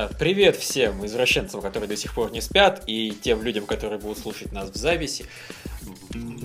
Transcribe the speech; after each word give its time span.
А, 0.00 0.08
Привет 0.18 0.56
всем 0.56 1.04
извращенцам, 1.04 1.60
которые 1.60 1.86
до 1.86 1.96
сих 1.96 2.14
пор 2.14 2.30
не 2.32 2.40
спят, 2.40 2.84
и 2.86 3.12
тем 3.22 3.42
людям, 3.42 3.66
которые 3.66 3.98
будут 3.98 4.18
слушать 4.18 4.50
нас 4.50 4.70
в 4.70 4.74
записи. 4.74 5.26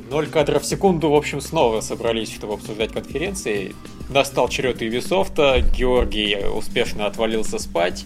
Ноль 0.09 0.27
кадров 0.27 0.63
в 0.63 0.65
секунду, 0.65 1.09
в 1.09 1.15
общем, 1.15 1.39
снова 1.39 1.79
собрались, 1.79 2.33
чтобы 2.33 2.55
обсуждать 2.55 2.91
конференции. 2.91 3.73
Настал 4.09 4.49
черед 4.49 4.81
Ubisoft, 4.81 5.71
Георгий 5.71 6.35
успешно 6.53 7.05
отвалился 7.05 7.57
спать. 7.57 8.03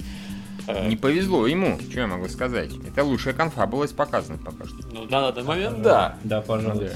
Э, 0.68 0.88
Не 0.88 0.96
повезло 0.96 1.48
ему, 1.48 1.80
что 1.80 2.00
я 2.00 2.06
могу 2.08 2.28
сказать. 2.28 2.70
Это 2.88 3.04
лучшая 3.04 3.34
конфа 3.34 3.66
была 3.66 3.86
из 3.86 3.92
показанных 3.92 4.44
пока 4.44 4.66
что. 4.66 4.78
Ну, 4.92 5.06
на 5.06 5.32
данный 5.32 5.44
момент, 5.48 5.82
да. 5.82 6.16
Да, 6.24 6.42
пожалуй. 6.42 6.86
Да. 6.86 6.92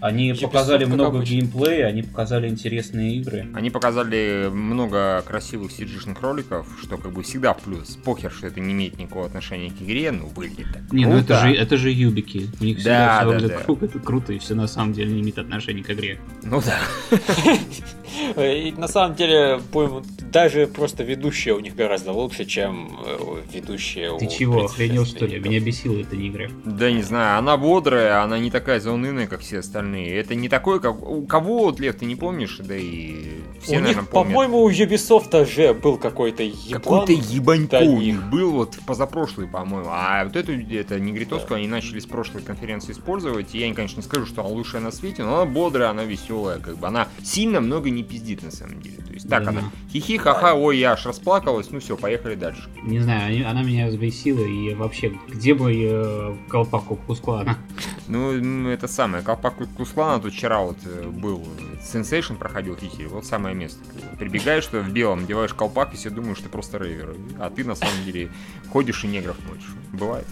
Они 0.00 0.30
Ubisoft, 0.30 0.40
показали 0.42 0.84
как 0.84 0.94
много 0.94 1.18
обычно. 1.18 1.32
геймплея, 1.34 1.86
они 1.86 2.02
показали 2.02 2.48
интересные 2.48 3.16
игры. 3.16 3.48
Они 3.54 3.70
показали 3.70 4.48
много 4.52 5.22
красивых 5.26 5.72
cg 5.72 6.16
роликов, 6.20 6.66
что 6.80 6.96
как 6.98 7.12
бы 7.12 7.22
всегда 7.22 7.54
плюс. 7.54 7.96
Похер, 8.04 8.30
что 8.30 8.46
это 8.46 8.60
не 8.60 8.72
имеет 8.72 8.98
никакого 8.98 9.26
отношения 9.26 9.70
к 9.70 9.82
игре, 9.82 10.10
но 10.12 10.26
выглядит 10.26 10.66
так 10.72 10.92
Не, 10.92 11.06
ну 11.06 11.16
это 11.18 11.38
же, 11.40 11.52
это 11.54 11.76
же 11.76 11.90
юбики. 11.90 12.48
У 12.60 12.64
них 12.64 12.76
Да, 12.76 12.80
всегда 12.82 13.18
все 13.18 13.24
да, 13.24 13.26
выглядит 13.26 13.56
да. 13.58 13.64
круто, 13.64 13.84
это 13.86 13.98
круто, 13.98 14.32
и 14.32 14.38
все 14.38 14.54
на 14.54 14.66
самом 14.68 14.92
деле 14.92 15.12
не 15.12 15.20
имеет 15.20 15.38
отношения 15.38 15.82
к 15.82 15.90
игре. 15.90 16.20
Ну 16.42 16.60
да. 16.60 16.78
И 18.36 18.72
на 18.76 18.88
самом 18.88 19.14
деле, 19.16 19.60
будем- 19.72 20.02
даже 20.32 20.66
просто 20.66 21.04
ведущие 21.04 21.54
у 21.54 21.60
них 21.60 21.76
гораздо 21.76 22.12
лучше, 22.12 22.44
чем 22.44 22.98
э, 23.06 23.42
ведущие 23.52 24.12
у 24.12 24.18
Ты 24.18 24.26
чего, 24.26 24.64
охренел 24.64 25.06
что 25.06 25.26
ли? 25.26 25.38
Меня 25.38 25.60
бесила 25.60 26.00
эта 26.00 26.16
игра. 26.16 26.48
Да 26.64 26.90
не 26.90 27.02
знаю, 27.02 27.38
она 27.38 27.56
бодрая, 27.56 28.22
она 28.22 28.38
не 28.38 28.50
такая 28.50 28.80
заунывная, 28.80 29.26
как 29.26 29.40
все 29.40 29.58
остальные. 29.60 29.87
Это 29.96 30.34
не 30.34 30.48
такой, 30.48 30.80
как... 30.80 31.02
У 31.02 31.26
кого 31.26 31.64
вот, 31.64 31.80
Лев, 31.80 31.96
ты 31.96 32.04
не 32.06 32.16
помнишь? 32.16 32.58
Да 32.62 32.74
и 32.76 33.40
все, 33.62 33.72
у 33.76 33.80
наверное, 33.80 34.02
них, 34.02 34.10
помнят. 34.10 34.12
по-моему, 34.34 34.58
у 34.62 34.70
Ubisoft 34.70 35.46
же 35.46 35.74
был 35.74 35.96
какой-то 35.98 36.42
еблан. 36.42 36.80
Какой-то 36.80 37.12
ебанько 37.12 37.76
у 37.80 37.98
них. 37.98 38.22
был 38.30 38.50
вот 38.52 38.78
позапрошлый, 38.86 39.46
по-моему. 39.46 39.88
А 39.90 40.24
вот 40.24 40.36
эту, 40.36 40.52
это 40.52 40.98
негритовскую 41.00 41.58
они 41.58 41.68
начали 41.68 41.98
с 42.00 42.06
прошлой 42.06 42.42
конференции 42.42 42.92
использовать. 42.92 43.54
И 43.54 43.58
я, 43.58 43.72
конечно, 43.74 43.96
не 43.96 44.02
скажу, 44.02 44.26
что 44.26 44.40
она 44.42 44.50
лучшая 44.50 44.80
на 44.82 44.90
свете, 44.90 45.24
но 45.24 45.40
она 45.42 45.50
бодрая, 45.50 45.90
она 45.90 46.04
веселая, 46.04 46.58
как 46.58 46.78
бы. 46.78 46.86
Она 46.86 47.08
сильно 47.22 47.60
много 47.60 47.90
не 47.90 48.02
пиздит, 48.02 48.42
на 48.42 48.50
самом 48.50 48.80
деле. 48.80 48.96
То 48.98 49.12
есть 49.12 49.28
так 49.28 49.44
Да. 49.44 49.50
она 49.50 49.62
хихи, 49.92 50.16
ха-ха, 50.18 50.54
ой, 50.54 50.78
я 50.78 50.92
аж 50.92 51.06
расплакалась, 51.06 51.70
ну 51.70 51.80
все, 51.80 51.96
поехали 51.96 52.34
дальше. 52.34 52.68
Не 52.82 53.00
знаю, 53.00 53.26
они- 53.28 53.42
она 53.42 53.62
меня 53.62 53.88
взбесила, 53.88 54.44
и 54.44 54.74
вообще, 54.74 55.12
где 55.28 55.54
бы 55.54 55.72
э, 55.74 56.34
колпак 56.48 56.84
Кусклана? 57.06 57.56
Ну, 58.08 58.68
это 58.68 58.88
самое, 58.88 59.22
Колпак 59.22 59.54
Кусклана 59.76 60.20
тут 60.20 60.32
вчера 60.32 60.60
вот 60.60 60.78
э, 60.84 61.08
был, 61.08 61.46
Сенсейшн 61.82 62.34
проходил 62.34 62.74
в 62.74 62.78
Питере, 62.80 63.06
вот 63.08 63.26
самое 63.26 63.54
место. 63.54 63.80
Прибегаешь, 64.18 64.64
что 64.64 64.80
в 64.80 64.88
белом, 64.90 65.20
надеваешь 65.20 65.52
колпак, 65.52 65.92
и 65.92 65.96
все 65.96 66.08
думают, 66.08 66.38
что 66.38 66.46
ты 66.46 66.50
просто 66.52 66.78
рейвер. 66.78 67.14
А 67.38 67.50
ты 67.50 67.64
на 67.64 67.74
самом 67.74 68.02
деле 68.04 68.30
ходишь 68.72 69.04
и 69.04 69.08
негров 69.08 69.36
мочишь. 69.48 69.74
Бывает. 69.92 70.26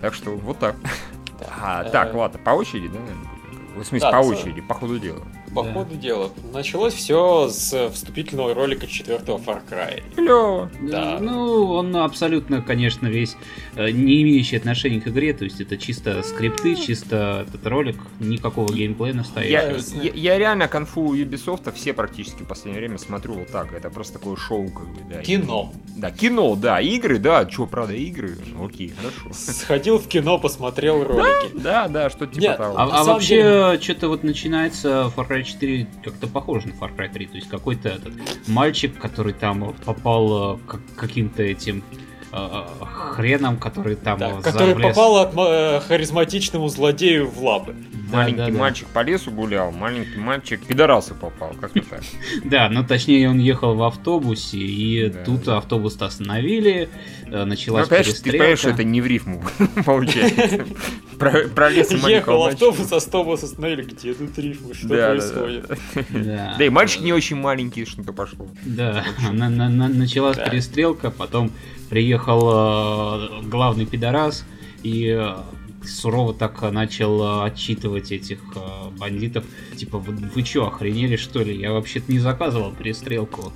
Так 0.00 0.14
что 0.14 0.30
вот 0.36 0.58
так. 0.58 0.76
А, 1.60 1.82
так, 1.84 2.14
Э, 2.14 2.16
ладно, 2.16 2.38
по 2.38 2.50
очереди, 2.50 2.86
да? 2.86 3.00
наверное? 3.00 3.26
В 3.76 3.84
смысле, 3.84 4.10
по 4.12 4.16
очереди, 4.18 4.60
по 4.60 4.74
ходу 4.74 4.98
дела. 5.00 5.22
По 5.54 5.62
Да. 5.62 5.72
ходу 5.72 5.94
дела. 5.96 6.30
Началось 6.52 6.94
все 6.94 7.48
с 7.48 7.90
вступительного 7.90 8.54
ролика 8.54 8.86
четвертого 8.86 9.38
Far 9.38 9.60
Cry. 9.68 10.02
Клево. 10.14 10.70
Да. 10.80 11.18
Ну, 11.20 11.64
он 11.72 11.94
абсолютно, 11.96 12.62
конечно, 12.62 13.06
весь 13.06 13.36
э, 13.76 13.90
не 13.90 14.22
имеющий 14.22 14.56
отношения 14.56 15.00
к 15.00 15.08
игре, 15.08 15.32
то 15.34 15.44
есть 15.44 15.60
это 15.60 15.76
чисто 15.76 16.22
скрипты, 16.22 16.74
чисто 16.74 17.46
этот 17.48 17.66
ролик, 17.66 17.96
никакого 18.20 18.72
геймплея 18.72 19.12
Я, 19.12 19.16
настоящего. 19.18 20.02
я, 20.02 20.12
я 20.14 20.38
реально 20.38 20.68
конфу 20.68 21.14
Ubisoft 21.14 21.70
все 21.74 21.92
практически 21.92 22.42
в 22.42 22.46
последнее 22.46 22.80
время 22.80 22.98
смотрю 22.98 23.34
вот 23.34 23.48
так. 23.48 23.72
Это 23.72 23.90
просто 23.90 24.14
такое 24.18 24.36
шоу, 24.36 24.70
как 24.70 24.88
бы, 24.88 25.00
да. 25.10 25.22
Кино. 25.22 25.72
Да, 25.96 26.10
кино, 26.10 26.56
да, 26.56 26.80
игры, 26.80 27.18
да, 27.18 27.44
чё, 27.44 27.66
правда, 27.66 27.94
игры, 27.94 28.36
Ну, 28.54 28.66
окей, 28.66 28.88
хорошо. 28.96 29.28
Сходил 29.32 29.98
в 29.98 30.08
кино, 30.08 30.38
посмотрел 30.38 31.04
ролики. 31.04 31.50
Да, 31.54 31.88
да, 31.88 32.08
что 32.10 32.26
типа 32.26 32.40
Нет, 32.42 32.56
того. 32.56 32.74
А, 32.78 33.00
а 33.00 33.04
вообще, 33.04 33.78
что-то 33.80 34.08
вот 34.08 34.22
начинается 34.22 35.12
Far 35.14 35.28
Cry 35.28 35.41
4 35.42 35.86
как-то 36.04 36.26
похоже 36.26 36.68
на 36.68 36.72
Far 36.72 36.96
Cry 36.96 37.12
3. 37.12 37.26
То 37.26 37.34
есть 37.36 37.48
какой-то 37.48 37.88
этот 37.88 38.14
мальчик, 38.48 38.98
который 38.98 39.32
там 39.32 39.74
попал 39.84 40.56
э, 40.56 40.58
к 40.66 40.80
каким-то 40.96 41.42
этим 41.42 41.82
хреном, 43.16 43.56
который 43.58 43.96
там 43.96 44.18
Да, 44.18 44.30
э, 44.38 44.42
который 44.42 44.70
завлез. 44.72 44.88
попал 44.96 45.16
от 45.18 45.32
э, 45.36 45.80
харизматичному 45.86 46.68
злодею 46.68 47.28
в 47.28 47.42
лапы. 47.44 47.74
Да, 48.10 48.18
маленький 48.18 48.38
да, 48.38 48.46
да. 48.50 48.58
мальчик 48.58 48.88
по 48.88 49.02
лесу 49.02 49.30
гулял, 49.30 49.70
маленький 49.72 50.18
мальчик 50.18 50.62
пидорасы 50.66 51.14
попал, 51.14 51.52
как-то 51.60 51.80
так. 51.82 52.02
Да, 52.44 52.68
ну 52.68 52.84
точнее 52.84 53.28
он 53.30 53.38
ехал 53.38 53.74
в 53.74 53.82
автобусе, 53.82 54.58
и 54.58 55.08
Да. 55.08 55.24
тут 55.24 55.48
автобус 55.48 56.00
остановили, 56.00 56.88
э, 57.26 57.28
Ну, 57.30 57.44
началась 57.46 57.88
ты 57.88 57.96
перестрелка. 57.96 58.30
понимаешь, 58.38 58.58
что 58.58 58.70
это 58.70 58.84
не 58.84 59.00
в 59.00 59.06
рифму 59.06 59.42
получается. 59.84 60.64
Про 61.18 61.46
про 61.48 61.68
лес 61.70 61.92
и 61.92 62.10
Ехал 62.10 62.46
автобус, 62.46 62.90
автобус 62.90 63.44
остановили. 63.44 63.82
Где 63.82 64.12
тут 64.12 64.36
рифмы? 64.38 64.74
Что 64.74 64.88
Да, 64.88 65.10
происходит? 65.10 65.70
Да. 66.10 66.54
Да 66.58 66.64
и 66.64 66.68
мальчик 66.68 67.02
не 67.02 67.12
очень 67.12 67.36
маленький, 67.36 67.84
что-то 67.84 68.12
пошло. 68.12 68.48
Да, 68.64 69.04
на- 69.30 69.48
на- 69.48 69.68
на- 69.68 69.88
началась 69.88 70.36
перестрелка, 70.36 71.10
потом 71.12 71.52
приехал 71.92 72.50
э, 72.54 73.42
главный 73.42 73.84
пидорас 73.84 74.46
и 74.82 75.14
э, 75.14 75.34
сурово 75.84 76.32
так 76.32 76.62
начал 76.72 77.42
э, 77.42 77.44
отчитывать 77.44 78.12
этих 78.12 78.38
бандитов. 78.98 79.44
Типа, 79.76 79.98
вы, 79.98 80.14
вы 80.14 80.42
чё, 80.42 80.68
охренели 80.68 81.16
что 81.16 81.42
ли? 81.42 81.54
Я 81.54 81.72
вообще-то 81.72 82.10
не 82.10 82.18
заказывал 82.18 82.72
перестрелку. 82.72 83.52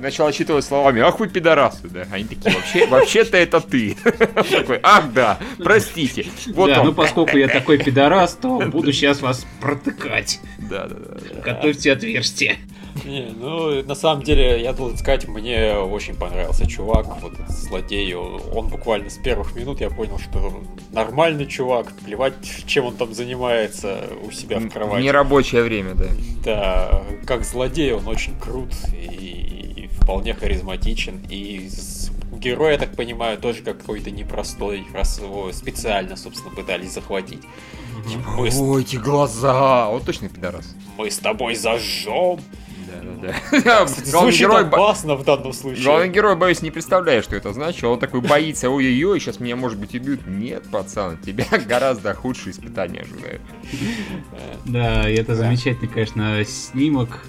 Начал 0.00 0.26
отчитывать 0.26 0.64
словами, 0.64 1.02
ах 1.02 1.20
вы 1.20 1.28
пидорасы, 1.28 1.88
да. 1.88 2.04
Они 2.10 2.24
такие, 2.24 2.52
вообще, 2.52 2.86
вообще-то 2.88 3.36
это 3.36 3.60
ты. 3.60 3.96
Такой, 4.02 4.80
ах 4.82 5.12
да, 5.12 5.38
простите. 5.58 6.26
Вот 6.48 6.70
да, 6.70 6.82
ну 6.82 6.92
поскольку 6.92 7.38
я 7.38 7.46
такой 7.46 7.78
пидорас, 7.78 8.34
то 8.34 8.58
буду 8.58 8.92
сейчас 8.92 9.20
вас 9.20 9.46
протыкать. 9.60 10.40
Да, 10.68 10.88
да, 10.88 10.96
да. 10.96 11.40
Готовьте 11.42 11.92
отверстие. 11.92 12.58
Не, 13.04 13.32
ну, 13.38 13.82
на 13.82 13.94
самом 13.94 14.22
деле, 14.22 14.62
я 14.62 14.72
должен 14.72 14.98
сказать, 14.98 15.26
мне 15.28 15.74
очень 15.74 16.14
понравился 16.14 16.66
чувак, 16.66 17.06
вот 17.22 17.34
злодей. 17.48 18.14
Он 18.14 18.68
буквально 18.68 19.10
с 19.10 19.16
первых 19.16 19.54
минут 19.54 19.80
я 19.80 19.90
понял, 19.90 20.18
что 20.18 20.62
нормальный 20.92 21.46
чувак, 21.46 21.92
плевать, 22.04 22.34
чем 22.66 22.86
он 22.86 22.96
там 22.96 23.14
занимается 23.14 24.08
у 24.26 24.30
себя 24.30 24.58
в 24.58 24.68
кровати. 24.68 25.02
нерабочее 25.02 25.62
время, 25.62 25.94
да. 25.94 26.06
Да, 26.44 27.02
как 27.26 27.44
злодей 27.44 27.92
он 27.92 28.06
очень 28.08 28.38
крут 28.38 28.70
и 28.92 29.88
вполне 30.00 30.34
харизматичен. 30.34 31.20
И 31.28 31.68
герой, 32.32 32.72
я 32.72 32.78
так 32.78 32.94
понимаю, 32.96 33.38
тоже 33.38 33.62
какой-то 33.62 34.10
непростой, 34.10 34.86
раз 34.92 35.18
его 35.18 35.52
специально, 35.52 36.16
собственно, 36.16 36.54
пытались 36.54 36.92
захватить. 36.92 37.42
Мы 38.38 38.50
с, 38.50 38.58
Ой, 38.58 38.82
эти 38.82 38.96
глаза. 38.96 39.88
Вот 39.90 40.04
точно 40.04 40.28
пидорас. 40.28 40.74
мы 40.96 41.10
с 41.10 41.18
тобой 41.18 41.54
зажжем. 41.56 42.40
Да, 42.88 43.02
да, 43.02 43.32
да. 43.52 43.60
Главный 43.62 44.04
Звучит 44.04 44.40
герой, 44.40 44.62
опасно 44.62 45.14
в 45.14 45.24
данном 45.24 45.52
случае. 45.52 45.84
главный 45.84 46.08
герой, 46.08 46.36
боюсь, 46.36 46.62
не 46.62 46.70
представляет, 46.70 47.24
что 47.24 47.36
это 47.36 47.52
значит. 47.52 47.84
Он 47.84 47.98
такой 47.98 48.20
боится, 48.20 48.70
ой-ой-ой, 48.70 49.20
сейчас 49.20 49.40
меня, 49.40 49.56
может 49.56 49.78
быть, 49.78 49.94
убьют. 49.94 50.26
Нет, 50.26 50.64
пацан, 50.70 51.18
тебя 51.18 51.46
гораздо 51.66 52.14
худшие 52.14 52.52
испытания 52.52 53.00
ожидают. 53.00 53.42
Да, 54.64 55.08
и 55.08 55.14
это 55.14 55.34
замечательный, 55.34 55.88
конечно, 55.88 56.44
снимок 56.44 57.24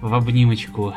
в 0.00 0.14
обнимочку. 0.14 0.94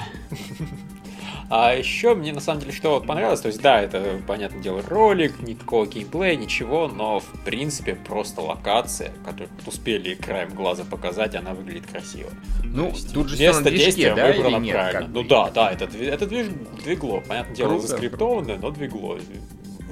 А 1.49 1.73
еще 1.73 2.13
мне 2.13 2.31
на 2.31 2.41
самом 2.41 2.61
деле 2.61 2.71
что 2.71 2.99
понравилось, 3.01 3.41
то 3.41 3.47
есть 3.47 3.61
да, 3.61 3.81
это, 3.81 4.21
понятное 4.27 4.61
дело, 4.61 4.83
ролик, 4.87 5.39
никакого 5.41 5.87
геймплея, 5.87 6.35
ничего, 6.35 6.87
но 6.87 7.19
в 7.19 7.43
принципе 7.43 7.95
просто 7.95 8.41
локация, 8.41 9.11
которую 9.25 9.49
успели 9.65 10.13
краем 10.13 10.49
глаза 10.53 10.83
показать, 10.83 11.35
она 11.35 11.53
выглядит 11.53 11.87
красиво. 11.87 12.29
Ну, 12.63 12.89
есть 12.89 13.13
тут 13.13 13.29
же 13.29 13.35
все 13.35 13.45
на 13.45 13.47
место 13.47 13.69
движке, 13.69 13.85
действия 13.85 14.15
да, 14.15 14.27
выбрано 14.27 14.57
нет? 14.57 14.75
правильно. 14.75 15.01
как 15.01 15.09
ну 15.09 15.23
да, 15.23 15.49
да, 15.49 15.71
это, 15.71 15.85
это 15.85 16.25
движ- 16.25 16.83
двигло, 16.83 17.19
понятное 17.21 17.55
дело, 17.55 17.69
Круто. 17.69 17.87
заскриптованное, 17.87 18.57
но 18.57 18.69
двигло. 18.69 19.17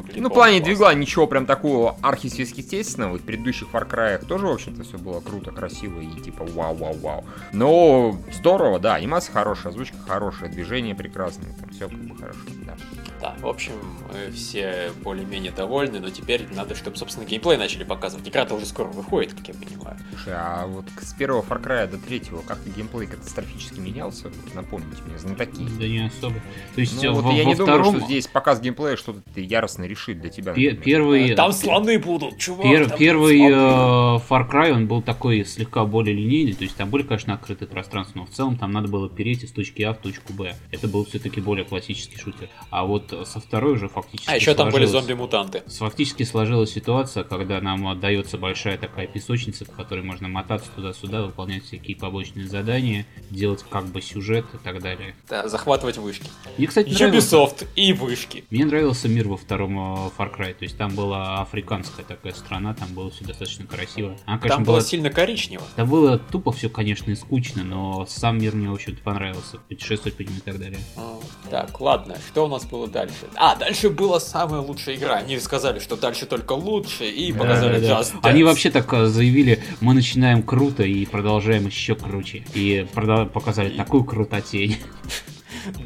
Выглядит 0.07 0.24
Ну, 0.24 0.30
в 0.30 0.33
плане 0.33 0.57
классно. 0.57 0.65
двигла 0.65 0.95
ничего 0.95 1.27
прям 1.27 1.45
такого 1.45 1.98
архисверхъестественного. 2.01 3.18
В 3.18 3.21
предыдущих 3.21 3.68
Far 3.71 3.89
Cry 3.89 4.25
тоже, 4.25 4.48
в 4.48 4.51
общем-то, 4.51 4.83
все 4.83 4.98
было 4.98 5.19
круто, 5.19 5.51
красиво 5.51 6.00
и 6.00 6.19
типа 6.21 6.45
вау-вау-вау. 6.45 7.24
Но 7.54 8.18
здорово, 8.33 8.80
да, 8.80 8.95
анимация 8.95 9.33
хорошая, 9.33 9.71
озвучка 9.71 9.98
хорошая, 10.07 10.50
движение 10.50 10.95
прекрасное, 10.95 11.54
там 11.59 11.69
все 11.69 11.88
как 11.88 11.98
бы 12.00 12.15
хорошо, 12.15 12.39
да. 12.65 12.75
Да, 13.19 13.36
в 13.40 13.48
общем, 13.48 13.74
мы 14.12 14.31
все 14.31 14.92
более-менее 15.04 15.52
довольны, 15.52 16.00
но 16.00 16.10
теперь 16.12 16.46
надо, 16.56 16.75
чтобы, 16.75 16.98
собственно, 16.98 17.25
геймплей 17.25 17.58
начали 17.58 17.84
показывать. 17.84 18.28
Игра-то 18.28 18.54
уже 18.56 18.66
скоро 18.68 18.88
выходит, 18.90 19.34
как 19.34 19.48
я 19.48 19.54
понимаю. 19.56 19.98
Слушай, 20.12 20.34
а 20.36 20.68
вот 20.68 20.86
с 21.02 21.14
первого 21.14 21.42
Far 21.42 21.62
Cry 21.64 21.90
до 21.90 21.98
третьего 21.98 22.42
как-то 22.42 22.69
геймплей 22.69 23.08
катастрофически 23.08 23.80
менялся? 23.80 24.31
Напомните 24.54 25.02
мне, 25.08 25.18
знатоки. 25.18 25.68
Да 25.80 25.88
не 25.88 26.06
особо. 26.06 26.36
То 26.75 26.81
есть 26.81 27.02
Ну, 27.04 27.10
э, 27.10 27.14
вот 27.14 27.24
во, 27.24 27.31
я 27.31 27.44
во 27.44 27.50
не 27.50 27.56
втором... 27.56 27.84
думаю, 27.84 28.00
что 28.02 28.06
здесь 28.06 28.28
показ 28.28 28.60
геймплея 28.62 28.96
что-то 28.98 29.22
яростно 29.42 29.84
решит. 29.86 30.22
для 30.22 30.30
тебя? 30.30 30.54
Первый... 30.54 31.34
Там 31.36 31.52
слоны 31.54 31.98
будут, 32.00 32.38
чувак. 32.38 32.66
Пер- 32.68 32.90
там 32.90 32.98
первый 33.00 33.38
слоны. 33.38 33.52
э, 33.54 33.56
Far 34.30 34.50
Cry, 34.50 34.72
он 34.74 34.88
был 34.88 35.02
такой 35.02 35.44
слегка 35.46 35.86
более 35.86 36.16
линейный, 36.16 36.54
то 36.54 36.63
есть 36.63 36.75
там 36.75 36.90
были, 36.90 37.04
конечно, 37.04 37.34
открытые 37.34 37.68
пространства, 37.68 38.20
но 38.20 38.25
в 38.25 38.30
целом 38.30 38.58
там 38.58 38.72
надо 38.72 38.88
было 38.90 39.10
перейти 39.10 39.48
с 39.48 39.52
точки 39.52 39.81
А 39.81 39.94
в 39.94 39.98
точку 39.98 40.34
Б. 40.34 40.56
Это 40.72 40.88
был 40.88 41.04
все-таки 41.06 41.42
более 41.42 41.66
классический 41.66 42.18
шутер. 42.18 42.50
А 42.70 42.86
вот 42.86 43.06
э, 43.12 43.24
со 43.25 43.39
второй 43.39 43.74
уже 43.74 43.89
фактически 43.89 44.30
А 44.30 44.36
еще 44.36 44.54
там 44.54 44.69
были 44.69 44.86
зомби-мутанты. 44.86 45.63
Фактически 45.68 46.24
сложилась 46.24 46.71
ситуация, 46.71 47.24
когда 47.24 47.59
нам 47.62 47.88
отдается 47.88 48.38
большая 48.38 48.77
такая 48.77 49.07
песочница, 49.07 49.65
по 49.65 49.74
которой 49.74 50.04
можно 50.04 50.27
мотаться 50.27 50.69
туда-сюда, 50.75 51.24
выполнять 51.24 51.63
всякие 51.65 51.98
побочные 51.98 52.48
задания, 52.48 53.06
делать 53.30 53.63
как 53.69 53.86
бы 53.88 54.01
сюжет 54.01 54.45
и 54.54 54.57
так 54.57 54.81
далее. 54.81 55.15
Да, 55.30 55.48
захватывать 55.48 55.98
вышки. 55.98 56.27
Мне, 56.57 56.68
кстати, 56.68 56.89
нравился, 56.89 57.36
Ubisoft 57.36 57.68
и 57.75 57.94
вышки. 57.94 58.44
мне 58.50 58.65
нравился 58.65 59.07
мир 59.07 59.27
во 59.27 59.38
втором 59.38 59.77
э, 59.77 60.10
Far 60.18 60.36
Cry, 60.36 60.53
то 60.53 60.63
есть 60.63 60.77
там 60.77 60.95
была 60.95 61.42
африканская 61.42 62.06
такая 62.06 62.33
страна, 62.33 62.74
там 62.74 62.89
было 62.94 63.10
все 63.12 63.25
достаточно 63.25 63.65
красиво. 63.65 64.18
Она, 64.25 64.38
конечно, 64.38 64.57
Там 64.57 64.63
была 64.63 64.77
было 64.77 64.86
сильно 64.86 65.10
коричнево. 65.10 65.63
Там 65.75 65.89
было 65.89 66.18
тупо 66.18 66.51
все, 66.51 66.69
конечно, 66.69 67.12
и 67.12 67.15
скучно, 67.15 67.63
но 67.63 68.06
сам 68.07 68.38
мир 68.39 68.56
мне, 68.56 68.69
в 68.69 68.74
общем-то, 68.74 69.01
понравился. 69.01 69.57
Путешествовать 69.69 70.15
по 70.18 70.21
нему 70.21 70.38
и 70.38 70.42
так 70.42 70.60
далее. 70.60 70.80
А, 70.95 71.19
Так, 71.50 71.80
ладно, 71.81 72.18
что 72.27 72.45
у 72.45 72.48
нас 72.48 72.65
было 72.65 72.88
дальше? 72.98 73.28
А, 73.36 73.56
дальше 73.56 73.90
была 73.90 74.20
самая 74.20 74.62
лучшая 74.62 74.96
игра. 74.96 75.16
Они 75.16 75.40
сказали, 75.40 75.80
что 75.80 75.96
дальше 75.96 76.26
только 76.26 76.54
лучше, 76.54 77.06
и 77.06 77.32
показали 77.32 77.80
Да-да-да. 77.80 78.02
Just 78.02 78.14
Dance. 78.16 78.20
Они 78.24 78.44
вообще 78.44 78.72
так 78.72 78.92
э, 78.94 79.06
заявили, 79.06 79.64
мы 79.82 79.94
начинаем 79.94 80.42
круто 80.42 80.84
и 80.84 81.06
продолжаем 81.06 81.68
еще 81.68 81.96
круче. 81.96 82.44
И 82.54 82.88
показали 83.34 83.70
такую 83.70 84.04
крутотень. 84.04 84.78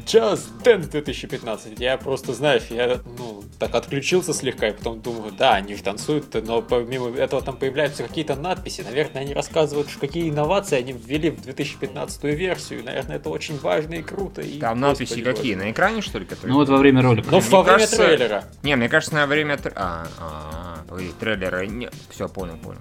Just 0.06 0.48
Dance 0.64 0.88
2015. 0.90 1.78
Я 1.80 1.96
просто, 1.96 2.32
знаешь, 2.34 2.64
я, 2.70 3.00
ну, 3.18 3.42
так 3.58 3.74
отключился 3.74 4.32
слегка, 4.34 4.68
и 4.68 4.72
потом 4.72 5.00
думаю, 5.00 5.32
да, 5.32 5.54
они 5.54 5.74
же 5.74 5.82
танцуют, 5.82 6.32
но 6.46 6.62
помимо 6.62 7.16
этого 7.16 7.42
там 7.42 7.56
появляются 7.56 8.02
какие-то 8.02 8.34
надписи. 8.36 8.82
Наверное, 8.82 9.22
они 9.22 9.34
рассказывают, 9.34 9.88
что 9.90 10.00
какие 10.00 10.30
инновации 10.30 10.76
они 10.78 10.92
ввели 10.92 11.30
в 11.30 11.40
2015 11.42 12.24
версию. 12.24 12.84
Наверное, 12.84 13.16
это 13.16 13.28
очень 13.30 13.58
важно 13.58 13.94
и 13.94 14.02
круто. 14.02 14.40
И, 14.42 14.58
Там 14.58 14.80
господи 14.80 15.02
надписи 15.08 15.18
боже. 15.24 15.36
какие? 15.36 15.54
На 15.54 15.70
экране, 15.70 16.02
что 16.02 16.18
ли, 16.18 16.24
которые? 16.24 16.52
Ну 16.52 16.58
вот 16.58 16.68
во 16.68 16.76
время 16.78 17.02
ролика. 17.02 17.30
Мне 17.30 17.40
во 17.40 17.62
время 17.62 17.78
кажется- 17.78 17.96
трейлера. 18.04 18.44
Не, 18.62 18.76
мне 18.76 18.88
кажется, 18.88 19.14
на 19.14 19.26
время... 19.26 19.54
тр- 19.56 19.72
А, 19.76 20.06
а, 20.18 20.78
погоди, 20.88 21.10
трейлера... 21.18 21.66
Не... 21.66 21.88
Все, 22.10 22.28
понял, 22.28 22.56
понял. 22.58 22.80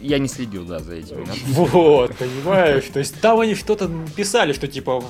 Я 0.00 0.18
не 0.18 0.28
следил, 0.28 0.64
да, 0.64 0.78
за 0.80 0.92
надписями. 0.96 1.26
Вот, 1.48 2.14
понимаешь? 2.16 2.84
То 2.92 2.98
есть 2.98 3.20
там 3.20 3.40
они 3.40 3.54
что-то 3.54 3.90
писали, 4.16 4.52
что 4.52 4.68
типа... 4.68 5.02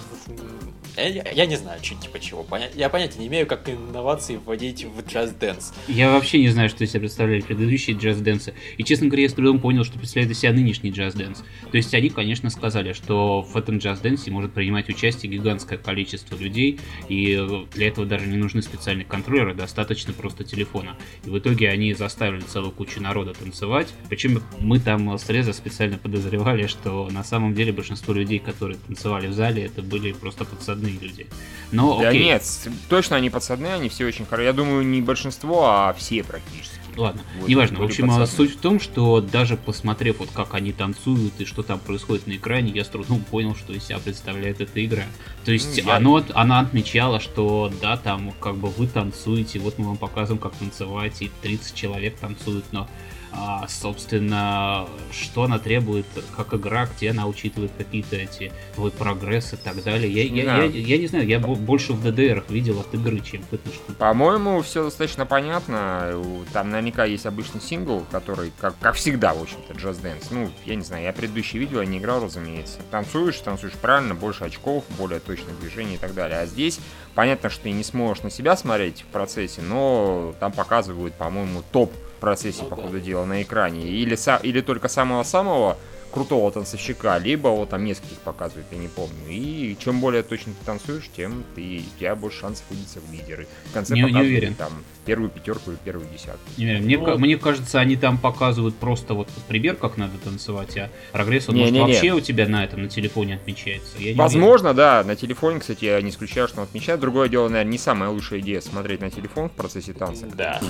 Я, 0.97 1.31
я- 1.31 1.47
не 1.47 1.57
знаю, 1.57 1.83
что 1.83 1.95
типа 1.97 2.19
чего. 2.21 2.47
Я 2.75 2.89
понятия 2.89 3.19
не 3.19 3.27
имею, 3.27 3.47
как 3.47 3.69
инновации 3.69 4.37
вводить 4.37 4.85
в 4.85 4.99
Just 5.01 5.39
Dance. 5.39 5.75
Я 5.89 6.13
вообще 6.13 6.39
не 6.41 6.49
знаю, 6.49 6.69
что 6.69 6.85
из 6.85 6.91
себя 6.91 7.01
представляли 7.01 7.41
предыдущие 7.41 7.97
Just 7.97 8.23
Dance. 8.23 8.53
И, 8.77 8.85
честно 8.85 9.07
говоря, 9.09 9.25
я 9.25 9.29
с 9.29 9.33
трудом 9.35 9.59
понял, 9.61 9.85
что 9.85 9.99
представляет 9.99 10.33
из 10.33 10.39
себя 10.41 10.53
нынешний 10.53 10.91
Just 10.91 11.17
Dance. 11.17 11.39
То 11.71 11.77
есть 11.77 11.93
они, 11.95 12.11
конечно, 12.11 12.49
сказали, 12.51 12.93
что 12.93 13.43
в 13.43 13.57
этом 13.57 13.77
Just 13.79 14.03
Dance 14.03 14.31
может 14.31 14.53
принимать 14.53 14.89
участие 14.89 15.33
гигантское 15.33 15.79
количество 15.79 16.37
людей, 16.37 16.79
и 17.09 17.65
для 17.75 17.89
этого 17.89 18.07
даже 18.07 18.27
не 18.27 18.37
нужны 18.37 18.63
специальные 18.63 19.05
контроллеры, 19.05 19.55
достаточно 19.55 20.13
просто 20.13 20.45
телефона. 20.45 20.97
И 21.25 21.31
в 21.31 21.39
итоге 21.39 21.69
они 21.71 21.93
заставили 21.95 22.41
целую 22.41 22.73
кучу 22.73 23.01
народа 23.01 23.33
танцевать. 23.35 23.89
Причем 24.09 24.43
мы 24.61 24.79
там 24.79 25.19
с 25.19 25.29
Реза 25.29 25.53
специально 25.53 25.99
подозревали, 25.99 26.67
что 26.67 27.09
на 27.11 27.25
самом 27.25 27.55
деле 27.55 27.73
большинство 27.73 28.13
людей, 28.15 28.39
которые 28.39 28.79
танцевали 28.87 29.27
в 29.27 29.33
зале, 29.33 29.65
это 29.65 29.83
были 29.83 30.13
просто 30.13 30.45
подсадные 30.45 30.84
люди. 30.93 31.27
Но 31.73 32.01
Да 32.01 32.11
окей. 32.11 32.25
нет, 32.25 32.43
точно 32.89 33.17
они 33.17 33.31
пацаны, 33.31 33.67
они 33.69 33.89
все 33.89 34.07
очень 34.07 34.25
хорошие. 34.27 34.47
Я 34.47 34.53
думаю, 34.53 34.85
не 34.87 35.01
большинство, 35.01 35.65
а 35.67 35.93
все 35.95 36.23
практически. 36.23 36.75
Ладно, 36.97 37.23
Вот, 37.41 37.49
неважно. 37.49 37.81
В 37.81 37.83
общем, 37.83 38.05
а, 38.05 38.21
пацаны. 38.21 38.27
суть 38.29 38.57
в 38.57 38.61
том, 38.61 38.79
что 38.79 39.21
даже 39.21 39.57
посмотрев, 39.57 40.21
вот 40.21 40.29
как 40.33 40.55
они 40.55 40.73
танцуют 40.73 41.33
и 41.41 41.45
что 41.45 41.65
там 41.65 41.81
происходит 41.81 42.29
на 42.29 42.37
экране, 42.37 42.71
я 42.71 42.85
с 42.85 42.89
трудом 42.89 43.19
понял, 43.25 43.57
что 43.57 43.73
из 43.73 43.85
себя 43.85 43.99
представляет 43.99 44.61
эта 44.61 44.85
игра. 44.85 45.03
То 45.45 45.51
есть 45.51 45.83
Ну, 45.83 45.89
я- 45.91 45.97
оно, 45.97 46.25
она 46.35 46.61
отмечала, 46.61 47.19
что 47.19 47.73
да, 47.83 47.97
там 47.97 48.33
как 48.41 48.57
бы 48.57 48.69
вы 48.69 48.87
танцуете, 48.87 49.59
вот 49.59 49.77
мы 49.79 49.87
вам 49.87 49.97
показываем, 49.97 50.41
как 50.41 50.55
танцевать, 50.55 51.21
и 51.21 51.31
30 51.43 51.75
человек 51.75 52.17
танцуют, 52.17 52.67
но 52.71 52.89
а, 53.37 53.67
собственно, 53.69 54.87
что 55.13 55.45
она 55.45 55.59
требует, 55.59 56.07
как 56.37 56.55
игра, 56.55 56.87
где 56.87 57.11
она 57.11 57.27
учитывает 57.27 57.73
какие-то 57.77 58.17
эти 58.17 58.53
твой 58.75 58.91
прогресс 58.91 59.53
и 59.53 59.57
так 59.57 59.83
далее. 59.83 60.11
Я, 60.11 60.23
я, 60.25 60.45
Да. 60.45 60.63
я, 60.65 60.67
я 60.67 60.99
не 60.99 61.07
знаю, 61.07 61.27
я 61.27 61.39
бо- 61.41 61.55
больше 61.55 61.93
в 61.93 62.03
ДДР 62.03 62.45
видел 62.49 62.81
от 62.81 62.93
игры, 62.95 63.21
чем 63.21 63.43
в 63.43 63.53
этой 63.53 63.73
штуке. 63.73 63.93
По-моему, 63.99 64.63
все 64.63 64.85
достаточно 64.85 65.27
понятно. 65.27 66.23
Там 66.53 66.71
наверняка 66.71 67.05
есть 67.05 67.27
обычный 67.27 67.61
сингл, 67.61 68.05
который, 68.11 68.53
как, 68.61 68.79
как 68.79 68.95
всегда, 68.95 69.35
в 69.35 69.43
общем-то, 69.43 69.75
Just 69.75 70.03
Dance. 70.03 70.27
Ну, 70.31 70.51
я 70.65 70.75
не 70.77 70.83
знаю, 70.85 71.03
я 71.05 71.13
предыдущий 71.13 71.59
видел, 71.59 71.81
я 71.81 71.87
не 71.87 71.99
играл, 71.99 72.23
разумеется. 72.25 72.79
Танцуешь, 72.91 73.39
танцуешь 73.39 73.73
правильно, 73.75 74.15
больше 74.15 74.45
очков, 74.45 74.85
более 74.99 75.21
точных 75.21 75.59
движений 75.61 75.95
и 75.95 75.99
так 75.99 76.15
далее. 76.15 76.39
А 76.39 76.47
здесь 76.47 76.79
понятно, 77.15 77.51
что 77.51 77.65
ты 77.65 77.71
не 77.73 77.85
сможешь 77.85 78.23
на 78.23 78.31
себя 78.31 78.57
смотреть 78.57 79.03
в 79.03 79.07
процессе, 79.07 79.61
но 79.63 80.35
там 80.41 80.53
показывают, 80.53 81.15
по-моему, 81.15 81.63
топ 81.73 81.93
процессе, 82.25 82.65
по 82.65 82.75
ходу 82.77 83.01
дела, 83.01 83.27
на 83.27 83.43
экране. 83.43 83.87
Или, 83.87 84.17
или 84.43 84.61
только 84.63 84.89
самого-самого 84.89 85.77
крутого 86.15 86.51
танцовщика, 86.53 87.19
либо 87.19 87.49
вот 87.49 87.71
там 87.71 87.85
нескольких 87.85 88.19
показывают, 88.19 88.67
я 88.71 88.79
не 88.79 88.87
помню. 88.89 89.13
И 89.29 89.77
чем 89.83 90.01
более 90.01 90.23
точно 90.23 90.53
ты 90.59 90.65
танцуешь, 90.65 91.11
тем 91.17 91.43
ты, 91.57 91.83
у 91.97 91.99
тебя 91.99 92.15
больше 92.15 92.39
шансов 92.41 92.65
выбиться 92.71 93.01
в 93.01 93.13
лидеры. 93.13 93.49
В 93.71 93.73
конце 93.75 93.95
Не- 93.95 94.01
не 94.03 94.07
показывают 94.07 94.31
уверен. 94.39 94.55
там 94.55 94.73
первую 95.05 95.29
пятерку 95.31 95.73
и 95.73 95.77
первую 95.85 96.07
десятку. 96.11 96.39
Не 96.57 96.65
знаю, 96.67 96.83
мне, 96.83 96.99
Ну, 96.99 97.19
мне 97.19 97.37
кажется, 97.37 97.81
они 97.81 97.97
там 97.97 98.17
показывают 98.17 98.77
просто 98.77 99.13
вот 99.15 99.29
пример, 99.49 99.75
как 99.77 99.97
надо 99.99 100.17
танцевать, 100.23 100.77
а 100.79 100.89
прогресс, 101.13 101.49
он, 101.49 101.57
Не, 101.57 101.61
может, 101.63 101.75
не, 101.75 101.81
не. 101.81 101.87
вообще 101.93 102.13
у 102.13 102.21
тебя 102.21 102.47
на 102.49 102.65
этом, 102.65 102.83
на 102.85 102.89
телефоне 102.89 103.35
отмечается. 103.35 103.99
Я 103.99 104.13
не 104.13 104.19
Возможно, 104.19 104.73
да, 104.73 105.03
на 105.05 105.17
телефоне, 105.17 105.59
кстати, 105.61 105.85
я 105.85 106.01
не 106.01 106.11
исключаю, 106.11 106.47
что 106.49 106.59
он 106.59 106.65
отмечает. 106.65 107.01
Другое 107.01 107.29
дело, 107.29 107.49
наверное, 107.49 107.73
не 107.73 107.79
самая 107.79 108.09
лучшая 108.11 108.39
идея 108.41 108.61
смотреть 108.61 109.01
на 109.01 109.11
телефон 109.11 109.49
в 109.49 109.53
процессе 109.53 109.93
танца. 109.93 110.27
Да. 110.33 110.61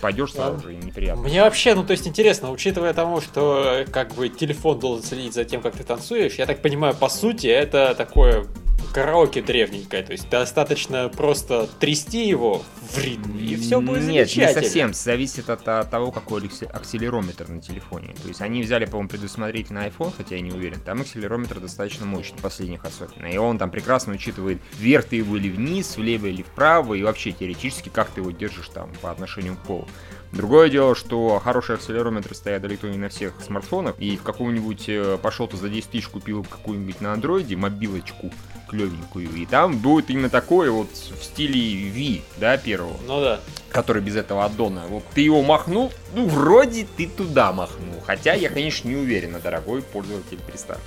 Пойдешь 0.00 0.32
сразу 0.32 0.62
же, 0.62 0.74
и 0.74 0.76
неприятно. 0.76 1.22
Мне 1.24 1.42
вообще, 1.42 1.74
ну 1.74 1.82
то 1.84 1.90
есть 1.92 2.06
интересно, 2.06 2.50
учитывая 2.52 2.94
тому, 2.94 3.20
что 3.20 3.84
как 3.90 4.14
бы 4.14 4.28
телефон 4.28 4.78
должен 4.78 4.91
следить 5.00 5.34
за 5.34 5.44
тем, 5.44 5.60
как 5.60 5.76
ты 5.76 5.84
танцуешь, 5.84 6.34
я 6.34 6.46
так 6.46 6.62
понимаю, 6.62 6.94
по 6.94 7.08
сути, 7.08 7.46
это 7.46 7.94
такое 7.96 8.46
караоке 8.92 9.42
древненькое, 9.42 10.02
то 10.02 10.12
есть 10.12 10.28
достаточно 10.28 11.08
просто 11.08 11.68
трясти 11.80 12.28
его 12.28 12.62
в 12.90 12.98
ритм, 12.98 13.36
и 13.38 13.56
все 13.56 13.80
будет 13.80 14.04
Нет, 14.04 14.36
не 14.36 14.52
совсем. 14.52 14.94
Зависит 14.94 15.50
от, 15.50 15.66
от 15.66 15.90
того, 15.90 16.12
какой 16.12 16.42
аксе- 16.42 16.70
акселерометр 16.70 17.48
на 17.48 17.60
телефоне. 17.60 18.14
То 18.22 18.28
есть 18.28 18.40
они 18.40 18.62
взяли, 18.62 18.84
по-моему, 18.84 19.08
предусмотрительный 19.08 19.88
iPhone, 19.88 20.12
хотя 20.16 20.36
я 20.36 20.42
не 20.42 20.52
уверен. 20.52 20.80
Там 20.80 21.00
акселерометр 21.00 21.60
достаточно 21.60 22.06
мощный, 22.06 22.38
последних 22.40 22.84
особенно. 22.84 23.26
И 23.26 23.36
он 23.36 23.58
там 23.58 23.70
прекрасно 23.70 24.12
учитывает, 24.12 24.60
вверх 24.78 25.06
ты 25.06 25.16
его 25.16 25.36
или 25.36 25.50
вниз, 25.50 25.96
влево 25.96 26.26
или 26.26 26.42
вправо, 26.42 26.94
и 26.94 27.02
вообще 27.02 27.32
теоретически, 27.32 27.88
как 27.88 28.10
ты 28.10 28.20
его 28.20 28.30
держишь 28.30 28.68
там 28.68 28.90
по 29.00 29.10
отношению 29.10 29.56
к 29.56 29.60
полу. 29.60 29.88
Другое 30.32 30.70
дело, 30.70 30.94
что 30.94 31.38
хорошие 31.40 31.74
акселерометры 31.74 32.34
стоят 32.34 32.62
далеко 32.62 32.86
не 32.86 32.96
на 32.96 33.10
всех 33.10 33.34
смартфонах, 33.44 33.96
и 33.98 34.16
в 34.16 34.22
какую-нибудь 34.22 34.88
э, 34.88 35.18
пошел 35.20 35.46
ты 35.46 35.58
за 35.58 35.68
10 35.68 35.90
тысяч 35.90 36.08
купил 36.08 36.42
какую-нибудь 36.42 37.02
на 37.02 37.12
андроиде 37.12 37.54
мобилочку 37.54 38.32
клевенькую, 38.72 39.30
и 39.36 39.46
там 39.46 39.78
будет 39.78 40.10
именно 40.10 40.30
такое 40.30 40.70
вот 40.70 40.88
в 40.90 41.22
стиле 41.22 41.90
V, 41.90 42.22
да, 42.38 42.56
первого 42.56 42.96
Ну 43.06 43.20
да. 43.20 43.40
который 43.70 44.02
без 44.02 44.16
этого 44.16 44.44
аддона. 44.44 44.82
Вот 44.88 45.04
ты 45.14 45.20
его 45.20 45.42
махнул, 45.42 45.92
ну, 46.14 46.26
вроде 46.26 46.86
ты 46.96 47.06
туда 47.06 47.52
махнул. 47.52 48.00
Хотя 48.06 48.32
я, 48.32 48.48
конечно, 48.48 48.88
не 48.88 48.96
уверен, 48.96 49.36
дорогой 49.42 49.82
пользователь 49.82 50.38
приставки. 50.38 50.82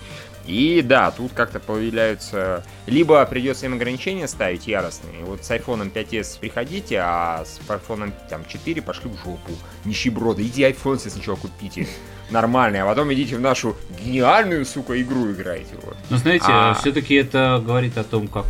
И 0.48 0.82
да, 0.82 1.12
тут 1.12 1.34
как-то 1.34 1.60
появляются... 1.60 2.64
Либо 2.86 3.26
придется 3.26 3.66
им 3.66 3.74
ограничения 3.74 4.28
ставить 4.28 4.68
яростные. 4.68 5.24
Вот 5.24 5.44
с 5.44 5.52
iPhone 5.52 5.92
5s 5.92 6.40
приходите, 6.40 7.00
а 7.04 7.44
с 7.46 7.60
iPhone 7.68 8.12
там, 8.30 8.46
4 8.46 8.82
пошли 8.82 9.10
в 9.10 9.16
жопу. 9.18 9.54
Нищеброды, 9.86 10.44
иди 10.44 10.64
iPhone 10.64 11.00
себе 11.00 11.12
сначала 11.12 11.36
купите. 11.36 11.88
Нормальный, 12.30 12.82
а 12.82 12.86
потом 12.86 13.14
идите 13.14 13.36
в 13.38 13.42
нашу 13.42 13.76
гениальную, 14.04 14.66
сука, 14.66 15.00
игру 15.02 15.32
играйте. 15.32 15.76
Вот. 15.84 15.96
Но 16.10 16.18
знаете, 16.18 16.46
А. 16.48 16.74
все-таки 16.74 17.16
это 17.16 17.62
говорит 17.64 17.98
о 17.98 18.04
том, 18.04 18.28
как 18.28 18.46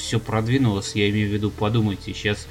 все 0.00 0.18
продвинулось. 0.18 0.94
Я 0.96 1.08
имею 1.10 1.28
в 1.28 1.32
виду, 1.32 1.50
подумайте, 1.50 2.12
сейчас 2.12 2.48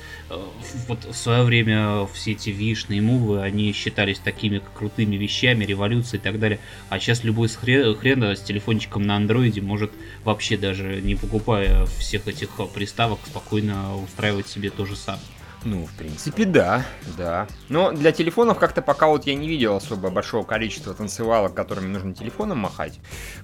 вот 0.88 1.06
в 1.06 1.16
свое 1.16 1.44
время 1.44 2.08
все 2.14 2.32
эти 2.32 2.50
вишные 2.50 3.02
мувы, 3.02 3.42
они 3.42 3.74
считались 3.74 4.20
такими 4.20 4.62
крутыми 4.76 5.16
вещами, 5.16 5.66
революцией 5.66 6.20
и 6.20 6.24
так 6.24 6.40
далее. 6.40 6.60
А 6.90 7.00
сейчас 7.00 7.24
любой 7.24 7.50
с 7.50 7.58
хре- 7.58 7.96
хрена 7.96 8.36
с 8.36 8.42
телефончиком 8.42 9.04
на 9.04 9.16
андроиде 9.16 9.62
может 9.62 9.92
вообще 10.24 10.58
даже 10.58 11.02
не 11.02 11.16
покупая 11.16 11.86
всех 11.86 12.28
этих 12.28 12.50
э, 12.60 12.66
приставок 12.74 13.20
спокойно 13.26 13.98
устраивать 14.02 14.48
себе 14.48 14.70
то 14.70 14.86
же 14.86 14.96
самое. 14.96 15.24
Ну, 15.66 15.86
в 15.86 15.92
принципе, 15.98 16.46
да, 16.46 16.86
да. 17.18 17.48
Но 17.68 17.92
для 17.92 18.12
телефонов 18.12 18.58
как-то 18.60 18.82
пока 18.82 19.08
вот 19.08 19.28
я 19.28 19.36
не 19.36 19.48
видел 19.48 19.76
особо 19.76 20.10
большого 20.10 20.44
количества 20.44 20.94
танцевалок, 20.94 21.54
которыми 21.54 21.88
нужно 21.88 22.14
телефоном 22.14 22.60
махать. 22.60 23.00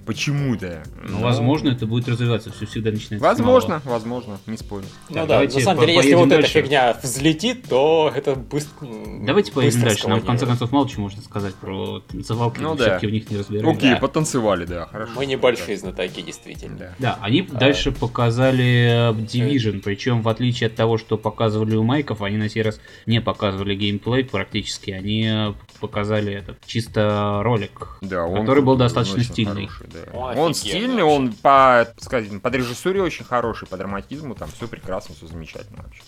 Почему-то. 0.05 0.83
Ну, 1.03 1.19
возможно, 1.21 1.69
это 1.69 1.85
будет 1.85 2.07
развиваться, 2.07 2.51
все 2.51 2.65
всегда 2.65 2.91
начинается 2.91 3.27
Возможно, 3.27 3.81
возможно, 3.85 4.39
не 4.47 4.57
спорю. 4.57 4.85
Ну 5.09 5.15
Так, 5.15 5.27
да, 5.27 5.41
на 5.41 5.49
самом 5.49 5.81
деле, 5.81 5.95
если 5.95 6.13
вот 6.13 6.27
эта 6.27 6.41
дальше. 6.41 6.61
фигня 6.61 6.97
взлетит, 7.01 7.67
то 7.67 8.11
это 8.15 8.35
быстро. 8.35 8.87
Давайте 9.25 9.51
поедем 9.51 9.73
быстро 9.73 9.89
дальше. 9.89 10.07
Нам 10.07 10.21
в 10.21 10.25
конце 10.25 10.45
концов 10.45 10.71
мало 10.71 10.87
чего 10.87 11.03
можно 11.03 11.21
сказать 11.21 11.55
про 11.55 11.99
танцевалки, 12.01 12.59
Ну 12.59 12.75
да. 12.75 12.83
все-таки 12.83 13.07
в 13.07 13.11
них 13.11 13.29
не 13.29 13.37
разбираемся. 13.37 13.71
Окей, 13.77 13.91
Да. 13.93 13.97
потанцевали, 13.99 14.65
да, 14.65 14.85
хорошо. 14.85 15.11
Мы 15.15 15.25
небольшие 15.25 15.77
знатоки, 15.77 16.21
действительно. 16.21 16.77
Да. 16.77 16.93
Да, 16.99 17.19
они 17.21 17.47
А. 17.51 17.57
дальше 17.57 17.91
показали 17.91 19.11
э, 19.11 19.13
Division, 19.13 19.81
причем 19.81 20.21
в 20.21 20.29
отличие 20.29 20.67
от 20.67 20.75
того, 20.75 20.97
что 20.97 21.17
показывали 21.17 21.75
у 21.75 21.83
Майков, 22.05 22.21
они 22.21 22.37
на 22.37 22.49
сей 22.49 22.61
раз 22.61 22.79
не 23.05 23.19
показывали 23.21 23.75
геймплей 23.75 24.23
практически, 24.25 24.91
они 24.91 25.27
э, 25.27 25.53
показали 25.79 26.33
этот 26.33 26.57
чисто 26.65 27.41
ролик, 27.43 27.97
Да, 28.01 28.25
он 28.25 28.41
который 28.41 28.63
был 28.63 28.75
достаточно 28.75 29.23
стильный. 29.23 29.67
хороший, 29.67 29.87
да. 29.91 30.11
Он 30.17 30.37
Он, 30.37 30.53
стильный, 30.53 31.03
вообще. 31.03 31.17
он 31.17 31.33
по, 31.33 31.87
сказать, 31.99 32.41
по 32.41 32.47
режиссуре 32.49 33.01
очень 33.01 33.25
хороший, 33.25 33.67
по 33.67 33.77
драматизму 33.77 34.35
там 34.35 34.49
все 34.55 34.67
прекрасно, 34.67 35.15
все 35.15 35.27
замечательно 35.27 35.83
вообще. 35.83 36.03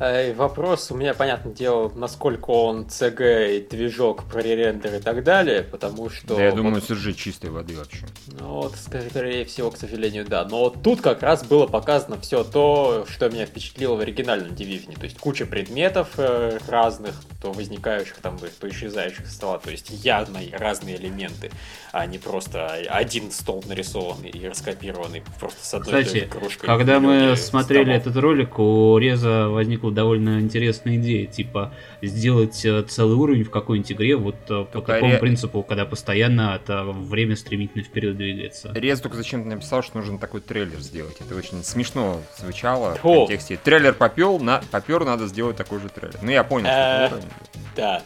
Э, 0.00 0.32
Вопрос 0.32 0.90
у 0.90 0.96
меня, 0.96 1.12
понятное 1.12 1.52
дело, 1.52 1.92
насколько 1.94 2.50
он 2.50 2.86
CG, 2.86 3.68
движок, 3.68 4.24
проререндер 4.24 4.94
и 4.94 4.98
так 4.98 5.22
далее, 5.22 5.62
потому 5.62 6.08
что... 6.08 6.36
Да, 6.36 6.42
я 6.42 6.50
вот- 6.50 6.56
думаю, 6.56 6.80
сюжет 6.80 7.16
чистой 7.16 7.50
воды 7.50 7.76
вообще. 7.76 8.06
Ну 8.28 8.48
вот, 8.54 8.76
скорее 8.76 9.44
всего, 9.44 9.70
к 9.70 9.76
сожалению, 9.76 10.24
да. 10.26 10.46
Но 10.46 10.60
вот 10.60 10.82
тут 10.82 11.02
как 11.02 11.22
раз 11.22 11.44
было 11.44 11.66
показано 11.66 12.18
все 12.18 12.44
то, 12.44 13.04
что 13.10 13.28
меня 13.28 13.44
впечатлило 13.44 13.96
в 13.96 14.00
оригинальном 14.00 14.52
Division. 14.52 14.98
То 14.98 15.04
есть 15.04 15.18
куча 15.18 15.44
предметов 15.44 16.08
э, 16.16 16.58
разных, 16.66 17.14
то 17.42 17.52
возникающих 17.52 18.16
там, 18.22 18.38
то 18.38 18.68
исчезающих 18.70 19.26
стола. 19.26 19.58
То 19.58 19.70
есть 19.70 19.90
явно 19.90 20.40
разные 20.52 20.96
элементы, 20.96 21.50
а 21.92 22.06
не 22.06 22.16
просто 22.18 22.68
один 22.88 23.30
стол 23.30 23.62
нарисованный 23.66 24.30
и 24.30 24.48
раскопированный 24.48 25.22
просто 25.38 25.62
с 25.62 25.74
одной 25.74 26.04
Кстати, 26.04 26.26
кружкой. 26.26 26.66
Когда 26.66 27.00
мы 27.00 27.36
смотрели 27.36 27.92
этот 27.92 28.16
ролик, 28.16 28.58
у 28.58 28.96
Реза 28.96 29.48
возникла 29.90 29.94
довольно 29.94 30.40
интересная 30.40 30.96
идея, 30.96 31.26
типа 31.26 31.72
сделать 32.02 32.64
э, 32.64 32.82
целый 32.82 33.16
уровень 33.16 33.44
в 33.44 33.50
какой-нибудь 33.50 33.92
игре 33.92 34.16
вот 34.16 34.34
э, 34.48 34.64
по 34.64 34.64
Только 34.64 34.92
такому 34.94 35.12
ре- 35.12 35.18
принципу, 35.18 35.62
когда 35.62 35.84
постоянно 35.84 36.54
это 36.62 36.84
время 36.84 37.36
стремительно 37.36 37.84
вперед 37.84 38.16
двигается. 38.16 38.72
Рез 38.74 39.00
только 39.00 39.16
зачем-то 39.16 39.48
написал, 39.48 39.82
что 39.82 39.98
нужно 39.98 40.18
такой 40.18 40.40
трейлер 40.40 40.80
сделать. 40.80 41.16
Это 41.20 41.34
очень 41.34 41.62
смешно 41.64 42.20
звучало 42.38 42.96
в 42.96 43.04
О. 43.06 43.18
контексте. 43.26 43.58
Трейлер 43.62 43.94
попел, 43.94 44.38
на, 44.38 44.62
попер, 44.70 45.04
надо 45.04 45.26
сделать 45.26 45.56
такой 45.56 45.80
же 45.80 45.88
трейлер. 45.88 46.18
Ну, 46.22 46.30
я 46.30 46.44
понял, 46.44 46.66
что 46.66 46.74
Э, 46.76 47.04
это 47.06 47.14
уровень. 47.16 47.28
Да, 47.76 48.02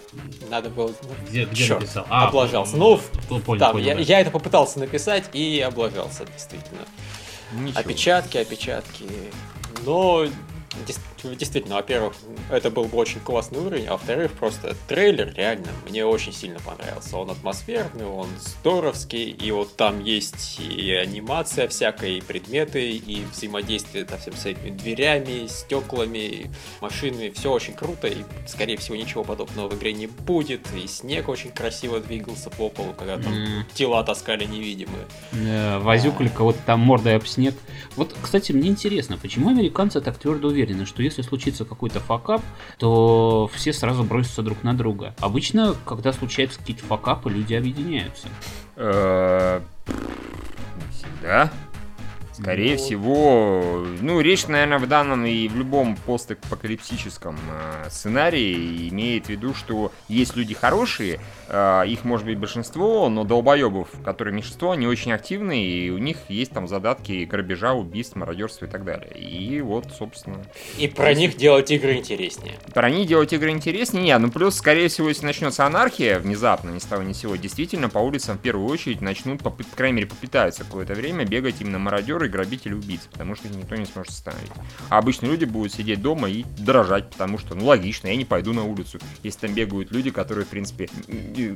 надо 0.51 0.69
было... 0.71 0.89
ну, 1.03 1.09
Где, 1.29 1.45
где 1.47 1.65
Чёрт, 1.65 1.81
написал? 1.81 2.07
облажался. 2.11 2.77
Ну, 2.77 2.99
п- 3.29 3.41
понял, 3.41 3.61
Там, 3.61 3.73
понял, 3.73 3.87
я, 3.87 3.95
да. 3.95 4.01
я 4.03 4.21
это 4.21 4.31
попытался 4.31 4.79
написать 4.79 5.25
и 5.33 5.61
облажался, 5.61 6.25
действительно. 6.27 6.81
Ничего. 7.59 7.81
Опечатки, 7.81 8.37
опечатки. 8.37 9.05
Но 9.87 10.27
действительно, 11.23 11.77
во-первых, 11.77 12.15
это 12.51 12.71
был 12.71 12.85
бы 12.85 12.99
очень 12.99 13.21
классный 13.21 13.59
уровень, 13.61 13.87
а 13.87 13.93
во-вторых, 13.93 14.33
просто 14.33 14.77
трейлер 14.89 15.33
реально 15.35 15.69
мне 15.89 16.05
очень 16.05 16.33
сильно 16.33 16.59
понравился. 16.61 17.17
Он 17.17 17.31
атмосферный, 17.31 18.07
он 18.07 18.29
здоровский, 18.39 19.31
и 19.31 19.51
вот 19.51 19.77
там 19.77 20.03
есть 20.03 20.61
и 20.61 20.93
анимация 20.93 21.69
всякая, 21.69 22.11
и 22.11 22.21
предметы, 22.21 22.91
и 22.91 23.25
взаимодействие 23.33 24.07
со 24.07 24.19
всеми 24.19 24.35
всякими 24.35 24.71
дверями, 24.71 25.47
стеклами, 25.47 26.51
машинами. 26.81 27.31
Все 27.31 27.51
очень 27.53 27.75
круто, 27.75 28.07
и, 28.07 28.25
скорее 28.47 28.77
всего, 28.77 28.97
ничего 28.97 29.25
подобного 29.25 29.69
в 29.69 29.79
игре 29.79 29.93
не 29.93 30.07
будет. 30.07 30.67
И 30.75 30.87
снег 30.87 31.29
очень 31.29 31.51
красиво 31.51 32.01
двигался 32.01 32.51
по 32.51 32.69
полу, 32.69 32.93
когда 32.93 33.19
там 33.19 33.33
М. 33.33 33.67
тела 33.75 34.05
таскали 34.05 34.45
невидимые. 34.45 35.07
Э, 35.33 35.79
возюкали 35.79 36.29
кого-то 36.29 36.59
там 36.67 36.81
мордой 36.81 37.17
об 37.17 37.27
снег. 37.27 37.55
Вот, 37.97 38.15
кстати, 38.21 38.53
мне 38.53 38.69
интересно, 38.69 39.17
почему 39.17 39.51
американцы 39.51 40.01
так 40.01 40.19
твердо 40.19 40.49
уверены, 40.49 40.64
что 40.87 41.03
если 41.03 41.23
случится 41.23 41.65
какой-то 41.65 42.01
факап, 42.01 42.43
то 42.79 43.51
все 43.53 43.73
сразу 43.73 44.03
бросятся 44.05 44.43
друг 44.43 44.63
на 44.63 44.75
друга. 44.75 45.15
Обычно, 45.21 45.75
когда 45.85 46.13
случаются 46.13 46.59
какие-то 46.59 46.85
факапы, 46.85 47.31
люди 47.31 47.55
объединяются. 47.55 48.29
Э, 48.77 49.61
всегда. 50.91 51.53
Скорее 52.35 52.73
Ну. 52.73 52.79
всего, 52.79 53.87
ну, 54.01 54.21
речь, 54.21 54.47
наверное, 54.49 54.79
в 54.79 54.89
данном 54.89 55.25
и 55.25 55.47
в 55.49 55.57
любом 55.57 55.97
постапокалиптическом 55.97 57.37
э, 57.85 57.89
сценарии 57.91 58.89
имеет 58.89 59.27
в 59.27 59.29
виду, 59.29 59.55
что 59.55 59.93
есть 60.09 60.35
люди 60.37 60.53
хорошие, 60.55 61.21
э, 61.49 61.83
их 61.87 62.05
может 62.05 62.27
быть 62.27 62.39
большинство, 62.39 63.09
но 63.09 63.25
долбоебов, 63.25 63.89
которые 64.05 64.35
меньшинство, 64.35 64.73
они 64.73 64.87
очень 64.87 65.13
активны, 65.13 65.65
и 65.65 65.91
у 65.91 65.99
них 65.99 66.17
есть 66.29 66.51
там 66.53 66.67
задатки 66.67 67.25
грабежа, 67.25 67.73
убийств, 67.73 68.17
мародерства 68.17 68.67
и 68.67 68.69
так 68.69 68.85
далее. 68.85 69.11
И 69.17 69.61
вот, 69.61 69.87
собственно, 69.97 70.45
И 70.79 70.89
про 70.89 71.15
них 71.15 71.37
делать 71.37 71.71
игры 71.71 71.95
интереснее. 71.95 72.55
про 72.73 72.91
них 72.91 73.07
делать 73.07 73.33
игры 73.33 73.51
интереснее. 73.51 74.03
Нет, 74.05 74.21
ну 74.21 74.31
плюс, 74.31 74.57
скорее 74.57 74.89
всего, 74.89 75.09
если 75.09 75.25
начнется 75.27 75.65
анархия 75.67 76.19
внезапно, 76.19 76.71
ни 76.71 76.79
с 76.79 76.85
того 76.85 77.03
ни 77.03 77.13
с 77.13 77.19
сего, 77.19 77.37
действительно 77.37 77.89
по 77.89 77.99
улицам 77.99 78.39
в 78.39 78.41
первую 78.41 78.69
очередь 78.69 79.01
начнут, 79.01 79.41
попы- 79.41 79.65
по 79.65 79.77
крайней 79.77 79.97
мере, 79.99 80.09
попытаются 80.09 80.65
какое-то 80.65 80.95
время 80.95 81.25
бегать 81.25 81.61
именно 81.61 81.79
мародеры, 81.79 82.24
грабители, 82.29 82.75
убийцы, 82.75 83.09
потому 83.11 83.35
что 83.35 83.49
их 83.49 83.55
никто 83.55 83.77
не 83.77 83.87
сможет 83.87 84.13
остановить. 84.13 84.51
А 84.89 84.99
обычные 84.99 85.31
люди 85.33 85.45
будут 85.45 85.73
сидеть 85.73 86.03
дома 86.03 86.29
и 86.29 86.45
дрожать, 86.59 87.11
потому 87.11 87.39
что, 87.39 87.55
ну, 87.55 87.65
логично, 87.67 88.09
я 88.09 88.17
не 88.17 88.25
пойду 88.25 88.53
на 88.53 88.65
улицу, 88.65 88.99
если 89.23 89.41
там 89.47 89.55
бегают 89.55 89.91
люди, 89.93 90.11
которые, 90.11 90.45
в 90.45 90.49
принципе, 90.49 90.89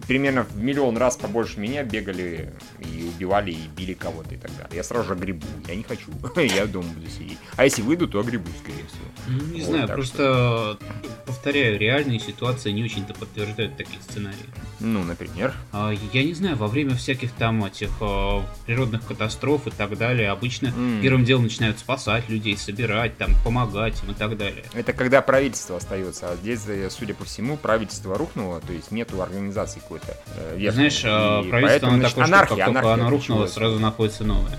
примерно 0.07 0.45
в 0.45 0.57
миллион 0.57 0.97
раз 0.97 1.17
побольше 1.17 1.61
меня 1.61 1.83
бегали 1.83 2.53
и 2.79 3.11
убивали, 3.15 3.53
и 3.53 3.69
били 3.77 3.95
кого-то 3.95 4.35
и 4.35 4.39
так 4.39 4.51
далее. 4.53 4.71
Я 4.77 4.85
сразу 4.85 5.09
же 5.09 5.13
огребу, 5.15 5.47
я 5.67 5.75
не 5.77 5.83
хочу, 5.83 6.11
я 6.37 6.67
дома 6.67 6.89
буду 6.89 7.09
сидеть. 7.09 7.39
А 7.57 7.65
если 7.65 7.83
выйду, 7.83 8.09
то 8.09 8.21
огребу, 8.21 8.49
скорее 8.63 8.85
всего. 8.87 9.09
Ну, 9.29 9.55
не 9.55 9.61
Вот 9.61 9.71
знаю, 9.71 9.89
просто, 9.89 10.79
повторяю, 11.27 11.79
реальные 11.79 12.19
ситуации 12.21 12.71
не 12.71 12.85
очень-то 12.85 13.15
подтверждают 13.15 13.77
такие 13.77 14.01
сценарии. 14.03 14.37
Ну, 14.81 15.03
например. 15.03 15.55
А, 15.73 15.93
Я 16.13 16.23
не 16.25 16.35
знаю, 16.35 16.57
во 16.57 16.69
время 16.69 16.95
всяких 16.95 17.33
там 17.33 17.65
этих 17.65 17.91
э, 18.01 18.41
природных 18.67 19.05
катастроф 19.07 19.67
и 19.67 19.71
так 19.71 19.97
далее, 19.97 20.31
обычно 20.31 20.58
М. 20.67 21.01
первым 21.03 21.25
делом 21.25 21.45
начинают 21.45 21.79
спасать 21.79 22.29
людей, 22.29 22.57
собирать, 22.57 23.17
там, 23.17 23.33
помогать 23.45 23.95
им 24.05 24.11
и 24.13 24.15
так 24.15 24.37
далее. 24.37 24.65
Это 24.75 24.93
когда 24.93 25.23
правительство 25.23 25.77
остается, 25.77 26.31
а 26.31 26.37
здесь, 26.37 26.63
э, 26.67 26.89
судя 26.91 27.15
по 27.15 27.25
всему, 27.25 27.57
правительство 27.57 28.17
рухнуло, 28.19 28.61
то 28.61 28.73
есть 28.73 28.91
нету 28.91 29.21
организации 29.23 29.81
какой-то. 29.81 30.17
э, 30.37 30.57
верхней. 30.57 30.91
Знаешь, 30.91 31.03
э, 31.05 31.47
И 31.47 31.51
правительство, 31.51 31.89
оно 31.89 31.97
такое, 32.03 32.11
что 32.11 32.23
анархия, 32.25 32.57
как 32.57 32.65
только 32.67 32.79
анархия 32.81 32.95
оно 32.95 33.11
рухнуло, 33.11 33.47
сразу 33.47 33.79
находится 33.79 34.25
новое. 34.25 34.59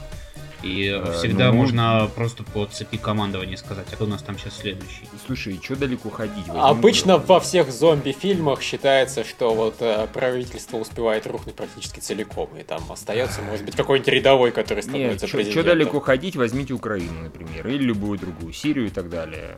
И 0.64 0.86
э, 0.86 1.00
Э, 1.00 1.18
всегда 1.18 1.52
ну, 1.52 1.58
можно 1.58 2.10
просто 2.16 2.44
по 2.44 2.66
цепи 2.66 2.98
командования 2.98 3.58
сказать, 3.58 3.88
а 3.92 3.96
кто 3.96 4.06
у 4.06 4.08
нас 4.08 4.22
там 4.22 4.38
сейчас 4.38 4.58
следующий. 4.58 5.08
Слушай, 5.26 5.60
что 5.62 5.76
далеко 5.76 6.10
ходить? 6.10 6.48
Возьми 6.48 6.62
Обычно 6.62 7.16
просто. 7.16 7.34
во 7.34 7.40
всех 7.40 7.72
зомби-фильмах 7.72 8.62
считается, 8.62 9.24
что 9.24 9.54
вот 9.54 9.76
э, 9.80 10.08
правительство 10.14 10.78
успевает 10.78 11.28
рухнуть 11.28 11.56
практически 11.56 12.00
целиком, 12.00 12.50
и 12.58 12.64
там 12.64 12.82
остается, 12.92 13.42
может 13.42 13.66
быть, 13.66 13.76
какой-нибудь 13.76 14.08
рядовой, 14.14 14.52
который 14.52 14.80
Нет, 14.80 14.86
становится 14.86 15.28
что 15.28 15.38
президентом. 15.38 15.66
далеко 15.66 16.00
ходить, 16.00 16.36
возьмите 16.36 16.74
Украину, 16.74 17.22
например, 17.24 17.68
или 17.68 17.84
любую 17.84 18.20
другую, 18.20 18.54
Сирию 18.54 18.88
и 18.88 18.90
так 18.90 19.10
далее. 19.10 19.58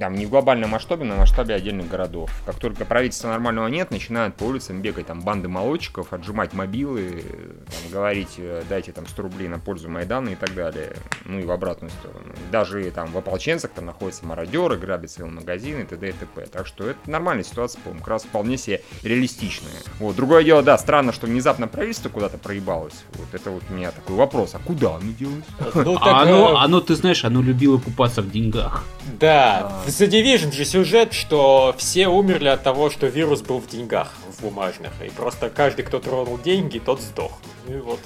Там 0.00 0.14
не 0.14 0.26
в 0.26 0.30
глобальном 0.30 0.70
масштабе, 0.70 1.04
на 1.04 1.16
масштабе 1.16 1.54
отдельных 1.54 1.88
городов. 1.88 2.30
Как 2.46 2.56
только 2.56 2.84
правительства 2.84 3.28
нормального 3.28 3.68
нет, 3.68 3.90
начинают 3.90 4.36
по 4.36 4.44
улицам 4.44 4.80
бегать 4.80 5.06
там 5.06 5.20
банды 5.20 5.48
молодчиков, 5.48 6.12
отжимать 6.12 6.52
мобилы, 6.52 7.22
э, 7.24 7.52
там, 7.66 7.92
говорить, 7.92 8.34
э, 8.38 8.62
дайте 8.68 8.92
там 8.92 9.06
100 9.06 9.22
рублей 9.22 9.48
на 9.48 9.58
пользу 9.58 9.88
Майдана 9.88 10.30
и 10.30 10.34
так 10.38 10.54
далее. 10.54 10.96
Ну 11.24 11.38
и 11.38 11.44
в 11.44 11.50
обратную 11.50 11.90
сторону. 11.90 12.32
Даже 12.50 12.90
там 12.90 13.10
в 13.12 13.18
ополченцах 13.18 13.70
там 13.72 13.86
находятся 13.86 14.24
мародеры, 14.24 14.76
грабят 14.76 15.10
свои 15.10 15.28
магазины 15.28 15.82
и 15.82 15.84
т.д. 15.84 16.08
и 16.08 16.12
т.п. 16.12 16.46
Так 16.46 16.66
что 16.66 16.88
это 16.88 16.98
нормальная 17.06 17.44
ситуация, 17.44 17.80
по-моему, 17.82 18.00
как 18.00 18.08
раз 18.08 18.24
вполне 18.24 18.56
себе 18.56 18.82
реалистичная. 19.02 19.72
Вот. 19.98 20.16
Другое 20.16 20.44
дело, 20.44 20.62
да, 20.62 20.78
странно, 20.78 21.12
что 21.12 21.26
внезапно 21.26 21.68
правительство 21.68 22.08
куда-то 22.08 22.38
проебалось. 22.38 23.04
Вот 23.14 23.28
это 23.32 23.50
вот 23.50 23.62
у 23.70 23.72
меня 23.72 23.90
такой 23.90 24.16
вопрос, 24.16 24.54
а 24.54 24.58
куда 24.58 24.96
оно 24.96 25.12
делось? 25.18 25.44
Ну, 25.74 25.94
так, 25.94 26.06
А 26.06 26.22
оно, 26.22 26.50
э, 26.50 26.56
оно, 26.64 26.80
ты 26.80 26.94
знаешь, 26.96 27.24
оно 27.24 27.40
любило 27.40 27.78
купаться 27.78 28.20
в 28.20 28.30
деньгах. 28.30 28.84
Да, 29.20 29.72
в 29.86 29.88
The 29.88 30.08
Division 30.08 30.52
же 30.52 30.64
сюжет, 30.64 31.12
что 31.12 31.74
все 31.78 32.08
умерли 32.08 32.48
от 32.48 32.62
того, 32.62 32.90
что 32.90 33.06
вирус 33.06 33.42
был 33.42 33.60
в 33.60 33.68
деньгах. 33.68 34.12
Бумажных, 34.40 34.92
и 35.04 35.10
просто 35.10 35.50
каждый, 35.50 35.84
кто 35.84 35.98
тронул 35.98 36.38
деньги, 36.38 36.78
тот 36.78 37.00
сдох. 37.00 37.38
И 37.68 37.72
вот 37.72 38.00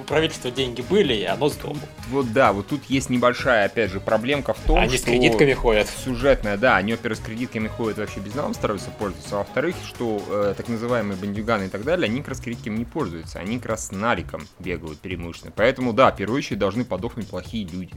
у 0.00 0.04
правительства 0.04 0.50
деньги 0.50 0.80
были, 0.80 1.12
и 1.14 1.24
оно 1.24 1.48
сдохло. 1.48 1.76
Вот 2.10 2.32
да, 2.32 2.52
вот 2.52 2.68
тут 2.68 2.82
есть 2.88 3.10
небольшая, 3.10 3.66
опять 3.66 3.90
же, 3.90 3.98
проблемка 4.00 4.54
в 4.54 4.60
том, 4.60 4.78
Они 4.78 4.90
что... 4.90 4.98
с 4.98 5.02
кредитками 5.02 5.52
ходят. 5.54 5.88
Сюжетная, 6.04 6.56
да, 6.56 6.76
они, 6.76 6.92
во-первых, 6.92 7.18
с 7.18 7.22
кредитками 7.22 7.66
ходят 7.66 7.98
вообще 7.98 8.20
без 8.20 8.34
нам 8.34 8.54
стараются 8.54 8.90
пользоваться, 8.90 9.34
а 9.34 9.38
во-вторых, 9.38 9.74
что 9.86 10.22
э, 10.28 10.54
так 10.56 10.68
называемые 10.68 11.16
бандюганы 11.16 11.64
и 11.64 11.68
так 11.68 11.82
далее, 11.84 12.06
они 12.06 12.20
как 12.20 12.28
раз 12.28 12.40
кредитками 12.40 12.78
не 12.78 12.84
пользуются, 12.84 13.40
они 13.40 13.58
как 13.58 13.66
раз 13.66 13.88
с 13.88 13.90
наликом 13.92 14.46
бегают 14.60 14.98
преимущественно. 15.00 15.52
Поэтому, 15.56 15.92
да, 15.92 16.12
в 16.12 16.16
первую 16.16 16.38
очередь 16.38 16.58
должны 16.60 16.84
подохнуть 16.84 17.26
плохие 17.26 17.66
люди. 17.66 17.92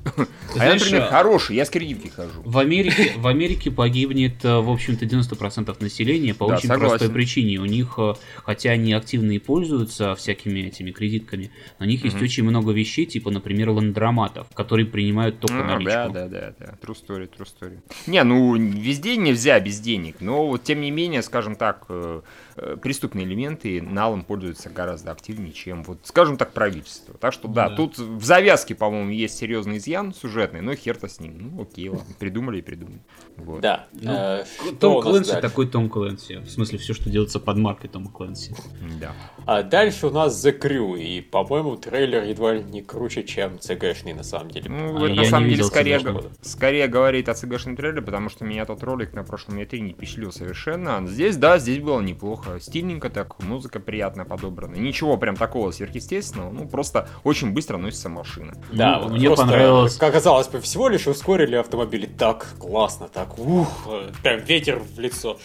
А 0.57 0.65
я, 0.65 0.73
например, 0.73 1.03
а- 1.03 1.07
хороший, 1.07 1.55
я 1.55 1.65
с 1.65 1.69
кредитки 1.69 2.07
хожу. 2.09 2.41
В 2.43 2.57
Америке, 2.57 3.13
в 3.15 3.27
Америке 3.27 3.69
погибнет, 3.71 4.43
э, 4.43 4.59
в 4.59 4.69
общем-то, 4.69 5.05
90% 5.05 5.79
населения 5.81 6.33
по 6.33 6.47
Да, 6.47 6.55
очень 6.55 6.67
согласен. 6.67 6.89
простой 6.97 7.09
причине. 7.09 7.57
У 7.59 7.65
них, 7.65 7.80
э, 7.97 8.13
хотя 8.43 8.71
они 8.71 8.93
активно 8.93 9.31
и 9.31 9.39
пользуются 9.39 10.15
всякими 10.15 10.59
этими 10.61 10.91
кредитками, 10.91 11.51
у 11.79 11.85
них 11.85 12.03
есть 12.03 12.15
Мгм. 12.15 12.23
очень 12.25 12.43
много 12.43 12.71
вещей, 12.71 13.05
типа, 13.05 13.31
например, 13.31 13.69
ландроматов, 13.71 14.47
которые 14.53 14.85
принимают 14.85 15.39
только 15.39 15.61
А, 15.61 15.63
наличку. 15.63 15.91
Да, 15.91 16.09
да, 16.09 16.27
да, 16.27 16.53
да. 16.59 16.77
True 16.81 16.95
story, 16.95 17.29
true 17.29 17.47
story. 17.47 17.79
Не, 18.07 18.23
ну 18.23 18.55
везде 18.55 19.17
нельзя 19.17 19.59
без 19.59 19.79
денег, 19.79 20.17
но 20.19 20.47
вот 20.47 20.63
тем 20.63 20.81
не 20.81 20.91
менее, 20.91 21.21
скажем 21.21 21.55
так, 21.55 21.85
э, 21.89 22.21
э, 22.57 22.77
преступные 22.81 23.25
элементы 23.25 23.81
налом 23.81 24.23
пользуются 24.23 24.69
гораздо 24.69 25.11
активнее, 25.11 25.53
чем 25.53 25.83
вот, 25.83 25.99
скажем 26.03 26.37
так, 26.37 26.53
правительство. 26.53 27.15
Так 27.15 27.33
что 27.33 27.47
да, 27.47 27.69
Да. 27.69 27.75
тут 27.75 27.97
в 27.97 28.23
завязке, 28.23 28.75
по-моему, 28.75 29.11
есть 29.11 29.37
серьезный 29.37 29.77
изъян 29.77 30.13
сюжетный, 30.13 30.61
но 30.61 30.75
хер-то 30.75 31.07
с 31.07 31.19
ним. 31.19 31.37
Ну 31.55 31.61
окей, 31.63 31.89
ладно, 31.89 32.13
придумали 32.19 32.59
и 32.59 32.61
придумали. 32.61 33.01
Вот. 33.37 33.61
Да. 33.61 33.87
Ну, 33.93 34.43
Том 34.79 35.01
Клэнси 35.01 35.39
такой 35.41 35.67
Том 35.67 35.89
Клэнси. 35.89 36.37
В 36.37 36.49
смысле, 36.49 36.77
все, 36.77 36.93
что 36.93 37.09
делается 37.09 37.39
под 37.39 37.57
маркой 37.71 37.89
Тома 37.89 38.09
Клэнси. 38.11 38.53
Да. 38.99 39.11
А 39.45 39.63
дальше 39.63 40.07
у 40.07 40.09
нас 40.11 40.45
The 40.45 40.57
Crew, 40.59 40.99
и, 40.99 41.21
по-моему, 41.21 41.75
трейлер 41.77 42.23
едва 42.23 42.53
ли 42.53 42.63
не 42.63 42.81
круче, 42.81 43.23
чем 43.23 43.55
CG-шный 43.55 44.13
на 44.13 44.23
самом 44.23 44.51
деле. 44.51 44.69
Ну, 44.69 44.97
А 45.03 45.05
это 45.07 45.15
на 45.15 45.25
самом 45.25 45.49
деле 45.49 45.63
скорее, 45.63 45.99
г- 45.99 46.21
скорее 46.41 46.87
говорит 46.87 47.29
о 47.29 47.31
CG-шном 47.31 47.75
трейлере, 47.75 48.01
потому 48.01 48.29
что 48.29 48.45
меня 48.45 48.65
тот 48.65 48.83
ролик 48.83 49.13
на 49.13 49.23
прошлом 49.23 49.57
E3 49.59 49.79
не 49.79 49.93
впечатлил 49.93 50.31
совершенно. 50.31 51.05
Здесь, 51.07 51.37
да, 51.37 51.57
здесь 51.57 51.79
было 51.79 52.01
неплохо. 52.01 52.59
Стильненько 52.59 53.09
так, 53.09 53.41
музыка 53.43 53.79
приятно 53.79 54.25
подобрана. 54.25 54.75
Ничего 54.75 55.17
прям 55.17 55.35
такого 55.35 55.71
сверхъестественного, 55.71 56.51
ну, 56.51 56.67
просто 56.67 57.07
очень 57.23 57.51
быстро 57.53 57.77
носится 57.77 58.09
машина. 58.09 58.53
Да, 58.71 58.97
Ну, 58.97 59.03
вот 59.03 59.13
мне 59.13 59.27
просто, 59.27 59.45
понравилось- 59.45 59.95
Как 59.97 60.13
казалось 60.13 60.47
бы, 60.47 60.59
всего 60.61 60.89
лишь 60.89 61.07
ускорили 61.07 61.55
автомобили 61.55 62.05
так 62.05 62.47
классно, 62.59 63.07
так 63.07 63.39
ух, 63.39 63.87
прям 64.23 64.39
ветер 64.41 64.79
в 64.79 64.99
лицо. 64.99 65.37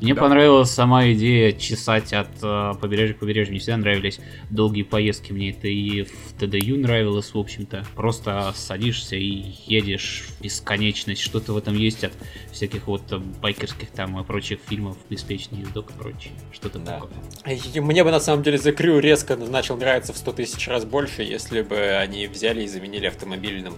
Мне 0.00 0.14
Да. 0.14 0.20
понравилась 0.22 0.70
сама 0.70 1.10
идея 1.12 1.52
чесать 1.52 2.12
от 2.12 2.28
э, 2.42 2.72
побережья 2.80 3.14
к 3.14 3.18
побережью. 3.18 3.52
Мне 3.52 3.60
всегда 3.60 3.78
нравились 3.78 4.20
долгие 4.50 4.82
поездки. 4.82 5.32
Мне 5.32 5.50
это 5.50 5.68
и 5.68 6.02
в 6.02 6.32
ТДЮ 6.38 6.76
нравилось, 6.78 7.32
в 7.32 7.38
общем-то. 7.38 7.84
Просто 7.94 8.52
садишься 8.54 9.16
и 9.16 9.54
едешь 9.66 10.24
в 10.38 10.42
бесконечность. 10.42 11.22
Что-то 11.22 11.52
в 11.52 11.56
этом 11.58 11.74
есть 11.76 12.04
от 12.04 12.12
всяких 12.52 12.86
вот 12.86 13.02
э, 13.12 13.18
байкерских 13.18 13.90
там 13.90 14.18
и 14.20 14.24
прочих 14.24 14.60
фильмов 14.68 14.96
«Беспечный 15.08 15.60
ездок» 15.60 15.90
и 15.90 15.92
прочее. 15.94 16.32
Что-то 16.52 16.78
Да. 16.78 17.00
такое. 17.00 17.56
И 17.74 17.80
Мне 17.80 18.04
бы 18.04 18.10
на 18.10 18.20
самом 18.20 18.42
деле 18.42 18.58
The 18.58 18.76
Crew 18.76 19.00
резко 19.00 19.36
начал 19.36 19.76
нравиться 19.76 20.12
в 20.12 20.16
100 20.18 20.32
тысяч 20.32 20.68
раз 20.68 20.84
больше, 20.84 21.22
если 21.22 21.62
бы 21.62 21.76
они 21.96 22.26
взяли 22.26 22.62
и 22.62 22.66
заменили 22.66 23.06
автомобили 23.06 23.60
на 23.60 23.70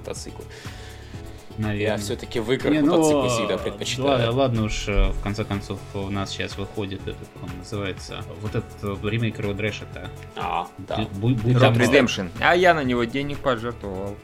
мотоциклы. 1.58 1.62
Я 1.62 1.68
Наверное. 1.90 1.98
все-таки 1.98 2.40
в 2.40 2.52
играх 2.52 2.72
Не, 2.72 2.80
ну, 2.80 2.96
мотоциклы 2.96 3.28
всегда 3.28 3.58
предпочитаю. 3.58 4.08
Ладно, 4.08 4.30
ладно 4.32 4.64
уж, 4.64 4.88
э, 4.88 5.10
в 5.10 5.20
конце 5.22 5.44
концов, 5.44 5.78
у 5.94 6.08
нас 6.10 6.30
сейчас 6.30 6.56
выходит 6.56 7.02
этот, 7.02 7.28
он 7.42 7.50
называется, 7.58 8.22
вот 8.40 8.54
этот 8.54 8.72
э, 8.82 8.96
ремейк 9.08 9.38
Road 9.40 9.56
Rash-то. 9.58 10.10
А, 10.36 10.66
да. 10.78 10.96
Бу- 11.14 11.34
будь 11.34 11.36
Road 11.56 11.60
там- 11.60 11.74
Redemption. 11.74 12.30
А 12.40 12.54
я 12.56 12.74
на 12.74 12.84
него 12.84 13.04
денег 13.04 13.38
пожертвовал. 13.38 14.16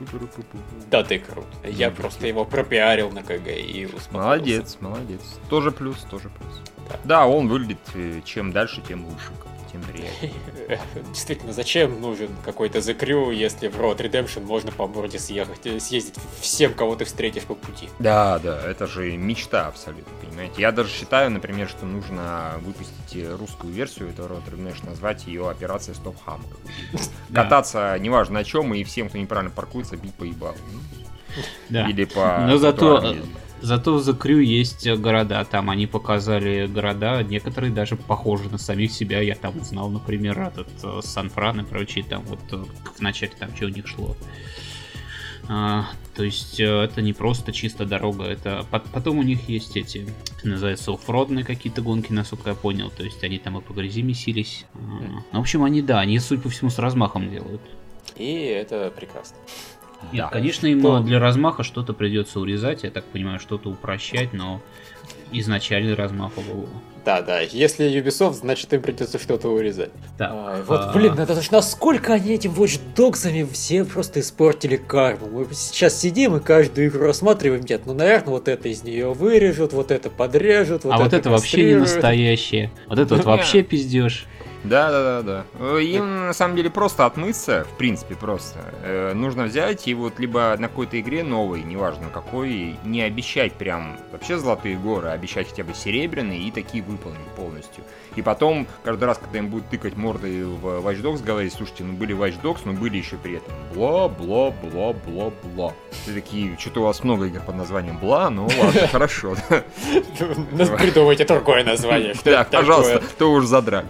Да 0.90 1.02
ты 1.02 1.18
крут. 1.18 1.46
Я 1.64 1.90
Ну, 1.90 1.96
просто 1.96 2.26
его 2.26 2.44
пропиарил 2.44 3.10
на 3.10 3.22
КГ 3.22 3.48
и 3.48 3.86
успокоился. 3.86 4.12
Молодец, 4.12 4.76
молодец. 4.80 5.20
Тоже 5.48 5.70
плюс, 5.70 5.98
тоже 6.10 6.30
плюс. 6.30 6.60
Да. 6.88 7.00
Да, 7.04 7.26
он 7.26 7.48
выглядит 7.48 7.78
э, 7.94 8.20
чем 8.24 8.52
дальше, 8.52 8.82
тем 8.86 9.04
лучше, 9.06 9.30
тем 9.74 9.82
приятнее. 9.82 10.32
Действительно, 11.08 11.52
зачем 11.52 12.00
нужен 12.00 12.30
какой-то 12.44 12.78
The 12.78 12.96
Crew, 12.96 13.34
если 13.34 13.68
в 13.68 13.76
Road 13.80 13.98
Redemption 13.98 14.44
можно 14.44 14.70
по 14.70 14.86
морде 14.86 15.18
съехать, 15.18 15.66
э, 15.66 15.80
съездить 15.80 16.14
всем, 16.40 16.74
кого 16.74 16.94
ты 16.94 17.04
встретишь 17.04 17.42
по 17.42 17.54
пути? 17.56 17.88
Да, 17.98 18.38
да, 18.38 18.60
это 18.70 18.86
же 18.86 19.16
мечта 19.16 19.66
абсолютно, 19.66 20.12
понимаете. 20.24 20.62
Я 20.62 20.70
даже 20.70 20.90
считаю, 20.90 21.30
например, 21.30 21.68
что 21.68 21.86
нужно 21.86 22.54
выпустить 22.60 23.16
э, 23.16 23.34
русскую 23.34 23.72
версию 23.72 24.10
этого 24.10 24.28
Road 24.28 24.48
Redemption, 24.50 24.86
назвать 24.90 25.26
ее 25.26 25.50
операция 25.50 25.94
Стоп 25.94 26.16
Хам. 26.24 26.44
Кататься 27.34 27.96
неважно 27.98 28.34
на 28.34 28.44
чем, 28.44 28.72
и 28.74 28.84
всем, 28.84 29.08
кто 29.08 29.18
неправильно 29.18 29.50
паркуется, 29.50 29.96
бить 29.96 30.14
по 30.14 30.24
ебалу. 30.24 30.56
Да. 31.68 31.88
Или 31.88 32.04
по 32.04 32.44
Но 32.46 32.58
зато. 32.58 33.16
Зато 33.64 33.98
The 33.98 34.18
Crew 34.18 34.42
есть 34.42 34.88
города, 35.00 35.44
там 35.44 35.70
они 35.70 35.86
показали 35.86 36.66
города, 36.66 37.22
некоторые 37.22 37.72
даже 37.72 37.96
похожи 37.96 38.48
на 38.50 38.58
самих 38.58 38.92
себя, 38.92 39.20
я 39.20 39.34
там 39.34 39.58
узнал, 39.58 39.88
например, 39.88 40.38
этот 40.38 40.68
э, 40.82 41.00
Сан-Фран 41.02 41.60
и 41.60 41.64
прочие, 41.64 42.04
там 42.04 42.22
вот 42.22 42.40
э, 42.52 42.62
в 42.96 43.00
начале 43.00 43.32
там 43.38 43.54
что 43.56 43.66
у 43.66 43.68
них 43.68 43.86
шло. 43.86 44.16
А, 45.48 45.86
то 46.14 46.24
есть 46.24 46.60
э, 46.60 46.64
это 46.64 47.00
не 47.00 47.14
просто 47.14 47.52
чисто 47.52 47.86
дорога, 47.86 48.24
это 48.24 48.66
пот- 48.70 48.90
потом 48.92 49.18
у 49.18 49.22
них 49.22 49.48
есть 49.48 49.76
эти, 49.76 50.06
называется, 50.42 50.92
оффродные 50.92 51.44
какие-то 51.44 51.80
гонки, 51.80 52.12
насколько 52.12 52.50
я 52.50 52.54
понял, 52.54 52.90
то 52.90 53.02
есть 53.02 53.24
они 53.24 53.38
там 53.38 53.58
и 53.58 53.62
по 53.62 53.72
грязи 53.72 54.02
месились. 54.02 54.66
А, 54.74 54.78
ну, 55.32 55.38
в 55.38 55.40
общем, 55.40 55.64
они, 55.64 55.80
да, 55.80 56.00
они, 56.00 56.18
судя 56.18 56.42
по 56.42 56.50
всему, 56.50 56.70
с 56.70 56.78
размахом 56.78 57.30
делают. 57.30 57.62
И 58.16 58.32
это 58.32 58.92
прекрасно. 58.94 59.36
Нет, 60.12 60.24
Да. 60.24 60.28
конечно, 60.28 60.66
им 60.66 60.82
То- 60.82 61.00
для 61.00 61.18
размаха 61.18 61.62
что-то 61.62 61.92
придется 61.92 62.40
урезать, 62.40 62.82
я 62.84 62.90
так 62.90 63.04
понимаю, 63.04 63.38
что-то 63.40 63.70
упрощать, 63.70 64.32
но 64.32 64.60
изначальный 65.32 65.94
размах 65.94 66.32
ого. 66.36 66.66
Да, 67.04 67.20
да. 67.20 67.40
Если 67.40 67.86
Ubisoft, 68.00 68.32
значит 68.34 68.72
им 68.72 68.80
придется 68.80 69.18
что-то 69.18 69.48
урезать. 69.48 69.90
Так, 70.16 70.30
Ай, 70.32 70.62
вот, 70.62 70.80
а, 70.80 70.92
блин, 70.94 71.18
это 71.18 71.38
ж 71.42 71.50
насколько 71.50 72.14
они 72.14 72.32
этим 72.32 72.52
Watch 72.52 72.80
Dogs'ами 72.96 73.46
все 73.52 73.84
просто 73.84 74.20
испортили 74.20 74.76
карму. 74.76 75.28
Мы 75.28 75.46
сейчас 75.52 76.00
сидим 76.00 76.36
и 76.36 76.40
каждую 76.40 76.88
игру 76.88 77.04
рассматриваем, 77.04 77.62
нет, 77.68 77.82
ну, 77.84 77.92
наверное, 77.92 78.30
вот 78.30 78.48
это 78.48 78.70
из 78.70 78.84
нее 78.84 79.12
вырежут, 79.12 79.74
вот 79.74 79.90
это 79.90 80.08
подрежут, 80.08 80.84
вот 80.84 80.94
а 80.94 80.96
вот 80.98 81.08
это 81.08 81.16
это 81.16 81.30
вообще 81.30 81.64
не 81.64 81.74
настоящее. 81.74 82.70
Вот 82.88 82.98
это 82.98 83.16
вот 83.16 83.24
вообще 83.26 83.62
пиздеж. 83.62 84.26
Да, 84.64 84.90
да, 84.90 85.22
да, 85.22 85.44
да. 85.58 85.80
Им 85.80 86.26
на 86.26 86.32
самом 86.32 86.56
деле 86.56 86.70
просто 86.70 87.04
отмыться, 87.04 87.66
в 87.70 87.76
принципе, 87.76 88.14
просто. 88.14 88.60
Э, 88.82 89.12
нужно 89.14 89.44
взять 89.44 89.86
и 89.86 89.94
вот 89.94 90.18
либо 90.18 90.56
на 90.58 90.68
какой-то 90.68 90.98
игре 90.98 91.22
новой, 91.22 91.62
неважно 91.62 92.08
какой, 92.12 92.76
не 92.84 93.02
обещать 93.02 93.52
прям 93.52 93.98
вообще 94.10 94.38
золотые 94.38 94.76
горы, 94.76 95.08
а 95.08 95.12
обещать 95.12 95.50
хотя 95.50 95.64
бы 95.64 95.74
серебряные 95.74 96.40
и 96.40 96.50
такие 96.50 96.82
выполнить 96.82 97.26
полностью. 97.36 97.84
И 98.16 98.22
потом, 98.22 98.66
каждый 98.84 99.04
раз, 99.04 99.18
когда 99.18 99.38
им 99.38 99.48
будут 99.48 99.68
тыкать 99.68 99.96
мордой 99.96 100.44
в 100.44 100.66
Watch 100.66 101.02
Dogs, 101.02 101.22
говорить, 101.22 101.52
слушайте, 101.52 101.84
ну 101.84 101.92
были 101.94 102.16
Watch 102.16 102.40
Dogs, 102.40 102.60
но 102.64 102.72
были 102.72 102.96
еще 102.96 103.16
при 103.16 103.36
этом 103.36 103.52
бла-бла-бла-бла-бла. 103.74 105.72
Ты 106.06 106.14
такие, 106.14 106.56
что-то 106.58 106.80
у 106.80 106.84
вас 106.84 107.04
много 107.04 107.26
игр 107.26 107.40
под 107.40 107.56
названием 107.56 107.98
бла, 107.98 108.30
ну 108.30 108.48
ладно, 108.58 108.86
хорошо. 108.92 109.36
Придумайте 110.78 111.24
другое 111.24 111.64
название. 111.64 112.14
Да, 112.24 112.44
пожалуйста, 112.44 113.02
то 113.18 113.30
уж 113.32 113.44
задрали. 113.44 113.86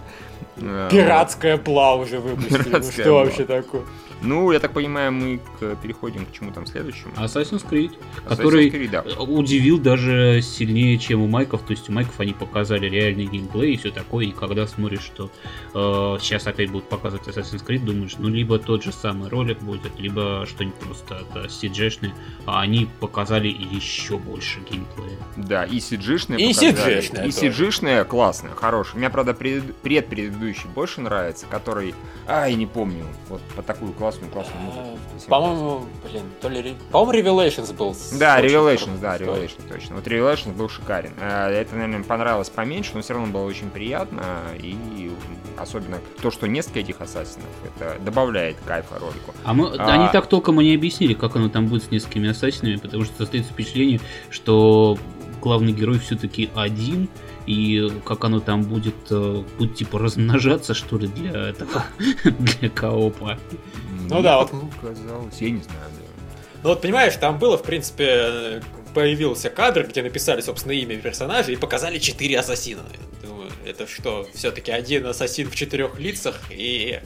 Пиратская 0.55 1.57
пла 1.57 1.95
уже 1.95 2.19
выпустили. 2.19 2.57
Ну 2.57 2.63
Пиратская 2.63 2.91
что 2.91 3.03
пла. 3.03 3.23
вообще 3.25 3.45
такое? 3.45 3.81
Ну, 4.25 4.51
я 4.51 4.59
так 4.59 4.73
понимаю, 4.73 5.11
мы 5.11 5.39
к- 5.59 5.75
переходим 5.77 6.25
к 6.25 6.31
чему 6.33 6.51
там 6.51 6.65
следующему. 6.65 7.13
Assassin's 7.17 7.65
Creed, 7.67 7.91
Assassin's 7.91 8.27
который 8.29 8.69
Creed, 8.69 8.89
да. 8.89 9.01
удивил 9.23 9.77
даже 9.79 10.41
сильнее, 10.41 10.97
чем 10.97 11.21
у 11.21 11.27
Майков. 11.27 11.61
То 11.61 11.71
есть 11.71 11.89
у 11.89 11.91
Майков 11.91 12.19
они 12.19 12.33
показали 12.33 12.87
реальный 12.89 13.25
геймплей 13.25 13.73
и 13.73 13.77
все 13.77 13.91
такое. 13.91 14.25
И 14.25 14.31
когда 14.31 14.65
смотришь, 14.67 15.01
что 15.03 15.29
э, 15.73 16.17
сейчас 16.21 16.47
опять 16.47 16.71
будут 16.71 16.89
показывать 16.89 17.27
Assassin's 17.27 17.65
Creed, 17.65 17.79
думаешь, 17.85 18.15
ну 18.17 18.29
либо 18.29 18.57
тот 18.59 18.83
же 18.83 18.91
самый 18.91 19.29
ролик 19.29 19.59
будет, 19.59 19.99
либо 19.99 20.45
что-нибудь 20.47 20.79
просто 20.79 21.15
это 21.29 21.47
CG-шное. 21.47 22.13
А 22.45 22.61
они 22.61 22.87
показали 22.99 23.47
еще 23.47 24.17
больше 24.17 24.59
геймплея. 24.69 25.17
Да, 25.37 25.65
и 25.65 25.77
CG-шная 25.77 26.37
И 26.37 26.53
показали. 26.53 26.99
CG-шная 26.99 27.27
И 27.27 27.31
тоже. 27.31 27.47
CG-шная 27.47 28.05
классная, 28.05 28.51
хорошая. 28.55 28.97
Мне, 28.99 29.09
правда, 29.09 29.33
пред, 29.33 29.75
предпредыдущий 29.77 30.67
больше 30.73 31.01
нравится, 31.01 31.45
который... 31.49 31.93
А, 32.27 32.47
я 32.47 32.55
не 32.55 32.65
помню. 32.65 33.05
Вот 33.29 33.41
по 33.55 33.61
такую 33.61 33.91
классную, 33.93 34.14
классную 34.29 34.61
музыку. 34.63 34.81
А, 34.85 34.97
Спасибо. 35.11 35.29
По-моему, 35.29 35.85
блин, 36.09 36.23
то 36.41 36.49
ли... 36.49 36.75
По-моему, 36.91 37.29
Revelations 37.41 37.73
был. 37.75 37.95
Да, 38.19 38.41
Revelations, 38.41 38.99
да. 38.99 39.17
Revelations, 39.17 39.67
точно. 39.71 39.95
Вот 39.95 40.07
Revelations 40.07 40.53
был 40.53 40.69
шикарен. 40.69 41.13
Э, 41.19 41.49
Это, 41.49 41.75
наверное, 41.75 42.03
понравилось 42.03 42.49
поменьше, 42.49 42.91
но 42.95 43.01
все 43.01 43.13
равно 43.13 43.31
было 43.31 43.43
очень 43.45 43.69
приятно. 43.69 44.23
И 44.59 45.11
особенно 45.57 45.99
то, 46.21 46.31
что 46.31 46.47
несколько 46.47 46.79
этих 46.79 47.01
ассасинов, 47.01 47.47
это 47.63 47.97
добавляет 48.03 48.57
кайфа 48.65 48.99
ролику. 48.99 49.33
А 49.43 49.53
мы, 49.53 49.69
А. 49.77 49.93
они 49.93 50.07
так 50.11 50.27
толком 50.27 50.59
и 50.61 50.65
не 50.65 50.75
объяснили, 50.75 51.13
как 51.13 51.35
оно 51.35 51.49
там 51.49 51.67
будет 51.67 51.83
с 51.85 51.91
несколькими 51.91 52.29
ассасинами, 52.29 52.75
потому 52.77 53.05
что 53.05 53.15
состоится 53.17 53.51
впечатление, 53.53 53.99
что 54.29 54.97
главный 55.41 55.73
герой 55.73 55.99
все-таки 55.99 56.49
один, 56.55 57.07
и 57.45 57.91
как 58.05 58.23
оно 58.23 58.39
там 58.39 58.63
будет, 58.63 58.95
э, 59.09 59.43
будет 59.57 59.75
типа 59.75 59.99
размножаться, 59.99 60.73
что 60.73 60.97
ли, 60.97 61.07
для 61.07 61.49
этого, 61.49 61.83
для 62.23 62.69
коопа. 62.69 63.37
Ну 64.09 64.21
да, 64.21 64.39
вот- 64.39 64.51
Казалось, 64.81 65.35
я 65.39 65.49
не 65.51 65.61
знаю, 65.61 65.79
да. 65.99 66.05
Ну 66.63 66.69
вот 66.69 66.81
понимаешь, 66.81 67.15
там 67.17 67.37
было, 67.37 67.57
в 67.57 67.63
принципе, 67.63 68.61
появился 68.93 69.49
кадр, 69.49 69.87
где 69.87 70.01
написали, 70.01 70.41
собственно, 70.41 70.71
имя 70.71 70.97
персонажа 70.97 71.51
и 71.51 71.55
показали 71.55 71.99
четыре 71.99 72.39
ассасина. 72.39 72.81
Думаю, 73.23 73.51
это 73.65 73.85
что, 73.87 74.27
все-таки 74.33 74.71
один 74.71 75.05
ассасин 75.05 75.49
в 75.49 75.55
четырех 75.55 75.99
лицах 75.99 76.39
и... 76.49 76.99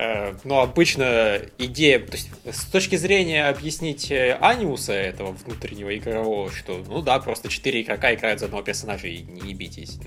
э, 0.00 0.34
ну, 0.44 0.60
обычно 0.60 1.40
идея, 1.58 1.98
то 2.00 2.16
есть 2.16 2.30
с 2.44 2.64
точки 2.64 2.96
зрения 2.96 3.48
объяснить 3.48 4.10
э, 4.10 4.38
анимуса 4.40 4.92
этого 4.92 5.32
внутреннего 5.32 5.96
игрового, 5.96 6.50
что, 6.50 6.82
ну 6.88 7.02
да, 7.02 7.18
просто 7.18 7.48
четыре 7.48 7.82
игрока 7.82 8.14
играют 8.14 8.40
за 8.40 8.46
одного 8.46 8.62
персонажа 8.62 9.08
и 9.08 9.22
не 9.22 9.50
ебитесь. 9.50 9.98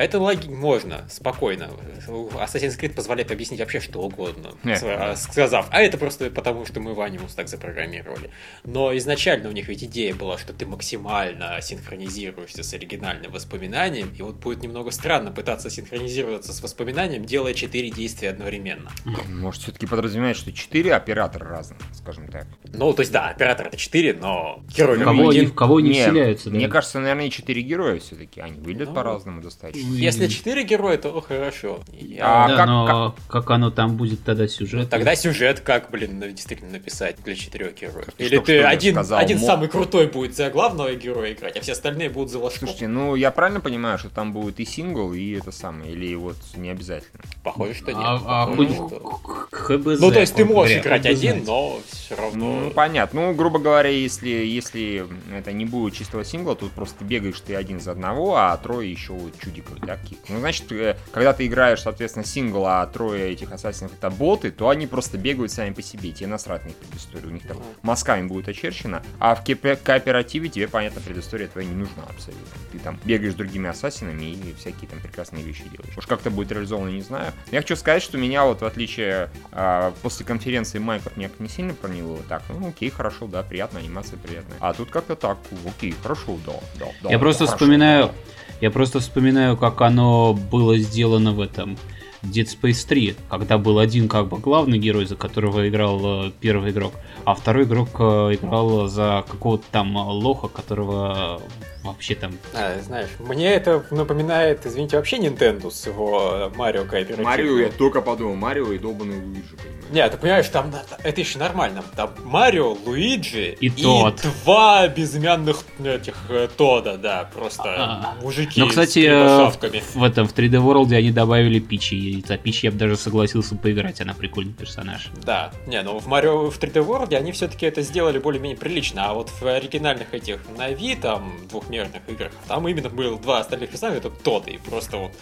Ну, 0.00 0.04
Это 0.06 0.18
логи... 0.18 0.48
можно, 0.48 1.04
спокойно. 1.10 1.70
Assassin's 2.08 2.78
Creed 2.80 2.94
позволяет 2.94 3.30
объяснить 3.30 3.60
вообще 3.60 3.80
что 3.80 4.00
угодно, 4.00 4.52
Не. 4.64 4.72
сва- 4.74 5.14
сказав. 5.14 5.66
А 5.70 5.82
это 5.82 5.98
просто 5.98 6.30
потому, 6.30 6.64
что 6.64 6.80
мы 6.80 6.94
в 6.94 7.00
Animus 7.00 7.32
так 7.36 7.48
запрограммировали. 7.48 8.30
Но 8.64 8.96
изначально 8.96 9.50
у 9.50 9.52
них 9.52 9.68
ведь 9.68 9.84
идея 9.84 10.14
была, 10.14 10.38
что 10.38 10.52
ты 10.54 10.64
максимально 10.64 11.58
синхронизируешься 11.60 12.62
с 12.62 12.72
оригинальным 12.72 13.30
воспоминанием, 13.30 14.10
и 14.16 14.22
вот 14.22 14.36
будет 14.36 14.62
немного 14.62 14.90
странно 14.90 15.30
пытаться 15.32 15.68
синхронизироваться 15.68 16.52
с 16.54 16.62
воспоминанием, 16.62 17.24
делая 17.26 17.52
четыре 17.52 17.90
действия 17.90 18.30
одновременно. 18.30 18.90
Может, 19.28 19.62
все-таки 19.62 19.86
подразумевает, 19.86 20.36
что 20.36 20.50
четыре 20.52 20.94
оператора 20.94 21.46
разных, 21.48 21.78
скажем 21.92 22.28
так. 22.28 22.46
Ну, 22.64 22.92
то 22.94 23.00
есть, 23.02 23.12
да, 23.12 23.28
оператор 23.28 23.66
это 23.66 23.76
четыре, 23.76 24.14
но 24.14 24.62
герой 24.74 24.96
В 24.98 25.04
кого, 25.04 25.28
они, 25.28 25.38
один. 25.40 25.50
в 25.50 25.54
кого 25.54 25.76
они 25.76 25.90
Не, 25.90 26.02
вселяются, 26.02 26.48
да? 26.50 26.56
Мне 26.56 26.68
кажется, 26.68 27.00
наверное, 27.00 27.28
четыре 27.28 27.60
героя 27.62 27.98
все-таки. 27.98 28.40
Они 28.40 28.58
выглядят 28.58 28.88
Ну, 28.88 28.94
по-разному 28.94 29.42
достаточно. 29.42 29.89
Если 29.96 30.26
четыре 30.28 30.64
героя, 30.64 30.96
то 30.98 31.20
хорошо. 31.20 31.80
А 32.20 32.48
да, 32.48 32.56
как- 32.56 32.66
но 32.66 33.14
как... 33.28 33.50
оно 33.50 33.70
там 33.70 33.96
будет 33.96 34.22
тогда 34.24 34.46
сюжет? 34.48 34.80
Ну, 34.84 34.86
Тогда 34.88 35.14
сюжет 35.14 35.60
как, 35.60 35.90
блин, 35.90 36.18
на- 36.18 36.28
действительно 36.30 36.70
написать 36.72 37.16
для 37.24 37.34
четырех 37.34 37.74
героев? 37.74 38.08
Ты 38.16 38.24
Или 38.24 38.36
только 38.36 38.46
ты 38.46 38.58
что 38.60 38.68
один, 38.68 38.94
сказал, 38.94 39.18
один 39.18 39.38
мо- 39.38 39.46
самый 39.46 39.68
крутой 39.68 40.06
будет 40.06 40.36
за 40.36 40.50
главного 40.50 40.94
героя 40.94 41.32
играть, 41.32 41.56
а 41.56 41.60
все 41.60 41.72
остальные 41.72 42.10
будут 42.10 42.30
за 42.30 42.38
ложком? 42.38 42.68
Слушайте, 42.68 42.88
ну 42.88 43.14
я 43.14 43.30
правильно 43.30 43.60
понимаю, 43.60 43.98
что 43.98 44.08
там 44.10 44.32
будет 44.32 44.60
и 44.60 44.64
сингл, 44.64 45.12
и 45.12 45.32
это 45.32 45.52
самое, 45.52 45.92
или 45.92 46.14
вот 46.14 46.36
не 46.56 46.70
обязательно. 46.70 47.22
Похоже, 47.42 47.74
что 47.74 47.92
нет. 47.92 48.00
А, 48.02 48.20
а 48.42 48.46
Похоже, 48.46 48.68
хоть 48.74 48.88
что- 48.88 49.20
ХБЗ. 49.52 50.00
Ну, 50.00 50.10
то 50.10 50.20
есть 50.20 50.34
ты 50.34 50.44
можешь 50.44 50.76
говоря, 50.82 50.98
играть 50.98 51.06
один, 51.06 51.44
но 51.44 51.80
все 51.90 52.14
равно... 52.16 52.60
Ну, 52.60 52.70
понятно. 52.70 53.20
Ну, 53.28 53.34
грубо 53.34 53.58
говоря, 53.58 53.88
если, 53.90 54.28
если 54.28 55.04
это 55.36 55.52
не 55.52 55.64
будет 55.64 55.94
чистого 55.94 56.24
сингла, 56.24 56.54
тут 56.56 56.72
просто 56.72 57.04
бегаешь 57.04 57.40
ты 57.40 57.54
один 57.54 57.80
за 57.80 57.92
одного, 57.92 58.36
а 58.36 58.56
трое 58.56 58.90
еще 58.90 59.12
вот 59.12 59.32
чудиков 59.40 59.79
таких. 59.86 60.18
Ну, 60.28 60.40
значит, 60.40 60.70
э, 60.72 60.96
когда 61.12 61.32
ты 61.32 61.46
играешь, 61.46 61.82
соответственно, 61.82 62.24
сингл, 62.24 62.66
а 62.66 62.86
трое 62.86 63.30
этих 63.32 63.52
ассасинов 63.52 63.92
это 63.94 64.10
боты, 64.10 64.50
то 64.50 64.68
они 64.68 64.86
просто 64.86 65.18
бегают 65.18 65.52
сами 65.52 65.72
по 65.72 65.82
себе. 65.82 66.12
Тебе 66.12 66.28
насрать 66.28 66.64
на 66.64 66.68
их 66.70 66.76
предысторию. 66.76 67.30
У 67.30 67.32
них 67.32 67.46
там 67.46 67.58
мазками 67.82 68.26
будет 68.26 68.48
очерчено. 68.48 69.02
А 69.18 69.34
в 69.34 69.44
кооперативе 69.44 70.48
тебе, 70.48 70.68
понятно, 70.68 71.00
предыстория 71.00 71.48
твоя 71.48 71.68
не 71.68 71.74
нужна 71.74 72.04
абсолютно. 72.08 72.46
Ты 72.72 72.78
там 72.78 72.98
бегаешь 73.04 73.32
с 73.32 73.36
другими 73.36 73.68
ассасинами 73.68 74.24
и 74.24 74.54
всякие 74.58 74.88
там 74.88 75.00
прекрасные 75.00 75.42
вещи 75.42 75.64
делаешь. 75.64 75.96
Уж 75.96 76.06
как 76.06 76.20
это 76.20 76.30
будет 76.30 76.52
реализовано, 76.52 76.90
не 76.90 77.02
знаю. 77.02 77.32
Но 77.50 77.56
я 77.56 77.60
хочу 77.60 77.76
сказать, 77.76 78.02
что 78.02 78.18
меня 78.18 78.44
вот, 78.44 78.60
в 78.60 78.64
отличие 78.64 79.30
а, 79.52 79.92
после 80.02 80.24
конференции 80.24 80.78
Майков 80.78 81.16
меня 81.16 81.30
не 81.38 81.48
сильно 81.48 81.74
проняло. 81.74 82.18
Так, 82.28 82.42
ну 82.48 82.68
окей, 82.68 82.90
хорошо, 82.90 83.26
да, 83.26 83.42
приятно, 83.42 83.80
анимация 83.80 84.18
приятная. 84.18 84.56
А 84.60 84.72
тут 84.72 84.90
как-то 84.90 85.16
так, 85.16 85.38
окей, 85.66 85.94
хорошо, 86.02 86.38
да, 86.46 86.52
да, 86.78 86.86
да. 87.02 87.10
Я 87.10 87.18
просто 87.18 87.46
хорошо, 87.46 87.56
вспоминаю, 87.56 88.06
да. 88.06 88.12
я 88.60 88.70
просто 88.70 89.00
вспоминаю, 89.00 89.56
как 89.60 89.80
оно 89.82 90.32
было 90.32 90.78
сделано 90.78 91.32
в 91.32 91.40
этом 91.40 91.76
Dead 92.22 92.46
Space 92.46 92.86
3, 92.86 93.16
когда 93.28 93.58
был 93.58 93.78
один 93.78 94.08
как 94.08 94.28
бы 94.28 94.38
главный 94.38 94.78
герой, 94.78 95.06
за 95.06 95.16
которого 95.16 95.68
играл 95.68 96.26
э, 96.26 96.32
первый 96.40 96.70
игрок, 96.70 96.92
а 97.24 97.34
второй 97.34 97.64
игрок 97.64 97.88
э, 97.98 98.34
играл 98.34 98.88
за 98.88 99.24
какого-то 99.28 99.64
там 99.70 99.96
лоха, 99.96 100.48
которого 100.48 101.40
вообще 101.82 102.14
там... 102.14 102.32
А, 102.54 102.78
знаешь, 102.82 103.08
мне 103.18 103.48
это 103.52 103.84
напоминает, 103.90 104.64
извините, 104.66 104.96
вообще 104.96 105.18
Nintendo 105.18 105.70
с 105.70 105.86
его 105.86 106.52
Марио 106.56 106.84
кооперативом. 106.84 107.24
Марио, 107.24 107.58
я 107.58 107.68
только 107.70 108.00
подумал, 108.00 108.34
Марио 108.36 108.72
и 108.72 108.78
долбанный 108.78 109.20
Луиджи, 109.20 109.56
понимаешь? 109.56 109.84
Не, 109.90 110.08
ты 110.08 110.16
понимаешь, 110.18 110.48
там 110.48 110.72
это 111.02 111.20
еще 111.20 111.38
нормально. 111.38 111.82
Там 111.96 112.14
Марио, 112.24 112.76
Луиджи 112.86 113.56
И 113.60 113.70
Тодд. 113.70 114.22
два 114.44 114.86
безымянных 114.88 115.64
этих 115.82 116.16
э, 116.28 116.48
Тода, 116.56 116.96
да, 116.96 117.28
просто 117.34 117.62
А. 117.66 118.14
мужики 118.22 118.60
Но, 118.60 118.68
кстати, 118.68 119.00
с 119.00 119.56
э, 119.64 119.80
в 119.94 120.04
этом 120.04 120.28
в 120.28 120.34
3D 120.34 120.62
World 120.64 120.94
они 120.94 121.10
добавили 121.10 121.58
Пичи, 121.58 121.94
и 121.94 122.24
за 122.24 122.36
Пичи 122.36 122.66
я 122.66 122.72
бы 122.72 122.78
даже 122.78 122.96
согласился 122.96 123.56
поиграть, 123.56 124.00
она 124.00 124.14
прикольный 124.14 124.52
персонаж. 124.52 125.08
Да, 125.24 125.50
не, 125.66 125.82
ну 125.82 125.98
в 125.98 126.06
Марио 126.06 126.50
в 126.50 126.58
3D 126.58 126.86
World 126.86 127.14
они 127.16 127.32
все-таки 127.32 127.66
это 127.66 127.82
сделали 127.82 128.18
более-менее 128.18 128.58
прилично, 128.58 129.08
а 129.10 129.14
вот 129.14 129.30
в 129.30 129.42
оригинальных 129.46 130.14
этих 130.14 130.38
Нави, 130.56 130.94
там, 130.94 131.32
двухмерных 131.70 132.02
играх, 132.08 132.32
там 132.48 132.68
именно 132.68 132.88
было 132.88 133.18
два 133.18 133.40
остальных 133.40 133.70
персонажа, 133.70 133.98
это 133.98 134.10
тот, 134.10 134.48
и 134.48 134.58
просто 134.58 134.96
вот 134.96 135.12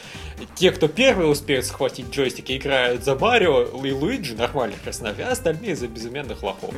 те, 0.55 0.71
кто 0.71 0.89
первые 0.89 1.29
успеют 1.29 1.67
схватить 1.67 2.11
джойстики, 2.11 2.57
играют 2.57 3.05
за 3.05 3.15
Марио 3.15 3.63
и 3.63 3.93
Луиджи, 3.93 4.35
нормальных 4.35 4.81
персонажей, 4.81 5.25
а 5.25 5.33
остальные 5.33 5.77
за 5.77 5.89
безымянных 5.89 6.43
лохов. 6.43 6.75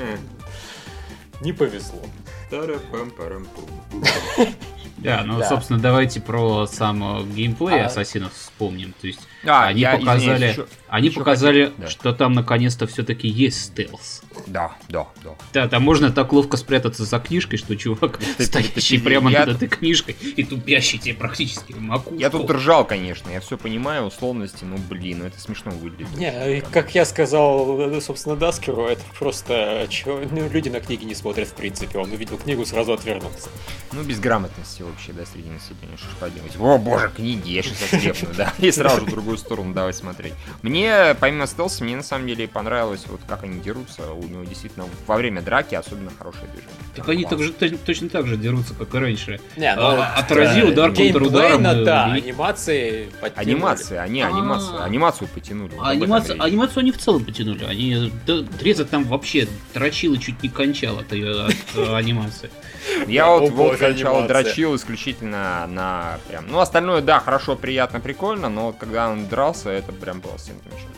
Не 1.40 1.52
повезло. 1.52 2.02
Тара-пам-парам-пум. 2.50 4.04
Да, 5.00 5.22
ну, 5.24 5.38
Да. 5.38 5.48
собственно, 5.48 5.78
давайте 5.78 6.20
про 6.20 6.66
сам 6.66 7.20
э, 7.20 7.24
геймплей 7.34 7.82
А. 7.82 7.86
Ассасинов 7.86 8.32
вспомним. 8.34 8.94
То 9.00 9.06
есть 9.06 9.20
А, 9.46 9.66
они 9.68 9.80
я, 9.80 9.92
показали, 9.96 10.18
извиняюсь, 10.20 10.52
еще- 10.56 10.66
они 10.88 11.08
еще 11.08 11.18
показали, 11.18 11.64
хотел- 11.64 11.78
да. 11.78 11.88
что 11.88 12.12
там 12.12 12.32
наконец-то 12.34 12.86
все-таки 12.86 13.26
есть 13.28 13.64
стелс. 13.64 14.22
Да, 14.46 14.72
да, 14.88 15.06
да. 15.24 15.30
Да, 15.52 15.68
там 15.68 15.82
можно 15.82 16.10
так 16.12 16.32
ловко 16.32 16.56
спрятаться 16.56 17.04
за 17.04 17.18
книжкой, 17.18 17.58
что 17.58 17.76
чувак, 17.76 18.18
ты- 18.36 18.44
стоящий 18.44 18.98
ты- 18.98 19.04
прямо 19.04 19.30
я- 19.30 19.46
над 19.46 19.56
этой 19.56 19.68
книжкой 19.68 20.14
и 20.20 20.42
тупящий 20.44 20.98
тебе 20.98 21.14
практически 21.14 21.72
в 21.72 21.80
макушку. 21.80 22.18
Я 22.18 22.28
тут 22.30 22.50
ржал, 22.50 22.84
конечно, 22.84 23.30
я 23.30 23.40
все 23.40 23.56
понимаю, 23.56 24.04
условности, 24.06 24.64
ну 24.64 24.76
блин, 24.88 25.18
ну 25.20 25.24
это 25.26 25.40
смешно 25.40 25.70
выглядит. 25.72 26.14
Не, 26.16 26.58
и 26.58 26.60
как 26.60 26.94
я 26.94 27.04
сказал, 27.04 28.00
собственно, 28.00 28.36
Даскеру, 28.36 28.86
это 28.86 29.02
просто 29.18 29.86
ну, 30.06 30.48
люди 30.50 30.68
на 30.68 30.80
книги 30.80 31.04
не 31.04 31.14
смотрят 31.14 31.48
в 31.48 31.54
принципе. 31.54 31.98
Он 31.98 32.10
увидел 32.12 32.36
книгу, 32.36 32.64
сразу 32.66 32.92
отвернулся. 32.92 33.48
Ну, 33.92 34.02
безграмотности 34.02 34.82
вообще, 34.90 35.12
да, 35.12 35.24
среди 35.26 35.48
населения, 35.48 35.96
что 35.96 36.06
ж 36.10 36.14
поделать. 36.20 36.52
О, 36.58 36.78
боже, 36.78 37.10
книги, 37.14 37.50
я 37.50 37.62
сейчас 37.62 37.92
ослепну, 37.92 38.28
да, 38.36 38.52
и 38.58 38.70
сразу 38.70 39.04
в 39.06 39.10
другую 39.10 39.38
сторону 39.38 39.72
давай 39.74 39.92
смотреть. 39.94 40.34
Мне, 40.62 41.14
помимо 41.18 41.46
стелса, 41.46 41.84
мне 41.84 41.96
на 41.96 42.02
самом 42.02 42.26
деле 42.26 42.46
понравилось, 42.48 43.04
вот 43.08 43.20
как 43.28 43.44
они 43.44 43.60
дерутся, 43.60 44.12
у 44.12 44.22
него 44.24 44.44
действительно 44.44 44.86
во 45.06 45.16
время 45.16 45.42
драки 45.42 45.74
особенно 45.74 46.10
хорошее 46.18 46.44
движение. 46.52 46.74
Так 46.94 47.08
они 47.08 47.24
так 47.24 47.42
же, 47.42 47.52
точ- 47.52 47.78
точно 47.84 48.08
так 48.08 48.26
же 48.26 48.36
дерутся, 48.36 48.74
как 48.74 48.94
и 48.94 48.98
раньше. 48.98 49.40
Не, 49.56 49.74
ну, 49.76 49.82
А, 49.82 50.14
отразил 50.16 50.66
э, 50.68 50.72
удар 50.72 50.92
контрударом, 50.92 51.62
геймплейно, 51.62 51.80
и- 51.80 51.84
да, 51.84 52.16
и- 52.16 52.20
анимации 52.20 53.08
подтянули. 53.20 53.50
Анимация, 53.54 54.02
они 54.02 54.22
анимацию, 54.22 54.80
А. 54.82 54.84
анимацию 54.84 55.28
потянули. 55.28 55.72
вот 55.74 55.84
А 55.86 55.90
анимацию, 55.90 56.42
анимацию 56.42 56.80
они 56.80 56.92
в 56.92 56.98
целом 56.98 57.24
потянули. 57.24 57.64
Они 57.64 58.12
да, 58.26 58.40
Дреза 58.42 58.84
там 58.84 59.04
вообще 59.04 59.46
дрочил 59.74 60.14
и 60.14 60.18
чуть 60.18 60.42
не 60.42 60.48
кончал 60.48 60.98
от, 60.98 61.12
ее- 61.12 61.46
от 61.46 61.54
э, 61.76 61.94
анимации. 61.96 62.50
Я 63.06 63.28
вот 63.30 63.40
волк 63.50 63.54
боже, 63.54 63.78
сначала 63.78 64.18
анимация. 64.24 64.42
дрочил 64.44 64.74
исключительно 64.80 65.66
на 65.66 66.18
прям. 66.28 66.46
Ну, 66.48 66.58
остальное, 66.58 67.02
да, 67.02 67.20
хорошо, 67.20 67.56
приятно, 67.56 68.00
прикольно, 68.00 68.48
но 68.48 68.66
вот 68.66 68.76
когда 68.78 69.08
он 69.10 69.28
дрался, 69.28 69.70
это 69.70 69.92
прям 69.92 70.20
было 70.20 70.38
симпатично. 70.38 70.90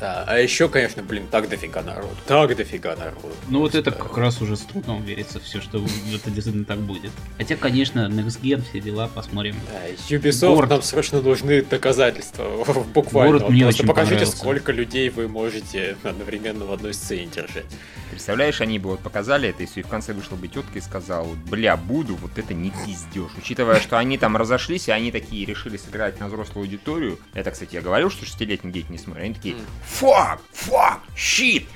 Да, 0.00 0.24
а 0.26 0.38
еще, 0.38 0.68
конечно, 0.68 1.02
блин, 1.02 1.26
так 1.30 1.48
дофига 1.48 1.82
народу. 1.82 2.16
Так 2.26 2.56
дофига 2.56 2.96
народу. 2.96 3.34
Ну 3.48 3.60
вот 3.60 3.74
это 3.74 3.90
как 3.90 4.16
раз 4.16 4.40
уже 4.40 4.56
с 4.56 4.60
трудом 4.60 5.02
верится 5.02 5.38
все, 5.40 5.60
что 5.60 5.84
это 6.14 6.30
действительно 6.30 6.64
так 6.64 6.78
будет. 6.78 7.10
Хотя, 7.36 7.56
конечно, 7.56 8.08
Next 8.08 8.40
Gen, 8.40 8.62
все 8.68 8.80
дела, 8.80 9.10
посмотрим. 9.14 9.56
Да, 9.70 9.88
Ubisoft 10.16 10.54
Город. 10.54 10.70
нам 10.70 10.82
срочно 10.82 11.20
нужны 11.20 11.62
доказательства. 11.62 12.44
Буквально. 12.94 13.32
Город 13.38 13.50
мне 13.50 13.64
Просто 13.64 13.82
очень 13.82 13.88
покажите, 13.88 14.26
сколько 14.26 14.72
людей 14.72 15.10
вы 15.10 15.28
можете 15.28 15.96
одновременно 16.02 16.64
в 16.64 16.72
одной 16.72 16.94
сцене 16.94 17.26
держать. 17.26 17.66
Представляешь, 18.10 18.60
они 18.60 18.78
бы 18.78 18.90
вот 18.90 19.00
показали 19.00 19.50
это, 19.50 19.62
если 19.62 19.82
в 19.82 19.86
конце 19.88 20.12
вышла 20.12 20.34
бы 20.34 20.48
тетка 20.48 20.78
и 20.78 20.80
сказала, 20.80 21.24
вот, 21.24 21.36
бля, 21.38 21.76
буду, 21.76 22.16
вот 22.16 22.38
это 22.38 22.54
не 22.54 22.70
пиздешь. 22.70 23.30
Учитывая, 23.38 23.80
что 23.80 23.98
они 23.98 24.18
там 24.18 24.36
разошлись, 24.36 24.88
и 24.88 24.90
они 24.90 25.12
такие 25.12 25.46
решили 25.46 25.76
сыграть 25.76 26.18
на 26.18 26.26
взрослую 26.26 26.64
аудиторию. 26.64 27.18
Это, 27.34 27.50
кстати, 27.50 27.76
я 27.76 27.82
говорил, 27.82 28.10
что 28.10 28.24
шестилетние 28.24 28.72
дети 28.72 28.86
не 28.90 28.98
смотрят. 28.98 29.24
Они 29.24 29.34
такие. 29.34 29.56
Fuck, 29.90 30.40
fuck, 30.52 31.04
shit, 31.14 31.66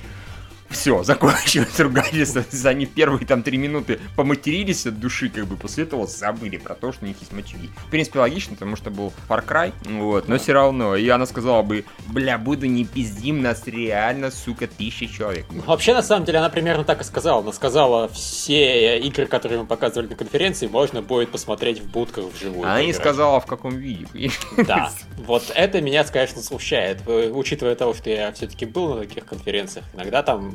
Все, 0.69 1.03
закончилось 1.03 1.79
ругательство. 1.79 2.43
Они 2.69 2.85
первые 2.85 3.25
там 3.25 3.43
три 3.43 3.57
минуты 3.57 3.99
поматерились 4.15 4.85
от 4.85 4.99
души, 4.99 5.29
как 5.29 5.45
бы 5.45 5.57
после 5.57 5.83
этого 5.83 6.07
забыли 6.07 6.57
про 6.57 6.75
то, 6.75 6.91
что 6.91 7.05
у 7.05 7.07
них 7.07 7.17
есть 7.19 7.31
мочеги. 7.31 7.69
В 7.87 7.89
принципе, 7.89 8.19
логично, 8.19 8.55
потому 8.55 8.75
что 8.75 8.89
был 8.89 9.13
Far 9.29 9.45
Cry, 9.45 9.73
вот, 9.85 10.27
но 10.27 10.37
все 10.37 10.53
равно. 10.53 10.95
И 10.95 11.07
она 11.09 11.25
сказала 11.25 11.61
бы, 11.61 11.85
бля, 12.07 12.37
буду 12.37 12.65
не 12.65 12.85
пиздим, 12.85 13.41
нас 13.41 13.63
реально, 13.67 14.31
сука, 14.31 14.67
тысяча 14.67 15.07
человек. 15.07 15.45
Ну, 15.51 15.61
вообще, 15.61 15.93
на 15.93 16.03
самом 16.03 16.25
деле, 16.25 16.39
она 16.39 16.49
примерно 16.49 16.83
так 16.83 17.01
и 17.01 17.03
сказала. 17.03 17.41
Она 17.41 17.53
сказала, 17.53 18.07
все 18.09 18.99
игры, 18.99 19.27
которые 19.27 19.59
мы 19.59 19.65
показывали 19.65 20.07
на 20.07 20.15
конференции, 20.15 20.67
можно 20.67 21.01
будет 21.01 21.31
посмотреть 21.31 21.79
в 21.79 21.91
будках 21.91 22.25
вживую. 22.33 22.63
Она 22.63 22.83
не 22.83 22.93
сказала, 22.93 23.39
в 23.39 23.45
каком 23.45 23.75
виде. 23.75 24.07
Да, 24.57 24.91
вот 25.17 25.51
это 25.53 25.81
меня, 25.81 26.03
конечно, 26.03 26.41
смущает. 26.41 27.01
Э, 27.07 27.31
учитывая 27.31 27.75
того, 27.75 27.93
что 27.93 28.09
я 28.09 28.31
все-таки 28.31 28.65
был 28.65 28.95
на 28.95 29.01
таких 29.01 29.25
конференциях, 29.25 29.85
иногда 29.93 30.23
там 30.23 30.54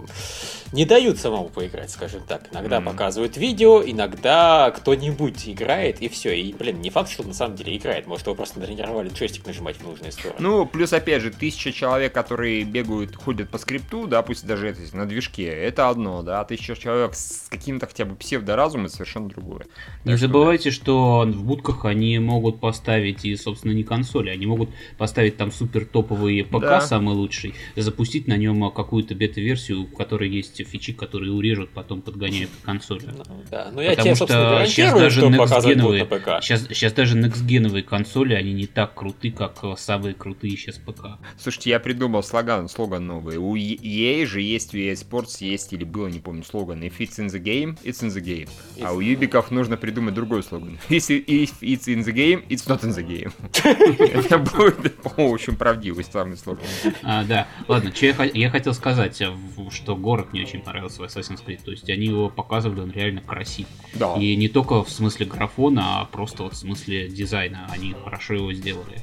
не 0.72 0.84
дают 0.84 1.18
самому 1.18 1.48
поиграть, 1.48 1.90
скажем 1.90 2.22
так. 2.26 2.48
Иногда 2.52 2.78
mm-hmm. 2.78 2.84
показывают 2.84 3.36
видео, 3.36 3.82
иногда 3.84 4.70
кто-нибудь 4.70 5.48
играет, 5.48 6.00
и 6.00 6.08
все. 6.08 6.32
И, 6.32 6.52
блин, 6.52 6.80
не 6.80 6.90
факт, 6.90 7.10
что 7.10 7.22
на 7.24 7.34
самом 7.34 7.56
деле 7.56 7.76
играет. 7.76 8.06
Может, 8.06 8.26
его 8.26 8.36
просто 8.36 8.60
тренировали 8.60 9.08
джойстик 9.08 9.46
нажимать 9.46 9.76
в 9.76 9.84
нужные 9.84 10.12
стороны. 10.12 10.36
Ну, 10.38 10.66
плюс, 10.66 10.92
опять 10.92 11.22
же, 11.22 11.30
тысяча 11.30 11.72
человек, 11.72 12.12
которые 12.12 12.64
бегают, 12.64 13.16
ходят 13.16 13.50
по 13.50 13.58
скрипту, 13.58 14.06
да, 14.06 14.22
пусть 14.22 14.46
даже 14.46 14.68
это 14.68 14.80
на 14.96 15.06
движке, 15.06 15.44
это 15.44 15.88
одно, 15.88 16.22
да, 16.22 16.40
а 16.40 16.44
тысяча 16.44 16.76
человек 16.76 17.14
с 17.14 17.48
каким-то 17.48 17.86
хотя 17.86 18.04
бы 18.04 18.14
псевдоразумом, 18.14 18.86
это 18.86 18.94
совершенно 18.94 19.28
другое. 19.28 19.66
Не 20.04 20.12
так 20.12 20.20
забывайте, 20.20 20.70
что... 20.70 20.80
что 20.80 21.22
в 21.26 21.44
будках 21.44 21.84
они 21.84 22.18
могут 22.18 22.60
поставить 22.60 23.24
и, 23.24 23.36
собственно, 23.36 23.72
не 23.72 23.84
консоли, 23.84 24.30
они 24.30 24.46
могут 24.46 24.70
поставить 24.98 25.36
там 25.36 25.50
супер 25.50 25.84
топовый 25.84 26.44
ПК, 26.44 26.60
да. 26.60 26.80
самый 26.80 27.14
лучший, 27.14 27.54
запустить 27.76 28.28
на 28.28 28.36
нем 28.36 28.70
какую-то 28.70 29.14
бета-версию, 29.14 29.86
в 29.92 29.96
которой 29.96 30.30
есть 30.30 30.64
фичи, 30.66 30.92
которые 30.92 31.32
урежут, 31.32 31.70
потом 31.70 32.02
подгоняют 32.02 32.50
консоль. 32.64 33.02
Ну, 33.06 33.24
да, 33.50 33.70
но 33.72 33.82
я 33.82 33.90
Потому 33.90 34.14
тебе, 34.14 34.14
что 34.14 34.64
сейчас 34.66 34.98
даже 34.98 35.20
next 35.22 36.40
сейчас, 36.42 36.66
сейчас 36.68 36.92
даже 36.92 37.18
next 37.18 37.82
консоли, 37.82 38.34
они 38.34 38.52
не 38.52 38.66
так 38.66 38.94
круты, 38.94 39.30
как 39.30 39.58
самые 39.78 40.14
крутые 40.14 40.56
сейчас 40.56 40.76
ПК. 40.76 41.18
Слушайте, 41.38 41.70
я 41.70 41.80
придумал 41.80 42.22
слоган, 42.22 42.68
слоган 42.68 43.06
новый. 43.06 43.36
У 43.36 43.56
EA 43.56 44.26
же 44.26 44.40
есть, 44.40 44.74
у 44.74 44.78
EA 44.78 44.92
Sports 44.92 45.38
есть, 45.40 45.72
или 45.72 45.84
было, 45.84 46.08
не 46.08 46.20
помню, 46.20 46.44
слоган. 46.44 46.82
If 46.82 46.98
it's 46.98 47.18
in 47.18 47.26
the 47.26 47.42
game, 47.42 47.78
it's 47.82 48.02
in 48.02 48.08
the 48.08 48.22
game. 48.22 48.48
If... 48.76 48.84
А 48.84 48.92
у 48.92 49.00
Юбиков 49.00 49.50
нужно 49.50 49.76
придумать 49.76 50.14
другой 50.14 50.42
слоган. 50.42 50.78
If, 50.88 51.08
if 51.08 51.52
it's 51.60 51.86
in 51.86 52.04
the 52.04 52.12
game, 52.12 52.46
it's 52.48 52.66
not 52.66 52.82
in 52.82 52.94
the 52.94 53.06
game. 53.06 53.32
Это 54.20 54.38
будет, 54.38 54.96
по-моему, 55.02 55.32
очень 55.32 55.56
правдивый 55.56 56.04
самый 56.04 56.36
слоган. 56.36 56.64
А, 57.02 57.24
да, 57.24 57.46
ладно, 57.68 57.94
что 57.94 58.06
я, 58.06 58.50
хотел 58.50 58.74
сказать, 58.74 59.20
э, 59.20 59.30
что 59.80 59.96
город 59.96 60.32
мне 60.32 60.42
очень 60.42 60.60
понравился 60.60 61.02
в 61.02 61.04
Assassin's 61.04 61.44
Creed. 61.44 61.62
То 61.64 61.70
есть 61.70 61.88
они 61.88 62.06
его 62.06 62.28
показывали, 62.28 62.80
он 62.80 62.90
реально 62.90 63.22
красив. 63.22 63.66
Да. 63.94 64.14
И 64.16 64.36
не 64.36 64.48
только 64.48 64.84
в 64.84 64.90
смысле 64.90 65.24
графона, 65.26 66.00
а 66.00 66.04
просто 66.04 66.42
вот 66.44 66.52
в 66.52 66.56
смысле 66.56 67.08
дизайна. 67.08 67.66
Они 67.70 67.94
хорошо 68.04 68.34
его 68.34 68.52
сделали. 68.52 69.02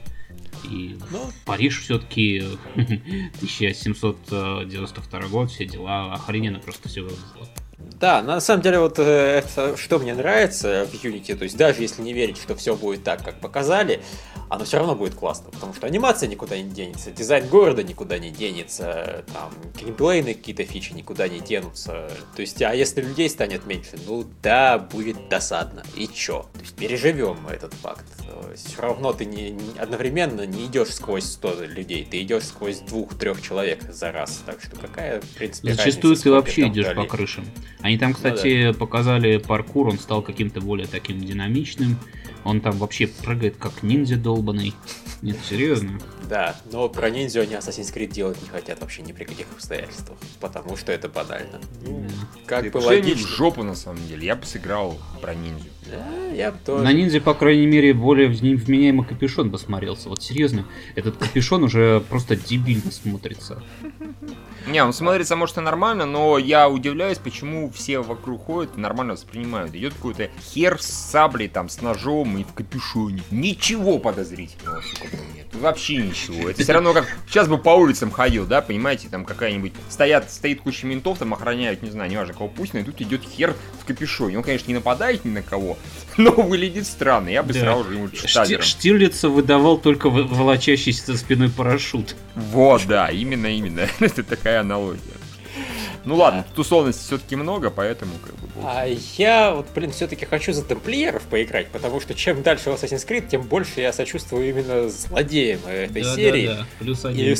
И 0.63 0.97
ну, 1.11 1.29
Париж 1.45 1.81
все-таки 1.81 2.43
1792 2.75 5.19
год, 5.29 5.51
все 5.51 5.65
дела, 5.65 6.13
охрененно 6.13 6.59
просто 6.59 6.87
все 6.89 7.01
выглядело. 7.01 7.47
Да, 7.77 8.23
на 8.23 8.39
самом 8.39 8.63
деле 8.63 8.79
вот 8.79 8.97
э, 8.97 9.03
это, 9.45 9.77
что 9.77 9.99
мне 9.99 10.15
нравится 10.15 10.87
в 10.91 10.93
Unity, 10.95 11.35
то 11.35 11.43
есть 11.43 11.55
даже 11.57 11.81
если 11.81 12.01
не 12.01 12.11
верить, 12.11 12.37
что 12.37 12.55
все 12.55 12.75
будет 12.75 13.03
так, 13.03 13.23
как 13.23 13.39
показали, 13.39 14.01
оно 14.49 14.65
все 14.65 14.77
равно 14.77 14.95
будет 14.95 15.13
классно, 15.13 15.51
потому 15.51 15.73
что 15.75 15.85
анимация 15.85 16.27
никуда 16.27 16.57
не 16.57 16.69
денется, 16.69 17.11
дизайн 17.11 17.47
города 17.47 17.83
никуда 17.83 18.17
не 18.17 18.31
денется, 18.31 19.23
там 19.31 19.51
геймплейные 19.79 20.33
какие-то 20.33 20.63
фичи 20.63 20.93
никуда 20.93 21.27
не 21.27 21.39
денутся. 21.39 22.09
То 22.35 22.41
есть, 22.41 22.61
а 22.63 22.73
если 22.73 23.01
людей 23.01 23.29
станет 23.29 23.67
меньше, 23.67 23.97
ну 24.07 24.25
да, 24.41 24.79
будет 24.79 25.29
досадно. 25.29 25.83
И 25.95 26.07
чё? 26.07 26.47
То 26.53 26.59
есть 26.61 26.75
переживем 26.75 27.47
этот 27.47 27.73
факт. 27.75 28.05
Все 28.55 28.81
равно 28.81 29.13
ты 29.13 29.25
не, 29.25 29.51
не 29.51 29.77
одновременно 29.77 30.45
не 30.45 30.65
идешь 30.65 30.93
сквозь 30.93 31.25
100 31.25 31.65
людей, 31.65 32.07
ты 32.09 32.21
идешь 32.21 32.43
сквозь 32.43 32.79
двух-трех 32.79 33.41
человек 33.41 33.83
за 33.91 34.11
раз. 34.11 34.43
Так 34.45 34.61
что 34.61 34.75
какая, 34.75 35.21
в 35.21 35.29
принципе, 35.29 35.73
Зачастую 35.73 36.15
ты 36.15 36.31
вообще 36.31 36.67
идешь 36.67 36.93
по 36.95 37.05
крышам. 37.05 37.45
Они 37.81 37.97
там, 37.97 38.13
кстати, 38.13 38.67
ну, 38.67 38.73
да. 38.73 38.79
показали 38.79 39.37
паркур, 39.37 39.87
он 39.87 39.99
стал 39.99 40.21
каким-то 40.21 40.61
более 40.61 40.87
таким 40.87 41.19
динамичным. 41.19 41.97
Он 42.47 42.61
там 42.61 42.77
вообще 42.77 43.07
прыгает 43.07 43.57
как 43.57 43.83
ниндзя 43.83 44.15
долбанный. 44.15 44.73
Нет, 45.21 45.37
серьезно. 45.49 45.99
Да, 46.29 46.55
но 46.71 46.87
про 46.87 47.09
ниндзю 47.09 47.41
они 47.41 47.55
Assassin's 47.55 47.93
Creed 47.93 48.11
делать 48.11 48.41
не 48.41 48.47
хотят 48.47 48.79
вообще 48.79 49.01
ни 49.01 49.11
при 49.11 49.25
каких 49.25 49.47
обстоятельствах, 49.51 50.17
потому 50.39 50.77
что 50.77 50.93
это 50.93 51.09
банально. 51.09 51.59
Ну, 51.85 52.07
как 52.45 52.71
бы 52.71 52.77
логично. 52.77 53.27
в 53.27 53.29
жопу 53.29 53.63
на 53.63 53.75
самом 53.75 54.05
деле, 54.07 54.25
я 54.27 54.37
бы 54.37 54.45
сыграл 54.45 54.97
про 55.21 55.35
ниндзю. 55.35 55.67
Да, 55.87 56.27
я 56.33 56.51
бы 56.51 56.57
тоже. 56.65 56.83
На 56.83 56.93
ниндзя, 56.93 57.19
по 57.19 57.33
крайней 57.33 57.65
мере, 57.65 57.93
более 57.93 58.29
вменяемый 58.29 59.05
капюшон 59.05 59.51
посмотрелся. 59.51 60.07
Вот 60.07 60.23
серьезно, 60.23 60.65
этот 60.95 61.17
капюшон 61.17 61.63
уже 61.63 62.01
просто 62.09 62.37
дебильно 62.37 62.91
смотрится. 62.91 63.61
Не, 64.67 64.83
он 64.83 64.91
смотрится, 64.91 65.37
может, 65.37 65.57
и 65.57 65.61
нормально, 65.61 66.05
но 66.05 66.37
я 66.37 66.67
удивляюсь, 66.67 67.19
почему 67.19 67.69
все 67.71 67.99
вокруг 67.99 68.45
ходят 68.45 68.77
и 68.77 68.79
нормально 68.81 69.13
воспринимают. 69.13 69.73
Идет 69.73 69.93
какой-то 69.93 70.29
хер 70.41 70.81
с 70.81 70.87
саблей, 70.87 71.47
там, 71.47 71.69
с 71.69 71.81
ножом 71.81 72.36
и 72.41 72.43
в 72.43 72.53
капюшоне. 72.53 73.21
Ничего 73.31 73.99
подозрительного, 73.99 74.81
сука, 74.81 75.07
нет. 75.35 75.47
Вообще 75.53 75.97
ничего. 75.97 76.49
Это 76.49 76.61
все 76.63 76.73
равно 76.73 76.93
как 76.93 77.05
сейчас 77.27 77.47
бы 77.47 77.57
по 77.57 77.69
улицам 77.69 78.11
ходил, 78.11 78.45
да, 78.45 78.61
понимаете, 78.61 79.09
там 79.09 79.25
какая-нибудь 79.25 79.73
стоят, 79.89 80.31
стоит 80.31 80.61
куча 80.61 80.85
ментов, 80.85 81.17
там 81.17 81.33
охраняют, 81.33 81.81
не 81.81 81.89
знаю, 81.89 82.09
неважно 82.11 82.33
кого 82.33 82.47
пусть, 82.47 82.75
и 82.75 82.83
тут 82.83 83.01
идет 83.01 83.23
хер 83.23 83.55
в 83.81 83.85
капюшоне. 83.85 84.37
Он, 84.37 84.43
конечно, 84.43 84.67
не 84.67 84.75
нападает 84.75 85.25
ни 85.25 85.29
на 85.29 85.41
кого, 85.41 85.77
но 86.17 86.31
выглядит 86.31 86.87
странно. 86.87 87.29
Я 87.29 87.43
бы 87.43 87.53
да. 87.53 87.59
сразу 87.59 87.83
же 87.85 87.95
ему 87.95 88.07
Шти- 88.07 88.61
Штирлица 88.61 89.29
выдавал 89.29 89.77
только 89.77 90.09
волочащийся 90.09 91.13
за 91.13 91.17
спиной 91.17 91.49
парашют. 91.49 92.15
Вот, 92.35 92.85
да, 92.87 93.09
именно, 93.09 93.47
именно. 93.47 93.87
Это 93.99 94.23
такая 94.23 94.61
аналогия. 94.61 95.16
Ну 96.07 96.15
ладно, 96.15 96.45
тут 96.49 96.59
условностей 96.59 97.03
все-таки 97.03 97.35
много, 97.35 97.69
поэтому 97.69 98.13
как 98.23 98.33
бы... 98.35 98.47
А 98.63 98.85
я 99.17 99.53
вот, 99.53 99.67
блин, 99.75 99.91
все-таки 99.91 100.25
хочу 100.25 100.53
за 100.53 100.63
тамплиеров 100.63 101.23
поиграть, 101.23 101.67
потому 101.67 101.99
что 101.99 102.13
чем 102.13 102.43
дальше 102.43 102.71
в 102.71 102.75
Assassin's 102.75 103.05
Creed, 103.05 103.27
тем 103.27 103.41
больше 103.41 103.81
я 103.81 103.91
сочувствую 103.91 104.47
именно 104.47 104.87
злодеям 104.87 105.59
этой 105.67 106.03
да, 106.03 106.15
серии. 106.15 106.47
Да, 106.47 106.53
да. 106.55 106.65
Плюс 106.79 107.03
один. 107.03 107.33
И 107.33 107.35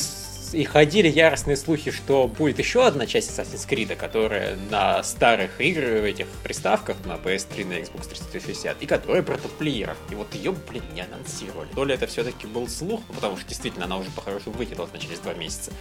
и 0.54 0.64
ходили 0.64 1.08
яростные 1.10 1.58
слухи, 1.58 1.92
что 1.92 2.28
будет 2.28 2.60
еще 2.60 2.86
одна 2.86 3.06
часть 3.06 3.32
Assassin's 3.32 3.68
Creed, 3.68 3.96
которая 3.96 4.58
на 4.70 5.04
старых 5.04 5.60
играх, 5.60 6.04
этих 6.04 6.28
приставках, 6.44 6.98
на 7.06 7.14
PS3, 7.14 7.66
на 7.66 7.74
Xbox 7.74 8.10
360, 8.10 8.82
и 8.82 8.86
которая 8.86 9.24
про 9.24 9.38
топ-плееров. 9.38 9.98
И 10.12 10.16
вот 10.16 10.34
ее, 10.36 10.54
блин, 10.70 10.84
не 10.94 11.02
анонсировали. 11.02 11.68
То 11.74 11.86
ли 11.86 11.94
это 11.94 12.08
все-таки 12.08 12.48
был 12.48 12.68
слух, 12.68 13.02
потому 13.14 13.38
что 13.38 13.48
действительно 13.48 13.86
она 13.86 13.98
уже 13.98 14.10
по-хорошему 14.12 14.56
выкинулась 14.56 14.92
на 14.94 15.00
через 15.00 15.20
два 15.20 15.34
месяца. 15.34 15.72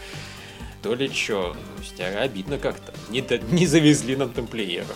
То 0.87 0.95
ли 0.95 1.13
что, 1.13 1.53
то 1.53 1.83
есть 1.83 2.01
а, 2.01 2.23
обидно 2.23 2.59
как-то. 2.59 2.95
Не, 3.11 3.21
не 3.53 3.67
завезли 3.67 4.15
нам 4.15 4.31
тамплиера. 4.31 4.87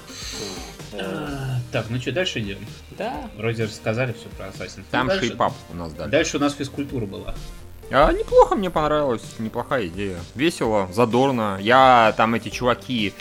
А, 0.93 1.57
так, 1.73 1.87
ну 1.91 2.01
что, 2.01 2.13
дальше 2.13 2.39
идем? 2.39 2.59
Да. 2.97 3.29
Вроде 3.37 3.65
рассказали 3.65 4.13
все 4.13 4.29
про 4.29 4.47
Assassin's. 4.47 4.85
Там 4.93 5.09
ну, 5.09 5.15
шейпап 5.19 5.53
у 5.69 5.75
нас 5.75 5.93
дальше. 5.93 6.11
Дальше 6.13 6.37
у 6.37 6.41
нас 6.41 6.55
физкультура 6.55 7.07
была. 7.07 7.35
А, 7.91 8.13
неплохо, 8.13 8.55
мне 8.55 8.71
понравилось, 8.71 9.25
неплохая 9.41 9.89
идея. 9.89 10.21
Весело, 10.37 10.89
задорно. 10.93 11.59
Я 11.61 12.15
там 12.17 12.37
эти 12.37 12.51
чуваки 12.51 13.13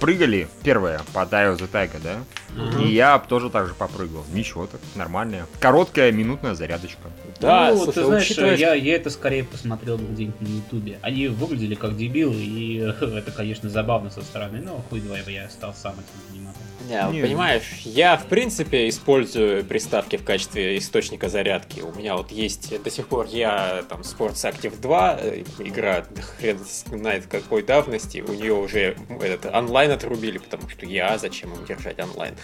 прыгали, 0.00 0.48
первое, 0.62 1.00
по 1.12 1.20
Dio 1.20 1.56
the 1.56 1.70
Tiger, 1.70 2.00
да? 2.02 2.18
Угу. 2.56 2.82
И 2.82 2.92
я 2.92 3.18
тоже 3.18 3.50
так 3.50 3.68
же 3.68 3.74
попрыгал. 3.74 4.24
Ничего 4.32 4.66
так, 4.66 4.80
нормальная. 4.94 5.46
Короткая 5.60 6.12
минутная 6.12 6.54
зарядочка. 6.54 7.10
Да, 7.40 7.70
ну, 7.70 7.76
слушай, 7.76 7.94
ты 7.94 8.04
знаешь, 8.04 8.24
учитывая... 8.24 8.56
я, 8.56 8.74
я 8.74 8.96
это 8.96 9.10
скорее 9.10 9.44
посмотрел 9.44 9.98
где-нибудь 9.98 10.40
на 10.40 10.46
Ютубе. 10.46 10.98
Они 11.02 11.28
выглядели 11.28 11.74
как 11.74 11.96
дебилы, 11.96 12.34
и 12.34 12.76
это, 13.00 13.32
конечно, 13.32 13.68
забавно 13.68 14.10
со 14.10 14.22
стороны, 14.22 14.60
но 14.60 14.84
хуй 14.90 15.00
два 15.00 15.18
я 15.18 15.48
стал 15.48 15.74
сам 15.74 15.94
этим 15.94 16.30
заниматься. 16.30 16.61
Не, 16.88 17.12
не, 17.12 17.22
понимаешь, 17.22 17.82
я 17.84 18.16
в 18.16 18.26
принципе 18.26 18.88
использую 18.88 19.64
приставки 19.64 20.16
в 20.16 20.24
качестве 20.24 20.78
источника 20.78 21.28
зарядки. 21.28 21.80
У 21.80 21.92
меня 21.92 22.16
вот 22.16 22.30
есть 22.30 22.82
до 22.82 22.90
сих 22.90 23.08
пор 23.08 23.26
я 23.26 23.84
там 23.88 24.00
Sports 24.00 24.50
Active 24.50 24.80
2, 24.80 25.18
э, 25.20 25.44
игра 25.58 26.04
хрен 26.38 26.58
знает 26.86 27.26
какой 27.26 27.62
давности, 27.62 28.20
у 28.20 28.32
нее 28.32 28.54
уже 28.54 28.96
этот 29.20 29.54
онлайн 29.54 29.90
отрубили, 29.92 30.38
потому 30.38 30.68
что 30.68 30.86
я 30.86 31.18
зачем 31.18 31.52
им 31.52 31.64
держать 31.64 31.98
онлайн. 32.00 32.34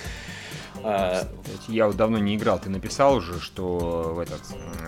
А, 0.85 1.27
я 1.69 1.87
вот 1.87 1.97
давно 1.97 2.19
не 2.19 2.37
играл. 2.37 2.59
Ты 2.59 2.71
написал 2.71 3.17
уже, 3.17 3.41
что 3.41 4.13
в 4.15 4.19
этот 4.21 4.41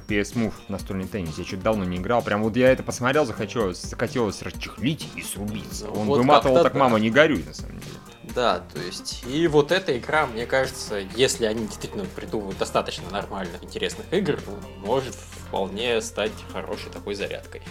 PS 0.09 0.35
Move 0.35 0.55
настольный 0.69 1.07
теннис. 1.07 1.39
Я 1.39 1.45
что-то 1.45 1.63
давно 1.63 1.85
не 1.85 1.99
играл. 1.99 2.23
Прям 2.23 2.43
вот 2.43 2.57
я 2.57 2.71
это 2.71 2.83
посмотрел, 2.83 3.27
захотелось, 3.27 3.83
захотелось 3.83 4.43
расчехлить 4.43 5.09
и 5.17 5.23
срубиться. 5.23 5.91
Он 5.91 6.07
вот 6.07 6.19
выматывал 6.19 6.63
так, 6.63 6.75
мама, 6.75 6.99
не 6.99 7.11
горюй, 7.11 7.43
на 7.43 7.55
самом 7.55 7.81
деле. 7.81 7.93
Да, 8.35 8.63
то 8.73 8.81
есть, 8.81 9.25
и 9.27 9.47
вот 9.49 9.73
эта 9.73 9.99
игра, 9.99 10.27
мне 10.27 10.47
кажется, 10.47 10.99
если 11.17 11.47
они 11.47 11.67
действительно 11.67 12.05
придумывают 12.05 12.59
достаточно 12.59 13.11
нормальных, 13.11 13.63
интересных 13.65 14.13
игр, 14.13 14.39
может 14.79 15.15
вполне 15.15 16.01
стать 16.01 16.33
хорошей 16.53 16.91
такой 16.91 17.15
зарядкой. 17.15 17.63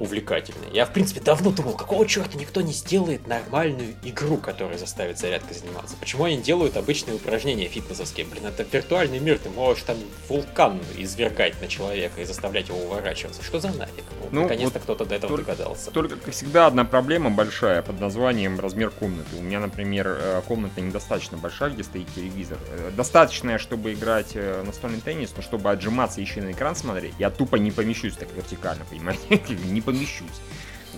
Увлекательной. 0.00 0.68
Я, 0.72 0.86
в 0.86 0.92
принципе, 0.92 1.20
давно 1.20 1.50
думал, 1.50 1.74
какого 1.74 2.06
черта 2.06 2.36
никто 2.38 2.60
не 2.60 2.72
сделает 2.72 3.26
нормальную 3.26 3.94
игру, 4.02 4.36
которая 4.36 4.78
заставит 4.78 5.18
зарядкой 5.18 5.56
заниматься. 5.56 5.96
Почему 6.00 6.24
они 6.24 6.38
делают 6.38 6.76
обычные 6.76 7.16
упражнения 7.16 7.68
фитнесовские? 7.68 8.26
Блин, 8.26 8.46
это 8.46 8.64
виртуальный 8.70 9.18
мир, 9.18 9.38
ты 9.38 9.50
можешь 9.50 9.82
там 9.84 9.96
вулкан 10.28 10.80
извергать 10.96 11.60
на 11.60 11.68
человека 11.68 12.20
и 12.20 12.24
заставлять 12.24 12.68
его 12.68 12.78
уворачиваться. 12.78 13.42
Что 13.42 13.60
за 13.60 13.68
нафиг? 13.72 14.04
Ну, 14.20 14.28
Ну, 14.30 14.42
Наконец-то 14.42 14.78
вот 14.78 14.82
кто-то 14.82 15.04
до 15.06 15.14
этого 15.14 15.36
только- 15.36 15.52
догадался. 15.52 15.90
Только, 15.90 16.16
как 16.16 16.32
всегда, 16.34 16.66
одна 16.66 16.84
проблема 16.84 17.30
большая 17.30 17.82
под 17.82 18.00
названием 18.00 18.58
размер 18.60 18.90
комнаты. 18.90 19.36
У 19.38 19.42
меня, 19.42 19.60
например, 19.60 20.06
э, 20.08 20.42
комната 20.46 20.80
недостаточно 20.80 21.38
большая, 21.38 21.70
где 21.70 21.84
стоит 21.84 22.06
телевизор. 22.14 22.58
Э, 22.70 22.90
Достаточная, 22.96 23.58
чтобы 23.58 23.92
играть 23.92 24.32
э, 24.34 24.62
настольный 24.66 25.00
теннис, 25.00 25.32
но 25.36 25.42
чтобы 25.42 25.70
отжиматься 25.70 26.20
и 26.20 26.24
еще 26.24 26.40
на 26.42 26.52
экран 26.52 26.74
смотреть, 26.76 27.14
я 27.18 27.30
тупо 27.30 27.56
не 27.56 27.70
помещусь 27.70 28.14
так 28.16 28.28
вертикально, 28.34 28.84
понимаете? 28.90 29.22
Не 29.64 29.80
помещусь. 29.80 29.93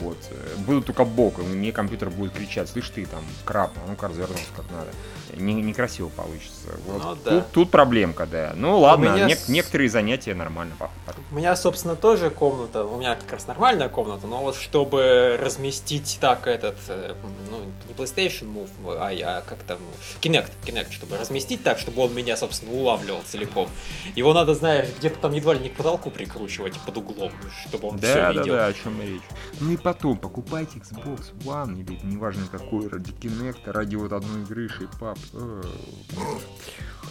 Вот. 0.00 0.18
э, 0.30 0.56
Буду 0.58 0.82
только 0.82 1.04
боком, 1.04 1.46
и 1.52 1.56
мне 1.56 1.72
компьютер 1.72 2.10
будет 2.10 2.32
кричать, 2.32 2.68
слышь 2.68 2.90
ты 2.90 3.06
там, 3.06 3.24
краб, 3.44 3.72
а 3.76 3.88
ну-ка 3.88 4.08
развернуться 4.08 4.50
как 4.56 4.70
надо. 4.70 4.90
Не, 5.34 5.54
некрасиво 5.54 6.08
получится. 6.08 6.68
Вот. 6.86 7.02
Ну 7.02 7.16
да. 7.24 7.30
тут, 7.30 7.50
тут 7.52 7.70
проблемка, 7.70 8.26
да. 8.26 8.52
Ну 8.54 8.78
ладно, 8.78 9.04
меня 9.14 9.28
нек- 9.28 9.44
некоторые 9.50 9.88
занятия 9.90 10.34
нормально 10.34 10.74
по- 10.78 10.90
У 11.30 11.34
меня, 11.34 11.56
собственно, 11.56 11.96
тоже 11.96 12.30
комната, 12.30 12.84
у 12.84 12.98
меня 12.98 13.16
как 13.16 13.32
раз 13.32 13.46
нормальная 13.46 13.88
комната, 13.88 14.26
но 14.26 14.42
вот 14.42 14.56
чтобы 14.56 15.38
разместить 15.40 16.18
так 16.20 16.46
этот, 16.46 16.76
э, 16.88 17.14
ну, 17.50 17.58
не 17.88 17.94
PlayStation 17.94 18.52
Move, 18.52 18.96
а 19.00 19.10
я 19.10 19.42
как 19.46 19.58
там, 19.60 19.78
Kinect, 20.20 20.50
Kinect, 20.64 20.92
чтобы 20.92 21.16
разместить 21.16 21.62
так, 21.62 21.78
чтобы 21.78 22.02
он 22.02 22.14
меня, 22.14 22.36
собственно, 22.36 22.72
улавливал 22.72 23.20
целиком. 23.26 23.68
Его 24.14 24.32
надо, 24.34 24.54
знаешь, 24.54 24.88
где-то 24.98 25.18
там 25.20 25.32
едва 25.32 25.54
ли 25.54 25.60
не 25.60 25.68
к 25.68 25.76
потолку 25.76 26.10
прикручивать 26.10 26.78
под 26.80 26.96
углом, 26.98 27.32
чтобы 27.68 27.88
он 27.88 27.98
все 27.98 28.14
Да, 28.14 28.32
да, 28.32 28.32
видел. 28.32 28.54
да, 28.54 28.66
о 28.66 28.72
чем 28.72 29.00
речь. 29.00 29.22
Ну 29.60 29.72
и 29.72 29.76
потом, 29.76 30.16
покупайте 30.18 30.78
Xbox 30.78 31.32
One, 31.44 31.78
или 31.80 31.98
неважно 32.04 32.46
какой, 32.50 32.88
ради 32.88 33.12
Kinect, 33.12 33.70
ради 33.70 33.96
вот 33.96 34.12
одной 34.12 34.42
игры, 34.42 34.68
шейпап. 34.68 35.15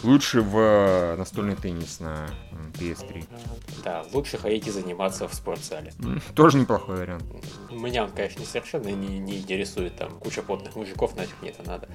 Лучше 0.02 0.42
в 0.42 0.56
э, 0.58 1.16
настольный 1.16 1.56
теннис 1.56 2.00
на 2.00 2.28
м, 2.52 2.70
PS3. 2.78 3.24
Да, 3.82 4.04
лучше 4.12 4.36
ходить 4.36 4.66
и 4.66 4.70
заниматься 4.70 5.26
в 5.26 5.34
спортзале. 5.34 5.92
Тоже 6.34 6.58
неплохой 6.58 6.98
вариант. 6.98 7.24
Меня 7.70 8.04
он, 8.04 8.10
конечно, 8.10 8.44
совершенно 8.44 8.88
не, 8.88 9.18
не 9.18 9.38
интересует, 9.38 9.96
там 9.96 10.10
куча 10.18 10.42
потных 10.42 10.76
мужиков, 10.76 11.16
нафиг 11.16 11.34
мне 11.40 11.50
это 11.50 11.62
надо. 11.66 11.88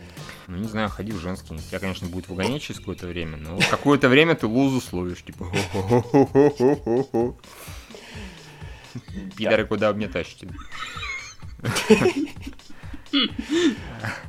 Ну, 0.47 0.57
не 0.57 0.67
знаю, 0.67 0.89
ходи 0.89 1.11
в 1.11 1.19
женский. 1.19 1.57
Тебя, 1.57 1.79
конечно, 1.79 2.07
будет 2.07 2.27
выгонять 2.27 2.63
через 2.63 2.79
какое-то 2.79 3.05
время, 3.07 3.37
но 3.37 3.59
какое-то 3.69 4.09
время 4.09 4.35
ты 4.35 4.47
лузу 4.47 4.81
словишь, 4.81 5.23
типа... 5.23 5.45
Пидоры, 9.37 9.65
куда 9.65 9.91
вы 9.91 9.99
меня 9.99 10.09
тащите? 10.09 10.49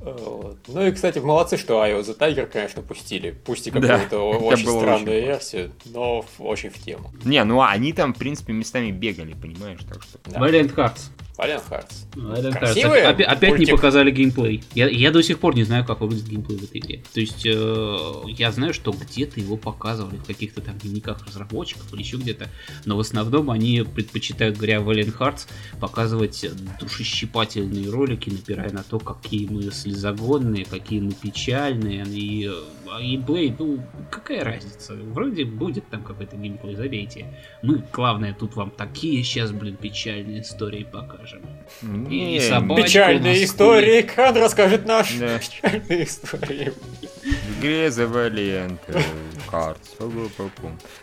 Вот. 0.01 0.59
Ну 0.69 0.87
и, 0.87 0.93
кстати, 0.93 1.19
молодцы, 1.19 1.57
что 1.57 1.85
Io 1.85 2.01
the 2.01 2.17
Tiger, 2.17 2.47
конечно, 2.47 2.83
пустили. 2.83 3.31
Пусть 3.45 3.67
и 3.67 3.71
какую-то 3.71 4.21
очень 4.21 4.67
странную 4.67 5.01
очень 5.03 5.27
версию, 5.27 5.73
но 5.87 6.25
очень 6.39 6.71
в 6.71 6.79
тему. 6.79 7.13
Не, 7.25 7.45
ну 7.45 7.63
они 7.63 7.93
там, 7.93 8.15
в 8.15 8.19
принципе, 8.19 8.53
местами 8.53 8.91
бегали, 8.91 9.35
понимаешь, 9.35 9.81
так 9.89 10.03
что... 10.03 10.19
Да. 10.27 10.41
Valiant 10.41 10.75
Hearts. 10.75 11.11
Valiant 11.39 11.63
Hearts. 11.71 12.07
Valiant. 12.15 12.53
Красивые 12.53 13.05
Опя- 13.05 13.25
опять 13.25 13.53
не 13.53 13.57
мультик. 13.59 13.77
показали 13.77 14.11
геймплей. 14.11 14.63
Я, 14.75 14.89
я 14.89 15.11
до 15.11 15.23
сих 15.23 15.39
пор 15.39 15.55
не 15.55 15.65
знаю, 15.65 15.85
как 15.85 16.01
выглядит 16.01 16.29
геймплей 16.29 16.59
в 16.59 16.65
этой 16.65 16.79
игре. 16.79 17.03
То 17.13 17.21
есть 17.21 17.47
э, 17.47 17.97
я 18.29 18.53
знаю, 18.53 18.75
что 18.75 18.93
где-то 18.93 19.41
его 19.41 19.57
показывали 19.57 20.17
в 20.17 20.25
каких-то 20.25 20.61
там 20.61 20.77
дневниках 20.79 21.27
разработчиков 21.27 21.93
или 21.95 22.03
еще 22.03 22.19
где-то, 22.19 22.49
но 22.85 22.97
в 22.97 23.01
основном 23.01 23.51
они 23.51 23.83
предпочитают, 23.83 24.57
говоря 24.57 24.79
Valiant 24.79 25.17
Hearts, 25.17 25.47
показывать 25.81 26.45
душещипательные 26.81 27.91
ролики, 27.91 28.29
напирая 28.31 28.71
на 28.71 28.83
то, 28.83 28.99
какие 28.99 29.49
мы 29.49 29.71
слезогонные, 29.71 30.65
какие 30.67 31.01
мы 31.01 31.13
печальные. 31.13 32.05
И 32.07 32.47
э, 32.47 32.53
а 32.91 33.01
геймплей, 33.01 33.55
ну, 33.59 33.79
какая 34.11 34.45
разница? 34.45 34.95
Вроде 34.95 35.45
будет 35.45 35.89
там 35.89 36.03
какой-то 36.03 36.37
геймплей, 36.37 36.75
забейте. 36.77 37.27
Мы, 37.63 37.83
главное, 37.93 38.35
тут 38.35 38.57
вам 38.57 38.71
такие 38.71 39.23
сейчас, 39.23 39.53
блин, 39.53 39.77
печальные 39.77 40.43
истории 40.43 40.85
покажем. 40.85 41.43
Не, 41.83 42.37
И 42.37 42.41
собак- 42.41 42.69
Батька 42.69 42.81
у 42.81 42.85
Печальные 42.85 43.45
истории, 43.45 44.01
экран 44.01 44.37
расскажет 44.37 44.87
наши 44.87 45.19
Да. 45.19 45.39
печальные 45.39 46.05
истории. 46.05 46.73
Игре 47.63 47.87
The 47.87 48.13
Valiant 48.13 48.81
Cards. 49.49 50.03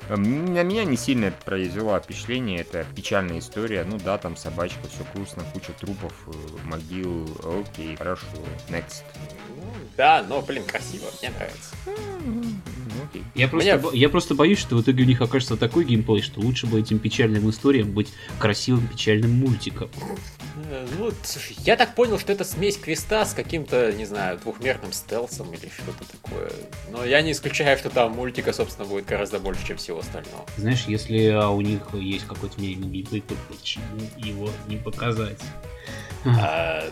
На 0.10 0.64
меня 0.64 0.84
не 0.84 0.98
сильно 0.98 1.32
произвело 1.46 1.98
впечатление, 1.98 2.60
это 2.60 2.86
печальная 2.94 3.40
история. 3.40 3.86
Ну 3.86 3.98
да, 3.98 4.18
там 4.18 4.36
собачка, 4.36 4.90
все 4.90 5.06
грустно, 5.14 5.46
куча 5.54 5.72
трупов, 5.72 6.12
э, 6.28 6.32
могил. 6.66 7.30
Окей, 7.62 7.96
хорошо. 7.96 8.26
Next. 8.68 9.04
Да, 9.96 10.26
но, 10.28 10.42
блин, 10.42 10.66
красиво, 10.66 11.06
мне 11.22 11.32
нравится. 11.32 11.76
Ну, 13.00 13.06
Окей. 13.10 13.24
Я 13.36 13.48
просто, 13.48 13.90
я 13.94 14.10
просто 14.10 14.36
боюсь, 14.36 14.60
что 14.60 14.76
в 14.76 14.82
итоге 14.82 15.04
у 15.04 15.06
них 15.06 15.22
окажется 15.22 15.58
такой 15.58 15.86
геймплей, 15.86 16.22
что 16.22 16.42
лучше 16.42 16.68
бы 16.68 16.80
этим 16.80 17.00
печальным 17.00 17.50
историям 17.50 17.92
быть 17.92 18.10
красивым 18.40 18.88
печальным 18.88 19.32
мультиком. 19.32 19.90
Э, 20.70 20.86
Ну, 20.98 21.12
слушай, 21.24 21.56
я 21.66 21.76
так 21.76 21.96
понял, 21.96 22.20
что 22.20 22.34
это 22.34 22.44
смесь 22.44 22.78
квеста 22.78 23.26
с 23.26 23.34
каким-то, 23.34 23.92
не 23.94 24.06
знаю, 24.06 24.38
двухмерным 24.40 24.92
стелсом 24.92 25.54
или 25.54 25.70
что-то 25.70 26.06
такое. 26.12 26.52
Но 26.92 27.06
я 27.06 27.22
не 27.22 27.32
исключаю, 27.32 27.78
что 27.78 27.90
там 27.90 28.12
мультика, 28.14 28.54
собственно, 28.54 28.88
будет 28.88 29.06
гораздо 29.06 29.40
больше, 29.40 29.66
чем 29.66 29.78
всего 29.78 30.00
остального. 30.00 30.46
Знаешь, 30.58 30.86
если 30.88 31.28
а, 31.28 31.50
у 31.50 31.62
них 31.62 31.82
есть 31.94 32.26
какой-то 32.28 32.60
медийный 32.60 32.88
геймплей, 32.90 33.22
то 33.22 33.36
почему 33.48 33.84
его 34.18 34.50
не 34.68 34.78
показать? 34.78 35.40
А, 36.26 36.84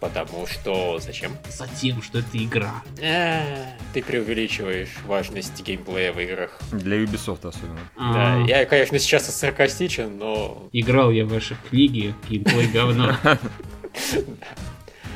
потому 0.00 0.46
что... 0.46 0.98
Зачем? 0.98 1.36
Затем, 1.50 2.02
что 2.02 2.20
это 2.20 2.38
игра. 2.42 2.82
Э, 3.00 3.66
Ты 3.92 4.02
преувеличиваешь 4.02 4.88
важность 5.06 5.62
геймплея 5.62 6.12
в 6.12 6.18
играх. 6.20 6.58
Для 6.72 6.96
Ubisoft 6.96 7.46
особенно. 7.46 7.80
Да, 7.96 8.34
А, 8.36 8.44
я, 8.46 8.64
конечно, 8.64 8.98
сейчас 8.98 9.26
саркастичен, 9.34 10.16
но... 10.16 10.68
Играл 10.72 11.10
я 11.10 11.24
в 11.24 11.28
ваши 11.28 11.56
книги, 11.68 12.14
геймплей 12.28 12.68
говно. 12.68 13.16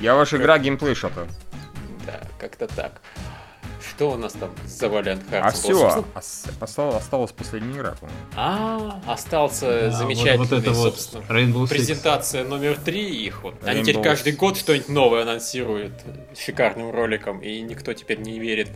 Я 0.02 0.14
ваша 0.14 0.36
игра 0.36 0.58
геймплей 0.58 0.94
шата. 0.94 1.26
Да, 2.04 2.20
как-то 2.38 2.66
так. 2.66 3.00
Что 3.96 4.10
у 4.10 4.16
нас 4.18 4.34
там 4.34 4.50
за 4.66 4.86
Hearts? 5.30 5.40
А 5.40 5.44
был? 5.44 5.52
все, 5.52 6.04
Собственно, 6.14 6.96
осталась 6.98 7.32
последняя 7.32 7.78
игра, 7.78 7.92
по-моему. 7.92 8.20
А, 8.36 9.02
остался 9.06 9.90
замечательный, 9.90 10.36
вот, 10.36 10.50
вот 10.50 10.58
это 10.58 10.72
вот 10.72 10.94
собственно, 10.98 11.22
Six. 11.22 11.68
презентация 11.68 12.44
номер 12.44 12.76
три 12.76 13.24
их. 13.24 13.42
Вот. 13.42 13.54
Они 13.64 13.80
Rainbow 13.80 13.84
теперь 13.84 14.02
каждый 14.02 14.32
год 14.34 14.58
что-нибудь 14.58 14.90
новое 14.90 15.22
анонсируют 15.22 15.94
шикарным 16.38 16.90
роликом, 16.90 17.40
и 17.40 17.62
никто 17.62 17.94
теперь 17.94 18.20
не 18.20 18.38
верит. 18.38 18.68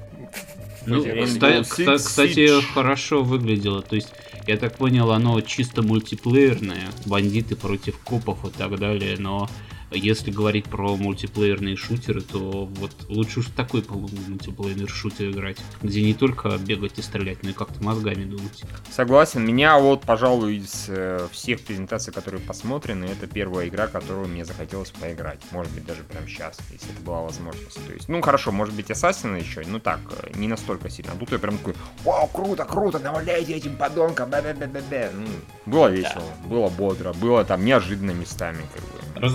в 0.82 0.86
Ну, 0.86 1.04
Six 1.04 1.96
кстати, 1.98 2.58
Siege. 2.58 2.62
хорошо 2.72 3.22
выглядело. 3.22 3.82
То 3.82 3.96
есть, 3.96 4.08
я 4.46 4.56
так 4.56 4.74
понял, 4.76 5.10
оно 5.12 5.38
чисто 5.42 5.82
мультиплеерное. 5.82 6.88
Бандиты 7.04 7.56
против 7.56 7.98
копов 7.98 8.42
и 8.46 8.48
так 8.50 8.78
далее. 8.78 9.16
Но 9.18 9.50
если 9.90 10.30
говорить 10.30 10.66
про 10.66 10.96
мультиплеерные 10.96 11.76
шутеры, 11.76 12.20
то 12.20 12.66
вот 12.66 12.92
лучше 13.08 13.40
уж 13.40 13.46
в 13.46 13.54
такой 13.54 13.82
по-моему, 13.82 14.18
мультиплеерный 14.28 14.88
шутер 14.88 15.30
играть, 15.30 15.58
где 15.82 16.02
не 16.02 16.14
только 16.14 16.56
бегать 16.58 16.98
и 16.98 17.02
стрелять, 17.02 17.42
но 17.42 17.50
и 17.50 17.52
как-то 17.52 17.82
мозгами 17.82 18.24
думать. 18.24 18.62
Согласен. 18.90 19.44
Меня 19.44 19.78
вот, 19.78 20.02
пожалуй, 20.02 20.56
из 20.56 20.86
э, 20.88 21.26
всех 21.32 21.60
презентаций, 21.62 22.12
которые 22.12 22.40
посмотрены, 22.40 23.04
это 23.04 23.26
первая 23.26 23.68
игра, 23.68 23.86
которую 23.86 24.28
мне 24.28 24.44
захотелось 24.44 24.90
поиграть. 24.90 25.40
Может 25.50 25.72
быть, 25.72 25.84
даже 25.84 26.02
прямо 26.02 26.26
сейчас, 26.26 26.58
если 26.72 26.92
это 26.92 27.00
была 27.02 27.22
возможность. 27.22 27.84
То 27.86 27.92
есть, 27.92 28.08
ну 28.08 28.20
хорошо, 28.20 28.52
может 28.52 28.74
быть, 28.74 28.90
Assassin 28.90 29.38
еще, 29.38 29.62
ну 29.66 29.80
так, 29.80 30.00
э, 30.22 30.38
не 30.38 30.48
настолько 30.48 30.90
сильно. 30.90 31.12
А 31.12 31.16
тут 31.16 31.32
я 31.32 31.38
прям 31.38 31.58
такой, 31.58 31.74
вау, 32.04 32.26
круто, 32.28 32.64
круто, 32.64 32.98
наваляйте 32.98 33.54
этим 33.54 33.76
подонкам, 33.76 34.30
бе-бе-бе-бе-бе. 34.30 35.10
Ну, 35.14 35.26
было 35.66 35.88
весело, 35.88 36.22
было 36.44 36.68
бодро, 36.68 37.12
было 37.12 37.44
там 37.44 37.64
неожиданно 37.64 38.12
местами, 38.12 38.62
как 38.74 38.82
бы. 38.82 39.26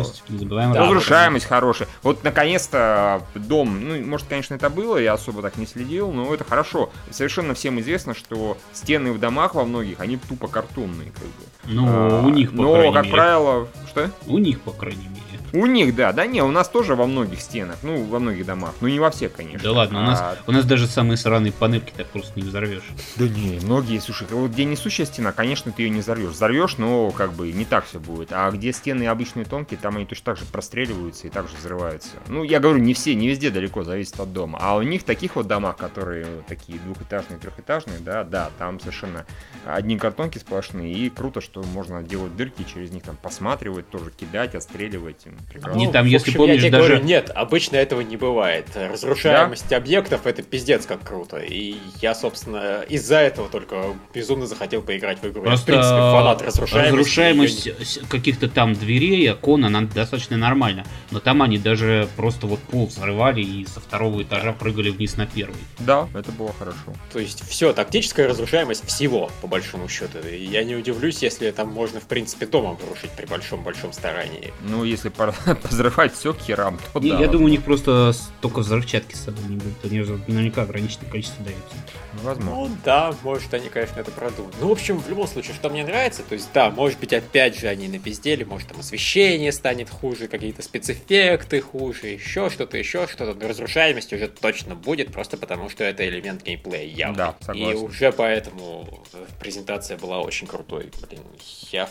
Разрушаемость, 0.00 0.30
не 0.30 0.38
забываем. 0.38 0.72
Да, 0.72 0.80
Разрушаемость 0.82 1.46
хорошая. 1.46 1.88
Вот 2.02 2.24
наконец-то 2.24 3.22
дом, 3.34 3.88
ну, 3.88 4.04
может, 4.04 4.26
конечно, 4.28 4.54
это 4.54 4.70
было, 4.70 4.96
я 4.98 5.12
особо 5.14 5.42
так 5.42 5.56
не 5.56 5.66
следил, 5.66 6.10
но 6.12 6.32
это 6.34 6.44
хорошо. 6.44 6.90
Совершенно 7.10 7.54
всем 7.54 7.78
известно, 7.80 8.14
что 8.14 8.56
стены 8.72 9.12
в 9.12 9.18
домах 9.20 9.54
во 9.54 9.64
многих, 9.64 10.00
они 10.00 10.16
тупо 10.16 10.48
картонные, 10.48 11.10
как 11.12 11.24
бы. 11.24 11.30
Ну, 11.64 11.84
А, 11.88 12.22
у 12.22 12.30
них, 12.30 12.50
по 12.50 12.62
Но, 12.62 12.72
крайней 12.74 12.94
как 12.94 13.04
мере. 13.04 13.14
правило, 13.16 13.68
что? 13.88 14.10
У 14.26 14.38
них, 14.38 14.60
по 14.60 14.72
крайней 14.72 15.06
мере. 15.08 15.19
У 15.52 15.66
них, 15.66 15.94
да, 15.94 16.12
да 16.12 16.26
не, 16.26 16.42
у 16.42 16.50
нас 16.50 16.68
тоже 16.68 16.94
во 16.94 17.06
многих 17.06 17.40
стенах, 17.40 17.76
ну, 17.82 18.04
во 18.04 18.18
многих 18.18 18.46
домах, 18.46 18.74
ну 18.80 18.88
не 18.88 19.00
во 19.00 19.10
всех, 19.10 19.32
конечно. 19.32 19.62
Да 19.62 19.72
ладно, 19.72 20.00
у 20.00 20.04
нас, 20.04 20.20
А, 20.20 20.36
у 20.46 20.52
нас 20.52 20.64
даже 20.64 20.86
самые 20.86 21.16
сраные 21.16 21.52
панельки 21.52 21.92
так 21.96 22.06
просто 22.08 22.32
не 22.36 22.42
взорвешь. 22.42 22.84
Да 23.16 23.26
не, 23.28 23.58
многие, 23.62 23.98
слушай, 23.98 24.26
вот 24.30 24.50
где 24.50 24.64
несущая 24.64 25.06
стена, 25.06 25.32
конечно, 25.32 25.72
ты 25.72 25.82
ее 25.82 25.90
не 25.90 26.00
взорвешь. 26.00 26.30
Взорвешь, 26.30 26.78
но 26.78 27.10
как 27.10 27.32
бы 27.32 27.50
не 27.52 27.64
так 27.64 27.84
все 27.86 27.98
будет. 27.98 28.28
А 28.32 28.50
где 28.50 28.72
стены 28.72 29.06
обычные 29.06 29.44
тонкие, 29.44 29.78
там 29.80 29.96
они 29.96 30.06
точно 30.06 30.26
так 30.26 30.38
же 30.38 30.44
простреливаются 30.44 31.26
и 31.26 31.30
также 31.30 31.56
взрываются. 31.56 32.10
Ну, 32.28 32.44
я 32.44 32.60
говорю, 32.60 32.78
не 32.78 32.94
все, 32.94 33.14
не 33.14 33.28
везде 33.28 33.50
далеко, 33.50 33.82
зависит 33.84 34.18
от 34.20 34.32
дома. 34.32 34.58
А 34.60 34.76
у 34.76 34.82
них 34.82 35.02
таких 35.04 35.36
вот 35.36 35.46
домах, 35.46 35.76
которые 35.76 36.26
такие 36.46 36.78
двухэтажные, 36.78 37.38
трехэтажные, 37.38 37.98
да, 38.00 38.24
да, 38.24 38.50
там 38.58 38.80
совершенно 38.80 39.26
одни 39.66 39.98
картонки 39.98 40.38
сплошные. 40.38 40.92
И 40.92 41.10
круто, 41.10 41.40
что 41.40 41.62
можно 41.62 42.02
делать 42.02 42.36
дырки, 42.36 42.64
через 42.64 42.90
них 42.90 43.02
там 43.02 43.16
посматривать, 43.16 43.88
тоже 43.90 44.10
кидать, 44.10 44.54
отстреливать. 44.54 45.26
Прекрасно. 45.48 45.78
Не, 45.78 45.86
Ну, 45.86 45.92
там, 45.92 46.04
в 46.04 46.08
если 46.08 46.28
общем, 46.30 46.38
помнишь, 46.38 46.56
я 46.56 46.60
тебе 46.68 46.70
даже- 46.78 46.88
говорю, 46.88 47.04
нет, 47.04 47.30
обычно 47.34 47.76
этого 47.76 48.00
не 48.00 48.16
бывает. 48.16 48.66
Разрушаемость 48.74 49.72
объектов 49.72 50.26
это 50.26 50.42
пиздец 50.42 50.86
как 50.86 51.02
круто. 51.02 51.38
И 51.38 51.76
я, 52.00 52.14
собственно, 52.14 52.82
из-за 52.88 53.16
этого 53.18 53.48
только 53.48 53.84
безумно 54.14 54.46
захотел 54.46 54.82
поиграть 54.82 55.22
в 55.22 55.28
игру. 55.28 55.42
Просто 55.42 55.72
я, 55.72 55.78
в 55.78 55.80
принципе, 55.80 55.96
фанат 56.00 56.42
разрушаемости. 56.42 56.90
разрушаемость 56.98 57.66
с- 57.66 57.98
каких-то 58.08 58.48
там 58.48 58.74
дверей, 58.74 59.30
окон, 59.32 59.64
она 59.64 59.82
достаточно 59.82 60.36
нормально. 60.36 60.84
Но 61.10 61.20
там 61.20 61.42
они 61.42 61.58
даже 61.58 62.08
просто 62.16 62.46
вот 62.46 62.60
пол 62.60 62.86
взрывали 62.86 63.40
и 63.42 63.66
со 63.66 63.80
второго 63.80 64.22
этажа 64.22 64.52
прыгали 64.52 64.90
вниз 64.90 65.16
на 65.16 65.26
первый. 65.26 65.56
Да, 65.78 66.08
это 66.14 66.30
было 66.32 66.52
хорошо. 66.58 66.76
не- 66.88 66.94
То 67.12 67.18
есть 67.18 67.42
все, 67.48 67.72
тактическая 67.72 68.28
разрушаемость 68.28 68.86
всего, 68.86 69.30
по 69.40 69.46
большому 69.46 69.88
счету. 69.88 70.18
И 70.26 70.44
я 70.44 70.64
не 70.64 70.74
удивлюсь, 70.76 71.22
если 71.22 71.50
там 71.50 71.68
можно, 71.68 72.00
в 72.00 72.04
принципе, 72.04 72.46
домом 72.46 72.78
рушить 72.88 73.10
при 73.10 73.26
большом-большом 73.26 73.92
старании. 73.92 74.52
Ну, 74.62 74.84
если 74.84 75.08
пора 75.08 75.29
взрывать 75.64 76.14
все 76.18 76.34
к 76.34 76.38
херам, 76.40 76.78
то 76.92 77.00
Не, 77.00 77.10
да. 77.12 77.20
я 77.20 77.26
думаю, 77.28 77.46
у 77.46 77.48
них 77.50 77.62
просто 77.64 78.12
столько 78.12 78.60
взрывчатки 78.60 79.14
с 79.14 79.24
собой 79.24 79.44
не 79.48 79.56
будет. 79.56 79.84
Они 79.84 80.00
же 80.02 80.20
наверняка 80.26 80.62
ограниченное 80.62 81.10
количество 81.10 81.44
даются. 81.44 81.74
Возможно. 82.22 82.50
Ну 82.68 82.76
да, 82.84 83.14
может 83.22 83.52
они, 83.54 83.68
конечно, 83.68 84.00
это 84.00 84.10
продумают. 84.10 84.56
Ну, 84.60 84.68
в 84.68 84.72
общем, 84.72 84.98
в 84.98 85.08
любом 85.08 85.26
случае, 85.28 85.54
что 85.54 85.70
мне 85.70 85.84
нравится, 85.84 86.22
то 86.22 86.34
есть 86.34 86.48
да, 86.52 86.70
может 86.70 86.98
быть, 86.98 87.12
опять 87.12 87.56
же 87.58 87.68
они 87.68 87.88
напиздели, 87.88 88.44
может 88.44 88.68
там 88.68 88.80
освещение 88.80 89.52
станет 89.52 89.88
хуже, 89.88 90.26
какие-то 90.28 90.62
спецэффекты 90.62 91.60
хуже, 91.60 92.08
еще 92.08 92.50
что-то, 92.50 92.76
еще 92.76 93.06
что-то. 93.06 93.34
Но 93.34 93.48
разрушаемость 93.48 94.12
уже 94.12 94.28
точно 94.28 94.74
будет, 94.74 95.12
просто 95.12 95.36
потому 95.36 95.70
что 95.70 95.84
это 95.84 96.06
элемент 96.08 96.42
геймплея 96.42 96.84
явно. 96.84 97.16
Да, 97.16 97.34
И 97.40 97.44
согласен. 97.44 97.78
уже 97.84 98.12
поэтому 98.12 99.04
э, 99.12 99.24
презентация 99.38 99.96
была 99.96 100.20
очень 100.20 100.46
крутой. 100.46 100.90
Блин, 101.08 101.22
я 101.70 101.86
в- 101.86 101.90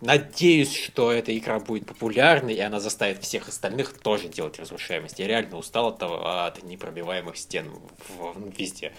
надеюсь, 0.00 0.74
что 0.74 1.12
эта 1.12 1.36
игра 1.36 1.58
будет 1.58 1.86
популярной, 1.86 2.54
и 2.54 2.60
она 2.60 2.80
заставит 2.80 3.22
всех 3.22 3.48
остальных 3.48 3.98
тоже 3.98 4.28
делать 4.28 4.58
разрушаемость. 4.58 5.18
Я 5.18 5.26
реально 5.26 5.56
устал 5.56 5.88
от, 5.88 5.98
того, 5.98 6.26
от 6.46 6.62
непробиваемых 6.62 7.36
стен 7.36 7.70
в- 8.08 8.58
везде. 8.58 8.92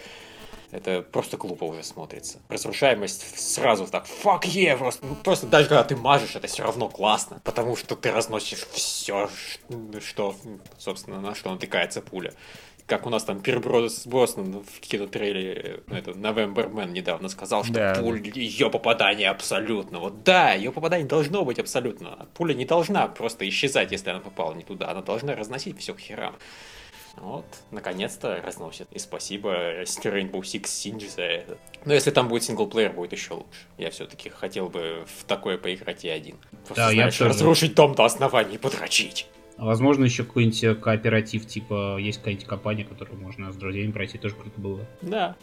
Это 0.72 1.02
просто 1.02 1.38
глупо 1.38 1.64
уже 1.64 1.84
смотрится. 1.84 2.40
Разрушаемость 2.48 3.40
сразу 3.40 3.88
так, 3.88 4.06
fuck 4.06 4.42
yeah, 4.44 4.78
просто, 4.78 5.04
ну, 5.06 5.16
просто 5.16 5.48
даже 5.48 5.68
когда 5.68 5.84
ты 5.84 5.96
мажешь, 5.96 6.36
это 6.36 6.48
все 6.48 6.64
равно 6.64 6.90
классно, 6.90 7.42
потому 7.44 7.76
что 7.76 7.96
ты 7.96 8.12
разносишь 8.12 8.68
все, 8.72 9.30
что, 10.00 10.36
собственно, 10.78 11.22
на 11.22 11.34
что 11.34 11.52
натыкается 11.52 12.02
пуля. 12.02 12.34
Как 12.90 13.06
у 13.06 13.12
нас 13.12 13.24
там 13.24 13.40
Пирброс 13.40 14.08
Броснан 14.08 14.64
в 14.64 14.80
кинотрейлере, 14.80 15.82
ну, 15.86 15.96
это 15.96 16.12
November 16.12 16.72
Man 16.72 16.90
недавно 16.90 17.30
сказал, 17.30 17.64
что 17.64 17.72
Да, 17.74 17.94
пуль, 18.02 18.20
ее 18.34 18.72
попадание 18.72 19.30
абсолютно. 19.30 20.00
Вот 20.00 20.24
да, 20.24 20.54
ее 20.54 20.72
попадание 20.72 21.08
должно 21.08 21.46
быть 21.46 21.60
абсолютно. 21.60 22.28
Пуля 22.34 22.56
не 22.56 22.66
должна 22.66 23.08
просто 23.08 23.48
исчезать, 23.48 23.92
если 23.92 24.10
она 24.10 24.22
попала 24.22 24.54
не 24.56 24.64
туда. 24.64 24.90
Она 24.90 25.04
должна 25.04 25.36
разносить 25.36 25.80
все 25.80 25.94
к 25.94 26.00
херам. 26.00 26.36
Вот, 27.18 27.46
наконец-то 27.70 28.42
разносит. 28.44 28.88
И 28.92 28.98
спасибо 28.98 29.82
Rainbow 29.84 30.42
Six 30.42 30.64
Siege 30.64 31.10
за 31.14 31.22
это. 31.22 31.58
Но 31.86 31.94
если 31.94 32.10
там 32.10 32.28
будет 32.28 32.44
синглплеер, 32.44 32.94
будет 32.94 33.12
еще 33.12 33.34
лучше. 33.34 33.68
Я 33.78 33.92
все-таки 33.92 34.30
хотел 34.30 34.70
бы 34.70 35.06
в 35.06 35.26
такое 35.26 35.58
поиграть 35.58 36.06
и 36.06 36.10
один. 36.10 36.38
Просто, 36.66 36.76
Да, 36.76 36.86
я 36.88 36.94
знаешь, 36.94 37.18
тоже. 37.18 37.30
разрушить 37.30 37.76
дом 37.76 37.94
до 37.94 38.06
основания 38.06 38.56
и 38.56 38.58
подрочить. 38.58 39.28
А 39.60 39.66
Возможно, 39.66 40.06
еще 40.06 40.24
какой-нибудь 40.24 40.64
э, 40.64 40.74
кооператив, 40.74 41.46
типа, 41.46 41.98
есть 42.00 42.20
какая-нибудь 42.20 42.48
компания, 42.48 42.86
которую 42.86 43.20
можно 43.20 43.52
с 43.52 43.58
друзьями 43.58 43.92
пройти, 43.92 44.18
тоже 44.18 44.36
круто 44.36 44.60
было. 44.60 44.86
Да. 45.02 45.36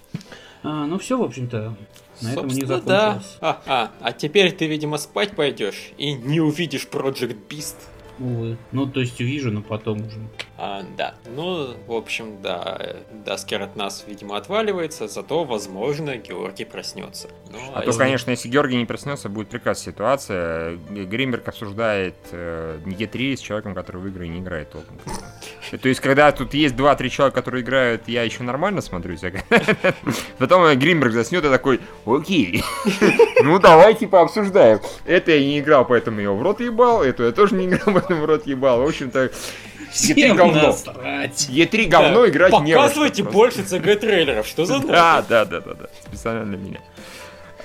А, 0.63 0.87
ну 0.87 0.99
все, 0.99 1.19
в 1.19 1.23
общем-то, 1.23 1.77
на 2.23 2.33
этом 2.33 2.47
у 2.47 2.49
них 2.49 2.67
Собственно, 2.67 2.81
да. 2.81 3.09
закончилось. 3.09 3.39
А, 3.43 3.63
а, 3.67 3.91
а 4.01 4.13
теперь 4.13 4.53
ты, 4.53 4.67
видимо, 4.67 4.97
спать 4.97 5.37
пойдешь 5.37 5.93
и 5.99 6.15
не 6.15 6.41
увидишь 6.41 6.89
Project 6.91 7.37
Beast. 7.47 7.77
Увы. 8.19 8.57
Ну, 8.73 8.87
то 8.87 9.01
есть 9.01 9.21
увижу, 9.21 9.53
но 9.53 9.61
потом 9.61 9.99
уже. 9.99 10.19
А, 10.59 10.83
да. 10.97 11.15
Ну, 11.27 11.75
в 11.87 11.93
общем, 11.93 12.41
да. 12.41 12.77
э, 12.81 12.97
Даскер 13.27 13.61
от 13.63 13.77
нас, 13.77 14.05
видимо, 14.07 14.37
отваливается, 14.39 15.07
зато, 15.07 15.45
возможно, 15.45 16.17
Георгий 16.17 16.65
проснется. 16.65 17.29
Ну, 17.51 17.59
А 17.75 17.81
то, 17.81 17.87
если- 17.89 17.99
конечно, 17.99 18.31
если 18.31 18.49
Георгий 18.49 18.77
не 18.77 18.87
проснется, 18.87 19.29
будет 19.29 19.49
прекрасная 19.49 19.93
ситуация. 19.93 20.77
Гримберг 20.89 21.47
обсуждает 21.49 22.15
э, 22.33 22.79
Е3 22.87 23.37
с 23.37 23.41
человеком, 23.41 23.75
который 23.75 24.01
в 24.01 24.07
игры 24.07 24.29
не 24.29 24.39
играет 24.41 24.71
толком. 24.71 24.99
То 25.83 25.89
есть, 25.89 26.01
когда 26.01 26.33
тут 26.33 26.55
есть 26.55 26.75
2-3 26.75 27.09
человека, 27.11 27.35
которые 27.43 27.63
играют, 27.63 28.09
я 28.09 28.23
еще 28.23 28.43
нормально 28.43 28.81
смотрюсь. 28.81 29.25
а 29.25 29.33
Потом 30.39 30.75
Гримберг 30.79 31.13
заснет 31.13 31.45
и 31.45 31.51
такой, 31.51 31.81
окей, 32.07 32.65
ну 33.43 33.59
давайте 33.59 34.07
пообсуждаем. 34.09 34.81
Это 35.05 35.33
я 35.33 35.41
не 35.41 35.61
играл, 35.61 35.85
поэтому 35.85 36.21
я 36.21 36.31
в 36.33 36.41
рот 36.43 36.61
ебал, 36.61 37.03
эту 37.03 37.25
я 37.25 37.33
тоже 37.33 37.55
не 37.57 37.67
играл, 37.67 37.95
поэтому 37.95 38.23
в 38.23 38.25
рот 38.25 38.47
ебал. 38.47 38.81
В 38.81 38.87
общем-то, 38.89 39.31
Е3 40.01 40.35
говно. 40.35 40.63
насрать. 40.63 41.49
Е3 41.51 41.89
говно 41.89 42.27
играть 42.29 42.53
не 42.63 42.75
Показывайте 42.75 43.23
больше 43.23 43.63
ЦГ-трейлеров, 43.63 44.47
что 44.47 44.65
за 44.65 44.79
Да, 44.87 45.25
да, 45.29 45.45
да, 45.45 45.61
да, 45.61 45.75
да. 45.75 45.87
Специально 46.07 46.45
для 46.45 46.57
меня. 46.57 46.81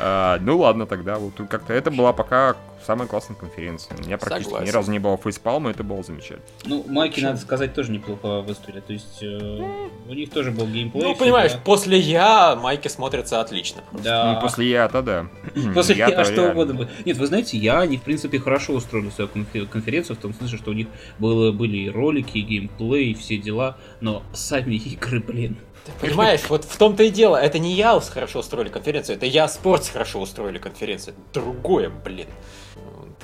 А, 0.01 0.39
ну 0.41 0.57
ладно, 0.57 0.85
тогда 0.85 1.17
вот 1.17 1.35
тут 1.35 1.47
как-то 1.49 1.73
это 1.73 1.91
была 1.91 2.13
пока 2.13 2.55
самая 2.85 3.07
классная 3.07 3.35
конференция. 3.35 3.95
У 3.97 4.01
меня 4.01 4.17
практически 4.17 4.45
Согласен. 4.45 4.67
ни 4.67 4.71
разу 4.71 4.91
не 4.91 4.99
было 4.99 5.17
фейспалма, 5.17 5.69
это 5.69 5.83
было 5.83 6.03
замечательно. 6.03 6.41
Ну, 6.65 6.83
Майки, 6.87 7.19
надо 7.21 7.37
сказать, 7.37 7.73
тоже 7.73 7.91
неплохо 7.91 8.41
выступили. 8.41 8.79
То 8.79 8.93
есть, 8.93 9.21
э, 9.21 9.61
у 10.07 10.13
них 10.13 10.31
тоже 10.31 10.51
был 10.51 10.65
геймплей. 10.67 11.03
Ну, 11.03 11.15
понимаешь, 11.15 11.53
да. 11.53 11.59
после 11.63 11.99
я 11.99 12.55
майки 12.55 12.87
смотрятся 12.87 13.39
отлично. 13.41 13.83
Да. 13.91 14.33
Ну, 14.33 14.41
после 14.41 14.69
я-то 14.69 15.01
да. 15.01 15.27
После 15.73 15.95
Я-то 15.95 16.19
я 16.19 16.25
что 16.25 16.49
угодно 16.49 16.73
бы. 16.73 16.89
Нет, 17.05 17.17
вы 17.17 17.27
знаете, 17.27 17.57
я, 17.57 17.81
они, 17.81 17.97
в 17.97 18.01
принципе, 18.01 18.39
хорошо 18.39 18.73
устроили 18.73 19.09
свою 19.09 19.29
конфе- 19.29 19.67
конференцию, 19.67 20.15
в 20.15 20.19
том 20.19 20.33
смысле, 20.33 20.57
что 20.57 20.71
у 20.71 20.73
них 20.73 20.87
было, 21.19 21.51
были 21.51 21.77
и 21.77 21.89
ролики, 21.89 22.37
и 22.37 22.41
геймплей, 22.41 23.11
и 23.11 23.13
все 23.13 23.37
дела, 23.37 23.77
но 23.99 24.23
сами 24.33 24.75
игры, 24.85 25.19
блин. 25.19 25.57
Ты 25.85 25.91
понимаешь, 25.99 26.41
вот 26.49 26.65
в 26.65 26.77
том-то 26.77 27.03
и 27.03 27.09
дело, 27.09 27.37
это 27.37 27.57
не 27.59 27.73
я 27.73 27.99
хорошо 27.99 28.39
устроили 28.39 28.69
конференцию, 28.69 29.17
это 29.17 29.25
я 29.25 29.47
Спортс 29.47 29.89
хорошо 29.89 30.19
устроили 30.19 30.57
конференцию. 30.59 31.15
Другое, 31.33 31.89
блин. 31.89 32.27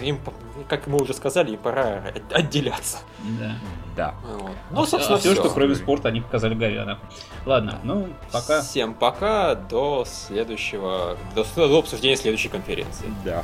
Им, 0.01 0.20
как 0.68 0.86
мы 0.88 1.01
уже 1.01 1.14
сказали, 1.14 1.51
им 1.51 1.58
пора 1.58 2.03
от- 2.16 2.34
отделяться. 2.34 2.99
Да. 3.39 3.55
Да. 3.95 4.16
Вот. 4.38 4.51
Ну, 4.70 4.86
собственно, 4.86 5.18
все, 5.18 5.34
все. 5.34 5.41
что 5.41 5.49
кроме 5.51 5.74
спорта, 5.76 6.10
они 6.10 6.22
показали 6.22 6.53
Говяна. 6.53 6.99
Ладно, 7.47 7.80
ну, 7.84 8.08
пока. 8.32 8.62
Всем 8.62 8.93
пока, 8.93 9.55
до 9.55 10.05
следующего, 10.05 11.18
до, 11.34 11.43
до 11.55 11.80
обсуждения 11.80 12.16
следующей 12.16 12.49
конференции. 12.49 13.12
Да. 13.26 13.43